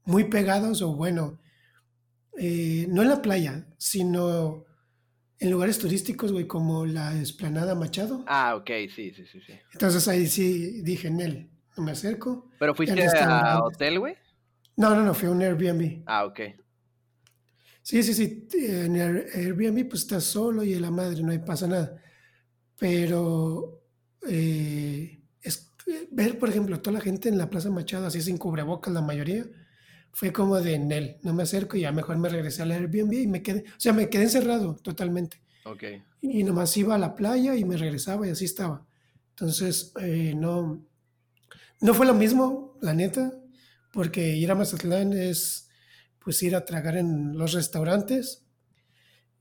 muy 0.05 0.25
pegados, 0.25 0.81
o 0.81 0.95
bueno, 0.95 1.39
eh, 2.43 2.87
no 2.89 3.03
en 3.03 3.09
la 3.11 3.21
playa, 3.21 3.67
sino 3.77 4.65
en 5.39 5.51
lugares 5.51 5.79
turísticos, 5.79 6.33
güey, 6.33 6.47
como 6.47 6.87
la 6.87 7.15
Esplanada 7.21 7.75
Machado. 7.75 8.25
Ah, 8.27 8.57
ok, 8.57 8.71
sí, 8.95 9.13
sí, 9.13 9.27
sí. 9.31 9.43
sí. 9.47 9.53
Entonces 9.75 10.09
ahí 10.09 10.27
sí 10.27 10.81
dije, 10.81 11.11
Nel, 11.11 11.51
no 11.77 11.83
me 11.83 11.93
acerco. 11.93 12.49
¿Pero 12.59 12.75
fuiste 12.75 13.07
a 13.15 13.63
hotel, 13.63 13.99
güey? 13.99 14.15
No, 14.75 14.95
no, 14.95 15.03
no, 15.03 15.13
fui 15.13 15.29
a 15.29 15.33
un 15.33 15.43
Airbnb. 15.43 16.03
Ah, 16.07 16.25
ok. 16.25 16.41
Sí, 17.83 18.03
sí, 18.03 18.15
sí. 18.15 18.49
En 18.55 18.97
Airbnb 18.97 19.87
pues 19.87 20.03
estás 20.03 20.25
solo 20.25 20.65
y 20.65 20.73
en 20.73 20.81
la 20.81 20.91
madre 20.91 21.23
no 21.23 21.33
hay 21.33 21.41
pasa 21.41 21.67
nada. 21.67 22.03
Pero 22.79 23.83
eh, 24.27 25.21
es, 25.43 25.75
ver, 26.11 26.39
por 26.39 26.49
ejemplo, 26.49 26.81
toda 26.81 26.95
la 26.95 27.05
gente 27.05 27.29
en 27.29 27.37
la 27.37 27.51
Plaza 27.51 27.69
Machado 27.69 28.07
así 28.07 28.23
sin 28.23 28.39
cubrebocas, 28.39 28.95
la 28.95 29.03
mayoría, 29.03 29.45
fue 30.13 30.33
como 30.33 30.61
de 30.61 30.79
Nel, 30.79 31.19
no 31.23 31.33
me 31.33 31.45
acerco 31.45 31.77
y 31.77 31.83
ya 31.83 31.93
mejor 31.93 32.19
me 32.19 32.29
regresé 32.29 32.63
al 32.63 32.73
Airbnb 32.73 33.13
y 33.13 33.27
me 33.27 33.43
quedé, 33.43 33.61
o 33.61 33.81
sea, 33.81 33.93
me 33.93 34.09
quedé 34.09 34.25
encerrado 34.25 34.77
totalmente. 34.77 35.41
Ok. 35.65 35.85
Y 36.21 36.43
nomás 36.45 36.77
iba 36.77 36.95
a 36.95 36.99
la 36.99 37.15
playa 37.15 37.55
y 37.55 37.65
me 37.65 37.77
regresaba 37.77 38.27
y 38.27 38.31
así 38.31 38.45
estaba. 38.45 38.87
Entonces, 39.31 39.93
eh, 40.01 40.35
no, 40.37 40.85
no 41.81 41.95
fue 41.95 42.07
lo 42.07 42.15
mismo, 42.15 42.77
la 42.81 42.93
neta, 42.93 43.33
porque 43.93 44.37
ir 44.37 44.51
a 44.51 44.55
Mazatlán 44.55 45.13
es 45.13 45.69
pues 46.19 46.43
ir 46.43 46.55
a 46.55 46.65
tragar 46.65 46.97
en 46.97 47.39
los 47.39 47.53
restaurantes, 47.53 48.45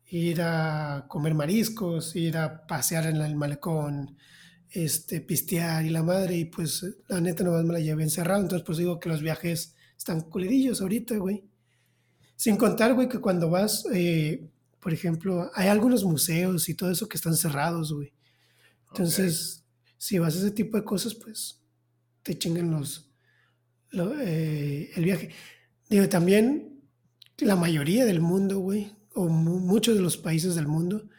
ir 0.06 0.42
a 0.42 1.06
comer 1.08 1.36
mariscos, 1.36 2.16
ir 2.16 2.38
a 2.38 2.66
pasear 2.66 3.08
en 3.08 3.18
el 3.18 3.36
malecón, 3.36 4.18
este, 4.70 5.20
pistear 5.20 5.86
y 5.86 5.90
la 5.90 6.04
madre, 6.04 6.38
y 6.38 6.46
pues 6.46 6.86
la 7.08 7.20
neta 7.20 7.44
nomás 7.44 7.66
me 7.66 7.74
la 7.74 7.80
llevé 7.80 8.04
encerrado, 8.04 8.42
entonces 8.42 8.66
pues 8.66 8.78
digo 8.78 9.00
que 9.00 9.10
los 9.10 9.22
viajes 9.22 9.76
están 10.00 10.22
culerillos 10.22 10.82
ahorita, 10.82 11.18
güey. 11.18 11.44
Sin 12.38 12.56
contar, 12.56 12.94
güey, 12.94 13.10
que 13.10 13.20
cuando 13.20 13.50
vas, 13.50 13.86
eh, 13.94 14.50
por 14.80 14.94
ejemplo, 14.94 15.52
hay 15.54 15.68
algunos 15.68 16.06
museos 16.06 16.70
y 16.70 16.74
todo 16.74 16.90
eso 16.90 17.10
que 17.10 17.18
están 17.18 17.36
cerrados, 17.36 17.92
güey. 17.92 18.14
Entonces, 18.88 19.66
si 19.98 20.18
vas 20.18 20.36
a 20.36 20.38
ese 20.40 20.52
tipo 20.52 20.78
de 20.78 20.86
cosas, 20.86 21.14
pues 21.14 21.62
te 22.24 22.38
chingan 22.38 22.72
los, 22.72 23.12
eh, 24.22 24.90
el 24.96 25.04
viaje. 25.04 25.32
Digo, 25.90 26.08
también 26.08 26.80
la 27.40 27.58
mayoría 27.58 28.06
del 28.06 28.22
mundo, 28.22 28.60
güey, 28.60 28.96
o 29.16 29.28
muchos 29.28 29.96
de 29.96 30.02
los 30.02 30.16
países 30.16 30.56
del 30.56 30.68
mundo, 30.68 31.10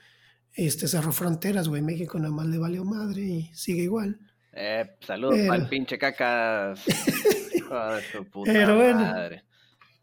este, 0.54 0.88
cerró 0.88 1.12
fronteras, 1.12 1.68
güey. 1.68 1.82
México 1.82 2.18
nada 2.18 2.32
más 2.32 2.46
le 2.46 2.56
valió 2.56 2.82
madre 2.82 3.20
y 3.20 3.50
sigue 3.52 3.82
igual. 3.82 4.18
Eh, 4.54 4.96
saludos 5.00 5.38
para 5.46 5.62
el 5.62 5.68
pinche 5.68 5.98
cacas. 5.98 6.80
puta 8.30 8.52
Pero 8.52 8.76
bueno, 8.76 9.00
madre. 9.00 9.44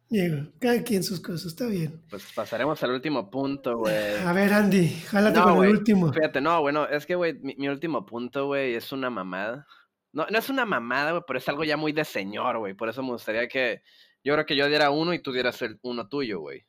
Diego, 0.10 0.48
cada 0.60 0.84
quien 0.84 1.04
sus 1.04 1.20
cosas, 1.20 1.48
está 1.48 1.66
bien. 1.66 2.02
Pues 2.10 2.32
pasaremos 2.34 2.82
al 2.82 2.92
último 2.92 3.30
punto, 3.30 3.78
güey. 3.78 4.16
A 4.26 4.32
ver, 4.32 4.54
Andy, 4.54 4.88
jálate 4.88 5.42
con 5.42 5.66
el 5.66 5.72
último. 5.72 6.14
Fíjate, 6.14 6.40
no, 6.40 6.62
bueno, 6.62 6.88
es 6.88 7.06
que, 7.06 7.16
güey, 7.16 7.34
mi, 7.42 7.56
mi, 7.58 7.68
último 7.68 8.06
punto, 8.06 8.46
güey, 8.46 8.76
es 8.76 8.92
una 8.94 9.10
mamada. 9.10 9.68
No, 10.14 10.26
no 10.30 10.38
es 10.40 10.50
una 10.50 10.66
mamada, 10.66 11.12
güey, 11.12 11.24
pero 11.28 11.40
es 11.40 11.50
algo 11.50 11.66
ya 11.66 11.76
muy 11.76 11.92
de 11.92 12.06
señor, 12.06 12.58
güey. 12.60 12.74
Por 12.74 12.88
eso 12.88 13.04
me 13.04 13.10
gustaría 13.10 13.50
que 13.50 13.82
yo 14.24 14.34
creo 14.34 14.46
que 14.46 14.56
yo 14.56 14.68
diera 14.68 14.92
uno 14.92 15.14
y 15.14 15.20
tú 15.20 15.34
dieras 15.34 15.62
el 15.62 15.78
uno 15.82 16.08
tuyo, 16.08 16.40
güey. 16.40 16.66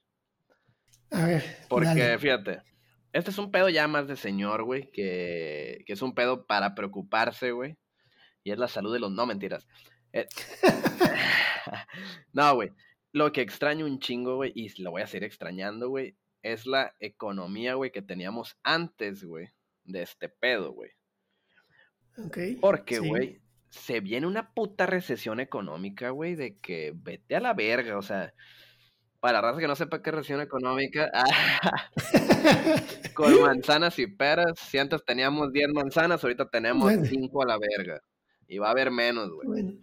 A 1.13 1.25
ver. 1.25 1.45
Porque, 1.69 2.19
fíjate, 2.19 2.63
este 3.13 3.31
es 3.31 3.39
un 3.39 3.53
pedo 3.53 3.69
ya 3.69 3.87
más 3.87 4.09
de 4.09 4.17
señor, 4.17 4.65
güey, 4.65 4.91
que, 4.91 5.85
que 5.87 5.93
es 5.93 6.03
un 6.03 6.15
pedo 6.15 6.45
para 6.47 6.75
preocuparse, 6.75 7.53
güey. 7.53 7.79
Y 8.43 8.51
es 8.51 8.59
la 8.59 8.69
salud 8.69 8.93
de 8.93 9.01
los... 9.01 9.11
No, 9.13 9.27
mentiras. 9.27 9.67
Eh, 10.21 10.29
no, 12.33 12.55
güey. 12.55 12.71
Lo 13.13 13.33
que 13.33 13.41
extraño 13.41 13.87
un 13.87 14.01
chingo, 14.01 14.37
güey, 14.37 14.53
y 14.55 14.83
lo 14.83 14.91
voy 14.91 15.03
a 15.03 15.07
seguir 15.07 15.25
extrañando, 15.25 15.89
güey, 15.89 16.17
es 16.43 16.67
la 16.67 16.95
economía, 17.01 17.75
güey, 17.75 17.91
que 17.91 18.03
teníamos 18.03 18.59
antes, 18.63 19.25
güey, 19.25 19.49
de 19.85 20.03
este 20.03 20.29
pedo, 20.29 20.73
güey. 20.73 20.91
Ok. 22.19 22.39
Porque, 22.61 22.99
güey, 22.99 23.41
se 23.71 24.01
viene 24.01 24.27
una 24.27 24.53
puta 24.53 24.87
recesión 24.87 25.41
económica, 25.41 26.11
güey, 26.11 26.35
de 26.35 26.59
que 26.59 26.93
vete 26.95 27.37
a 27.37 27.41
la 27.41 27.55
verga, 27.55 27.99
o 27.99 28.03
sea, 28.03 28.35
para 29.21 29.41
raza 29.41 29.59
que 29.59 29.67
no 29.67 29.77
sepa 29.77 30.03
qué 30.03 30.11
recesión 30.11 30.41
económica, 30.41 31.11
con 33.15 33.33
manzanas 33.43 33.99
y 33.99 34.07
peras, 34.07 34.59
si 34.59 34.79
antes 34.79 35.05
teníamos 35.05 35.53
10 35.53 35.73
manzanas, 35.73 36.23
ahorita 36.23 36.49
tenemos 36.49 36.93
5 36.93 37.43
a 37.43 37.47
la 37.47 37.59
verga, 37.59 38.01
y 38.47 38.59
va 38.59 38.69
a 38.69 38.73
haber 38.73 38.91
menos, 38.91 39.31
güey. 39.31 39.79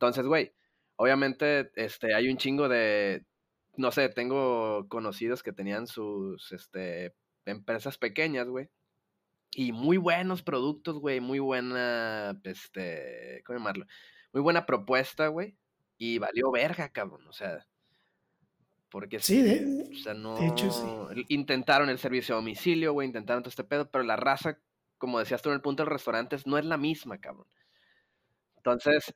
Entonces, 0.00 0.24
güey, 0.24 0.54
obviamente, 0.96 1.70
este, 1.74 2.14
hay 2.14 2.30
un 2.30 2.38
chingo 2.38 2.70
de, 2.70 3.26
no 3.76 3.92
sé, 3.92 4.08
tengo 4.08 4.88
conocidos 4.88 5.42
que 5.42 5.52
tenían 5.52 5.86
sus, 5.86 6.52
este, 6.52 7.14
empresas 7.44 7.98
pequeñas, 7.98 8.48
güey, 8.48 8.70
y 9.52 9.72
muy 9.72 9.98
buenos 9.98 10.42
productos, 10.42 10.98
güey, 10.98 11.20
muy 11.20 11.38
buena, 11.38 12.40
este, 12.44 13.42
¿cómo 13.44 13.58
llamarlo? 13.58 13.84
Muy 14.32 14.40
buena 14.40 14.64
propuesta, 14.64 15.26
güey. 15.26 15.54
Y 15.98 16.16
valió 16.18 16.50
verga, 16.50 16.88
cabrón, 16.88 17.26
o 17.26 17.32
sea. 17.34 17.66
Porque 18.88 19.20
sí, 19.20 19.42
de, 19.42 19.90
o 19.92 19.96
sea, 20.02 20.14
no, 20.14 20.38
intentaron 21.28 21.90
el 21.90 21.98
servicio 21.98 22.34
a 22.34 22.38
domicilio, 22.38 22.94
güey, 22.94 23.06
intentaron 23.06 23.42
todo 23.42 23.50
este 23.50 23.64
pedo, 23.64 23.90
pero 23.90 24.02
la 24.02 24.16
raza, 24.16 24.58
como 24.96 25.18
decías 25.18 25.42
tú 25.42 25.50
en 25.50 25.56
el 25.56 25.60
punto 25.60 25.82
del 25.82 25.92
restaurante, 25.92 26.38
no 26.46 26.56
es 26.56 26.64
la 26.64 26.78
misma, 26.78 27.18
cabrón. 27.18 27.46
Entonces, 28.56 29.14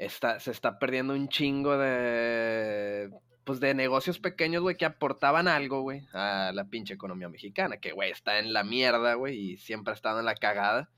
está, 0.00 0.40
se 0.40 0.50
está 0.50 0.78
perdiendo 0.78 1.14
un 1.14 1.28
chingo 1.28 1.76
de 1.76 3.10
pues 3.44 3.58
de 3.58 3.74
negocios 3.74 4.18
pequeños, 4.18 4.62
güey, 4.62 4.76
que 4.76 4.84
aportaban 4.84 5.48
algo, 5.48 5.82
güey, 5.82 6.06
a 6.12 6.52
la 6.54 6.68
pinche 6.68 6.94
economía 6.94 7.28
mexicana, 7.28 7.78
que, 7.78 7.92
güey, 7.92 8.10
está 8.10 8.38
en 8.38 8.52
la 8.52 8.62
mierda, 8.64 9.14
güey, 9.14 9.52
y 9.52 9.56
siempre 9.56 9.92
ha 9.92 9.94
estado 9.94 10.20
en 10.20 10.26
la 10.26 10.34
cagada, 10.34 10.90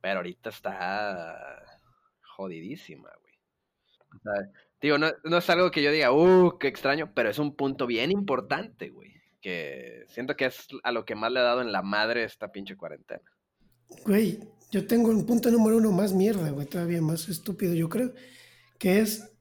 pero 0.00 0.16
ahorita 0.18 0.50
está 0.50 1.62
jodidísima, 2.22 3.10
güey. 3.20 3.34
Digo, 4.80 4.98
no, 4.98 5.12
no 5.24 5.36
es 5.36 5.50
algo 5.50 5.70
que 5.70 5.82
yo 5.82 5.92
diga, 5.92 6.12
uh, 6.12 6.58
qué 6.58 6.66
extraño, 6.66 7.12
pero 7.14 7.28
es 7.28 7.38
un 7.38 7.54
punto 7.54 7.86
bien 7.86 8.10
importante, 8.10 8.88
güey, 8.88 9.22
que 9.40 10.04
siento 10.08 10.34
que 10.34 10.46
es 10.46 10.66
a 10.82 10.92
lo 10.92 11.04
que 11.04 11.14
más 11.14 11.30
le 11.30 11.40
ha 11.40 11.44
dado 11.44 11.60
en 11.60 11.70
la 11.70 11.82
madre 11.82 12.24
esta 12.24 12.50
pinche 12.50 12.76
cuarentena. 12.76 13.30
Güey, 14.04 14.40
yo 14.70 14.86
tengo 14.86 15.10
un 15.10 15.26
punto 15.26 15.50
número 15.50 15.76
uno 15.76 15.92
más 15.92 16.12
mierda, 16.12 16.50
güey, 16.50 16.66
todavía 16.66 17.00
más 17.00 17.28
estúpido, 17.28 17.74
yo 17.74 17.88
creo, 17.88 18.12
que 18.78 19.00
es 19.00 19.36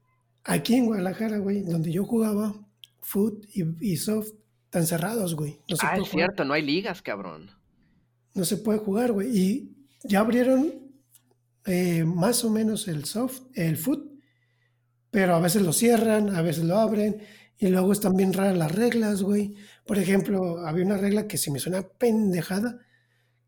Aquí 0.47 0.76
en 0.76 0.86
Guadalajara, 0.86 1.39
güey, 1.39 1.63
donde 1.63 1.91
yo 1.91 2.05
jugaba, 2.05 2.53
foot 3.01 3.45
y, 3.51 3.97
soft, 3.97 4.30
están 4.65 4.86
cerrados, 4.86 5.36
güey. 5.36 5.59
ah, 5.82 5.97
es 5.97 6.07
cierto, 6.09 6.45
no 6.45 6.53
hay 6.53 6.61
ligas, 6.61 7.01
cabrón. 7.01 7.49
No 8.36 8.45
se 8.45 8.57
puede 8.57 8.78
jugar, 8.78 9.11
güey. 9.11 9.36
Y 9.36 9.76
ya 10.03 10.19
abrieron 10.19 10.71
eh, 11.65 12.03
más 12.03 12.43
o 12.45 12.51
menos 12.51 12.88
el 12.88 13.05
soft, 13.05 13.41
el 13.55 13.76
foot, 13.76 14.07
pero 15.09 15.34
a 15.34 15.39
veces 15.39 15.63
lo 15.63 15.73
cierran, 15.73 16.36
a 16.36 16.43
veces 16.43 16.63
lo 16.63 16.78
abren, 16.78 17.23
y 17.57 17.67
luego 17.69 17.91
están 17.91 18.15
bien 18.15 18.32
raras 18.32 18.55
las 18.55 18.71
reglas, 18.71 19.23
güey. 19.23 19.55
Por 19.88 19.97
ejemplo, 19.97 20.59
había 20.59 20.86
una 20.86 20.97
regla 20.97 21.28
que 21.28 21.39
se 21.39 21.49
me 21.49 21.57
suena 21.57 21.82
pendejada, 21.82 22.86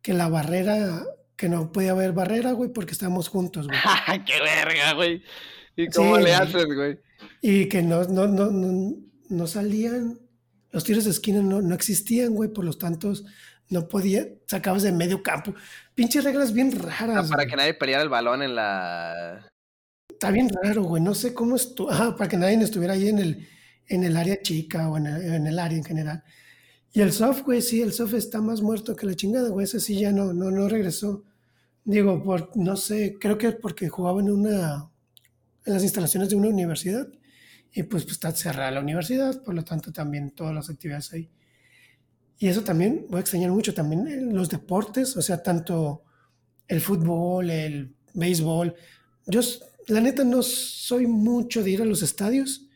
que 0.01 0.13
la 0.13 0.30
barrera, 0.30 1.05
que 1.38 1.47
no 1.47 1.71
podía 1.71 1.91
haber 1.91 2.11
barrera, 2.13 2.51
güey, 2.51 2.71
porque 2.73 2.91
estábamos 2.91 3.29
juntos, 3.29 3.67
güey. 3.67 3.79
¡Qué 4.25 4.41
verga, 4.41 4.93
güey! 4.93 5.23
¿Y 5.75 5.88
cómo 5.88 6.17
le 6.17 6.33
haces, 6.33 6.65
güey? 6.65 6.99
Y 7.41 7.69
que 7.69 7.83
no, 7.83 8.03
no, 8.05 8.27
no, 8.27 8.49
no, 8.49 8.95
no 9.29 9.47
salían, 9.47 10.19
los 10.71 10.83
tiros 10.83 11.05
de 11.05 11.11
esquina 11.11 11.41
no, 11.41 11.61
no 11.61 11.75
existían, 11.75 12.33
güey, 12.33 12.51
por 12.51 12.65
los 12.65 12.79
tantos 12.79 13.23
no 13.69 13.88
podía, 13.88 14.27
sacabas 14.47 14.83
de 14.83 14.91
medio 14.91 15.21
campo. 15.21 15.53
Pinches 15.93 16.23
reglas 16.23 16.53
bien 16.53 16.71
raras. 16.71 17.29
para 17.29 17.45
que 17.45 17.55
nadie 17.55 17.73
peleara 17.73 18.03
el 18.03 18.09
balón 18.09 18.41
en 18.41 18.55
la. 18.55 19.47
Está 20.09 20.31
bien 20.31 20.49
raro, 20.63 20.83
güey. 20.83 21.03
No 21.03 21.13
sé 21.13 21.33
cómo 21.33 21.55
estuvo. 21.55 21.89
Para 22.17 22.27
que 22.27 22.38
nadie 22.38 22.55
estuviera 22.63 22.93
ahí 22.93 23.09
en 23.09 23.19
el, 23.19 23.47
en 23.88 24.03
el 24.03 24.17
área 24.17 24.41
chica 24.41 24.89
o 24.89 24.97
en 24.97 25.05
el, 25.05 25.33
en 25.33 25.47
el 25.47 25.59
área 25.59 25.77
en 25.77 25.83
general. 25.83 26.23
Y 26.91 27.01
el 27.01 27.11
soft, 27.11 27.43
güey, 27.43 27.61
sí, 27.61 27.81
el 27.81 27.93
soft 27.93 28.15
está 28.15 28.41
más 28.41 28.61
muerto 28.61 28.95
que 28.95 29.05
la 29.05 29.15
chingada, 29.15 29.49
güey. 29.49 29.65
Ese 29.65 29.79
sí 29.79 29.99
ya 29.99 30.11
no, 30.11 30.33
no, 30.33 30.49
no 30.49 30.67
regresó. 30.67 31.25
Digo, 31.88 32.21
por, 32.21 32.51
no 32.57 32.75
sé, 32.75 33.17
creo 33.17 33.38
que 33.38 33.49
porque 33.53 33.88
jugaba 33.88 34.19
en 34.19 34.29
una, 34.29 34.91
en 35.65 35.73
las 35.73 35.83
instalaciones 35.83 36.27
de 36.27 36.35
una 36.35 36.49
universidad. 36.49 37.07
Y 37.71 37.83
pues, 37.83 38.03
pues 38.03 38.15
está 38.15 38.33
cerrada 38.33 38.71
la 38.71 38.81
universidad, 38.81 39.41
por 39.41 39.55
lo 39.55 39.63
tanto 39.63 39.93
también 39.93 40.31
todas 40.31 40.53
las 40.53 40.69
actividades 40.69 41.13
ahí. 41.13 41.29
Y 42.39 42.49
eso 42.49 42.61
también 42.61 43.05
voy 43.07 43.19
a 43.19 43.21
extrañar 43.21 43.51
mucho 43.51 43.73
también 43.73 44.35
los 44.35 44.49
deportes, 44.49 45.15
o 45.15 45.21
sea, 45.21 45.41
tanto 45.41 46.03
el 46.67 46.81
fútbol, 46.81 47.49
el 47.49 47.95
béisbol. 48.13 48.75
Yo, 49.25 49.39
la 49.88 50.01
neta, 50.01 50.25
no 50.25 50.43
soy 50.43 51.07
mucho 51.07 51.63
de 51.63 51.71
ir 51.71 51.81
a 51.81 51.85
los 51.85 52.03
estadios, 52.03 52.67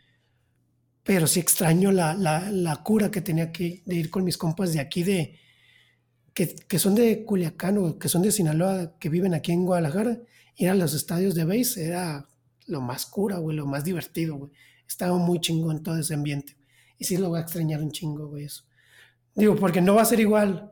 pero 1.03 1.27
sí 1.27 1.41
extraño 1.41 1.91
la, 1.91 2.13
la, 2.13 2.49
la 2.49 2.77
cura 2.77 3.11
que 3.11 3.19
tenía 3.19 3.51
que 3.51 3.83
de 3.85 3.95
ir 3.95 4.09
con 4.09 4.23
mis 4.23 4.37
compas 4.37 4.71
de 4.71 4.79
aquí, 4.79 5.03
de 5.03 5.37
que, 6.33 6.55
que, 6.55 6.79
son 6.79 6.95
de 6.95 7.25
Culiacán 7.25 7.77
o 7.77 7.99
que 7.99 8.09
son 8.09 8.21
de 8.21 8.31
Sinaloa, 8.31 8.97
que 8.99 9.09
viven 9.09 9.33
aquí 9.33 9.51
en 9.51 9.65
Guadalajara. 9.65 10.19
Ir 10.55 10.69
a 10.69 10.75
los 10.75 10.93
estadios 10.93 11.35
de 11.35 11.45
béis 11.45 11.77
era 11.77 12.27
lo 12.67 12.81
más 12.81 13.05
cura, 13.05 13.37
güey, 13.37 13.57
lo 13.57 13.65
más 13.65 13.83
divertido, 13.83 14.35
güey. 14.35 14.51
Estaba 14.87 15.17
muy 15.17 15.39
chingón 15.39 15.83
todo 15.83 15.97
ese 15.97 16.13
ambiente. 16.13 16.57
Y 16.97 17.05
sí 17.05 17.17
lo 17.17 17.29
voy 17.29 17.39
a 17.39 17.43
extrañar 17.43 17.81
un 17.81 17.91
chingo, 17.91 18.27
güey, 18.27 18.45
eso. 18.45 18.63
Digo, 19.35 19.55
porque 19.55 19.81
no 19.81 19.95
va 19.95 20.01
a 20.01 20.05
ser 20.05 20.19
igual. 20.19 20.71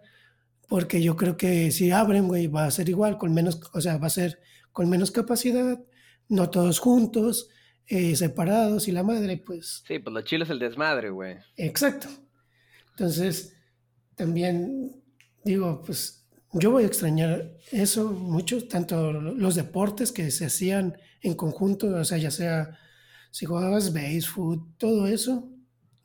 Porque 0.67 1.01
yo 1.01 1.15
creo 1.15 1.35
que 1.35 1.71
si 1.71 1.91
abren, 1.91 2.27
güey, 2.27 2.47
va 2.47 2.65
a 2.65 2.71
ser 2.71 2.89
igual, 2.89 3.17
con 3.17 3.33
menos, 3.33 3.59
o 3.73 3.81
sea, 3.81 3.97
va 3.97 4.07
a 4.07 4.11
ser 4.11 4.39
con 4.71 4.89
menos 4.89 5.09
capacidad, 5.09 5.79
no 6.27 6.49
todos 6.51 6.79
juntos, 6.79 7.49
eh, 7.87 8.15
separados 8.15 8.87
y 8.87 8.91
la 8.91 9.01
madre, 9.01 9.37
pues. 9.37 9.83
Sí, 9.87 9.97
pues 9.97 10.13
lo 10.13 10.21
chilo 10.21 10.43
es 10.43 10.51
el 10.51 10.59
desmadre, 10.59 11.09
güey. 11.09 11.37
Exacto. 11.57 12.07
Entonces, 12.91 13.57
también 14.15 15.01
digo, 15.51 15.81
pues 15.85 16.27
yo 16.53 16.71
voy 16.71 16.83
a 16.83 16.87
extrañar 16.87 17.57
eso 17.71 18.11
mucho, 18.11 18.67
tanto 18.67 19.11
los 19.13 19.55
deportes 19.55 20.11
que 20.11 20.31
se 20.31 20.45
hacían 20.45 20.97
en 21.21 21.35
conjunto, 21.35 21.87
o 21.87 22.05
sea, 22.05 22.17
ya 22.17 22.31
sea 22.31 22.79
si 23.31 23.45
jugabas 23.45 23.93
béisbol, 23.93 24.75
todo 24.77 25.07
eso, 25.07 25.49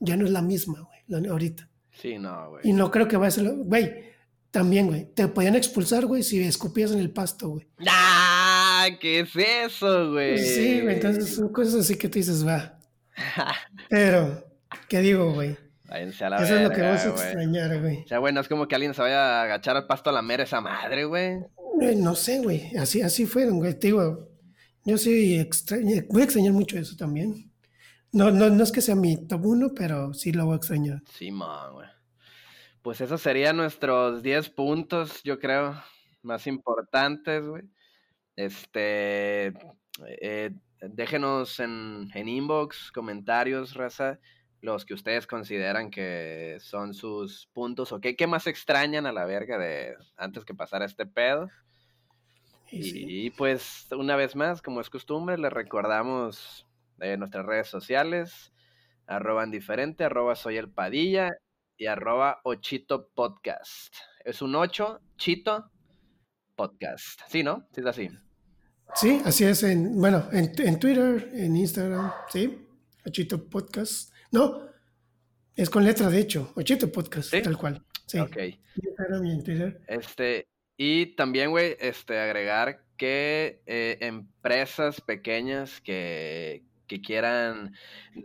ya 0.00 0.16
no 0.16 0.26
es 0.26 0.30
la 0.30 0.42
misma, 0.42 0.80
güey, 1.08 1.26
ahorita. 1.28 1.68
Sí, 1.92 2.18
no, 2.18 2.50
güey. 2.50 2.68
Y 2.68 2.72
no 2.72 2.90
creo 2.90 3.08
que 3.08 3.16
vaya 3.16 3.28
a 3.28 3.30
ser. 3.30 3.48
Güey, 3.48 4.12
también, 4.50 4.88
güey. 4.88 5.06
Te 5.14 5.28
podían 5.28 5.54
expulsar, 5.54 6.06
güey, 6.06 6.22
si 6.22 6.40
escupías 6.42 6.92
en 6.92 6.98
el 6.98 7.10
pasto, 7.10 7.50
güey. 7.50 7.66
¡Ah! 7.86 8.86
¿Qué 9.00 9.20
es 9.20 9.30
eso, 9.36 10.12
güey? 10.12 10.38
Sí, 10.38 10.80
güey. 10.80 10.96
Entonces 10.96 11.36
son 11.36 11.52
cosas 11.52 11.74
así 11.74 11.96
que 11.96 12.08
tú 12.08 12.18
dices, 12.18 12.46
va. 12.46 12.78
Pero, 13.88 14.44
¿qué 14.88 15.00
digo, 15.00 15.32
güey? 15.32 15.56
Váyanse 15.84 16.24
a 16.24 16.30
la 16.30 16.36
Eso 16.36 16.54
verga, 16.54 16.62
es 16.62 16.68
lo 16.68 16.74
que 16.74 16.82
vas 16.82 17.06
a 17.06 17.08
extrañar, 17.10 17.80
güey. 17.80 18.02
O 18.02 18.08
sea, 18.08 18.18
güey, 18.18 18.32
no 18.32 18.40
es 18.40 18.48
como 18.48 18.66
que 18.66 18.74
alguien 18.74 18.94
se 18.94 19.02
vaya 19.02 19.40
a 19.40 19.42
agachar 19.42 19.76
al 19.76 19.86
pasto 19.86 20.10
a 20.10 20.12
la 20.12 20.22
mera 20.22 20.44
esa 20.44 20.60
madre, 20.60 21.04
güey. 21.04 21.38
No 21.96 22.14
sé, 22.14 22.40
güey. 22.40 22.74
Así, 22.76 23.02
así 23.02 23.26
fueron, 23.26 23.58
güey. 23.58 23.78
Te 23.78 23.88
digo, 23.88 24.30
yo 24.84 24.98
sí 24.98 25.38
extrañé, 25.38 26.06
voy 26.10 26.22
a 26.22 26.24
extrañar 26.24 26.52
mucho 26.52 26.78
eso 26.78 26.96
también. 26.96 27.50
No, 28.12 28.30
no, 28.30 28.48
no 28.48 28.62
es 28.62 28.70
que 28.70 28.80
sea 28.80 28.94
mi 28.94 29.26
top 29.26 29.44
uno, 29.44 29.72
pero 29.74 30.14
sí 30.14 30.32
lo 30.32 30.46
voy 30.46 30.54
a 30.54 30.56
extrañar. 30.56 31.02
Sí, 31.10 31.30
man, 31.30 31.72
güey. 31.72 31.88
Pues 32.80 33.00
esos 33.00 33.20
serían 33.20 33.56
nuestros 33.56 34.22
10 34.22 34.50
puntos, 34.50 35.22
yo 35.22 35.38
creo, 35.38 35.74
más 36.22 36.46
importantes, 36.46 37.44
güey. 37.46 37.64
Este, 38.36 39.52
eh, 40.20 40.50
déjenos 40.80 41.60
en, 41.60 42.10
en 42.14 42.28
inbox, 42.28 42.92
comentarios, 42.92 43.74
raza, 43.74 44.20
los 44.64 44.86
que 44.86 44.94
ustedes 44.94 45.26
consideran 45.26 45.90
que 45.90 46.56
son 46.58 46.94
sus 46.94 47.50
puntos 47.52 47.92
o 47.92 48.00
qué, 48.00 48.16
qué 48.16 48.26
más 48.26 48.46
extrañan 48.46 49.04
a 49.04 49.12
la 49.12 49.26
verga 49.26 49.58
de 49.58 49.94
antes 50.16 50.46
que 50.46 50.54
pasara 50.54 50.86
este 50.86 51.04
pedo. 51.04 51.50
Y, 52.70 53.26
y 53.26 53.30
pues 53.30 53.86
una 53.92 54.16
vez 54.16 54.34
más, 54.34 54.62
como 54.62 54.80
es 54.80 54.88
costumbre, 54.88 55.36
les 55.36 55.52
recordamos 55.52 56.66
de 56.96 57.18
nuestras 57.18 57.44
redes 57.44 57.68
sociales, 57.68 58.54
arroba 59.06 59.44
indiferente, 59.44 60.02
arroba 60.02 60.34
soy 60.34 60.56
el 60.56 60.70
padilla 60.70 61.30
y 61.76 61.84
arroba 61.84 62.40
ochito 62.42 63.10
podcast. 63.14 63.94
Es 64.24 64.40
un 64.40 64.56
ocho, 64.56 65.00
chito 65.18 65.70
podcast. 66.56 67.20
Sí, 67.28 67.42
¿no? 67.42 67.68
Sí, 67.70 67.80
es 67.82 67.86
así. 67.86 68.10
Sí, 68.94 69.20
así 69.26 69.44
es. 69.44 69.62
En, 69.62 70.00
bueno, 70.00 70.26
en, 70.32 70.52
en 70.56 70.78
Twitter, 70.78 71.28
en 71.34 71.54
Instagram, 71.54 72.10
sí, 72.30 72.66
ochito 73.04 73.44
podcast. 73.44 74.13
No, 74.34 74.62
es 75.54 75.70
con 75.70 75.84
letra 75.84 76.10
de 76.10 76.18
hecho, 76.18 76.50
ochito 76.56 76.90
podcast, 76.90 77.30
¿Sí? 77.30 77.40
tal 77.40 77.56
cual. 77.56 77.84
Sí. 78.04 78.18
Ok. 78.18 78.36
Este, 79.86 80.48
y 80.76 81.14
también, 81.14 81.50
güey, 81.50 81.76
este, 81.78 82.18
agregar 82.18 82.84
que 82.96 83.62
eh, 83.66 83.96
empresas 84.00 85.00
pequeñas 85.00 85.80
que, 85.80 86.64
que 86.88 87.00
quieran, 87.00 87.76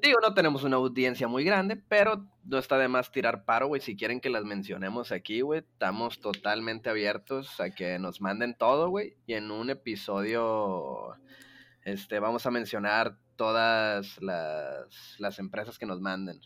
digo, 0.01 0.17
no 0.19 0.33
tenemos 0.33 0.63
una 0.63 0.77
audiencia 0.77 1.27
muy 1.27 1.43
grande, 1.43 1.75
pero 1.75 2.25
no 2.43 2.57
está 2.57 2.79
de 2.79 2.87
más 2.87 3.11
tirar 3.11 3.45
paro, 3.45 3.67
güey. 3.67 3.79
Si 3.79 3.95
quieren 3.95 4.19
que 4.19 4.31
las 4.31 4.45
mencionemos 4.45 5.11
aquí, 5.11 5.41
güey, 5.41 5.59
estamos 5.59 6.19
totalmente 6.21 6.89
abiertos 6.89 7.59
a 7.59 7.69
que 7.69 7.99
nos 7.99 8.19
manden 8.19 8.55
todo, 8.57 8.89
güey. 8.89 9.15
Y 9.27 9.33
en 9.33 9.51
un 9.51 9.69
episodio, 9.69 11.15
este, 11.83 12.19
vamos 12.19 12.47
a 12.47 12.51
mencionar 12.51 13.19
todas 13.39 14.21
las, 14.21 15.15
las 15.17 15.39
empresas 15.39 15.79
que 15.79 15.85
nos 15.85 16.01
manden. 16.01 16.41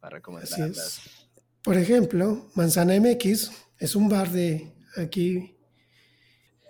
Para 0.00 0.16
recomendarlas. 0.16 1.28
Por 1.62 1.76
ejemplo, 1.76 2.46
Manzana 2.54 2.94
MX 2.94 3.50
es 3.78 3.94
un 3.94 4.08
bar 4.08 4.30
de 4.30 4.72
aquí, 4.96 5.54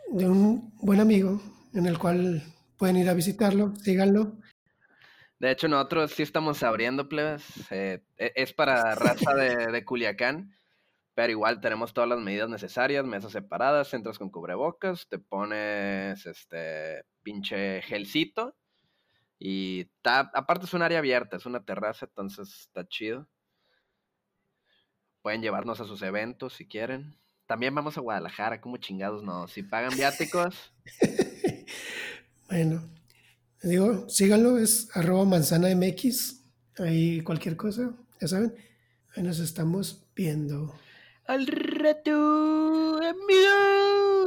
de 0.09 0.28
un 0.28 0.76
buen 0.78 0.99
amigo, 0.99 1.41
en 1.72 1.86
el 1.86 2.01
cual 2.01 2.43
pueden 2.76 2.97
ir 2.97 3.09
a 3.09 3.14
visitarlo, 3.14 3.76
síganlo. 3.76 4.32
De 5.38 5.53
hecho, 5.53 5.68
nosotros 5.68 6.11
sí 6.11 6.24
estamos 6.24 6.61
abriendo, 6.64 7.09
plebes. 7.09 7.45
eh, 7.70 8.03
e- 8.16 8.32
es 8.34 8.53
para 8.53 8.93
raza 8.97 9.34
de, 9.34 9.70
de 9.70 9.84
Culiacán, 9.84 10.53
pero 11.14 11.30
igual 11.30 11.61
tenemos 11.61 11.95
todas 11.95 12.11
las 12.11 12.18
medidas 12.18 12.49
necesarias, 12.49 13.05
mesas 13.07 13.30
separadas, 13.30 13.95
entras 13.95 14.18
con 14.18 14.30
cubrebocas, 14.30 15.07
te 15.07 15.20
pones 15.20 16.26
este 16.26 17.05
pinche 17.22 17.82
gelcito 17.82 18.57
y 19.41 19.80
está, 19.97 20.30
aparte 20.34 20.66
es 20.66 20.74
un 20.74 20.82
área 20.82 20.99
abierta, 20.99 21.36
es 21.36 21.47
una 21.47 21.64
terraza, 21.64 22.07
entonces 22.07 22.61
está 22.61 22.86
chido. 22.86 23.26
Pueden 25.22 25.43
llevarnos 25.43 25.80
a 25.80 25.86
sus 25.86 26.03
eventos 26.03 26.53
si 26.53 26.68
quieren. 26.68 27.18
También 27.47 27.74
vamos 27.74 27.99
a 27.99 28.01
Guadalajara, 28.01 28.61
como 28.61 28.76
chingados 28.76 29.24
no. 29.24 29.49
Si 29.49 29.62
pagan 29.62 29.97
viáticos, 29.97 30.72
Bueno, 32.51 32.82
digo, 33.62 34.09
síganlo, 34.09 34.59
es 34.59 34.88
arroba 34.97 35.24
manzana 35.24 35.68
MX. 35.72 36.43
Ahí 36.78 37.20
cualquier 37.22 37.57
cosa, 37.57 37.93
ya 38.20 38.26
saben. 38.26 38.57
Ahí 39.14 39.22
nos 39.22 39.38
estamos 39.38 40.05
viendo. 40.16 40.74
al 41.26 41.47
rato, 41.47 42.97
amigo. 42.97 44.20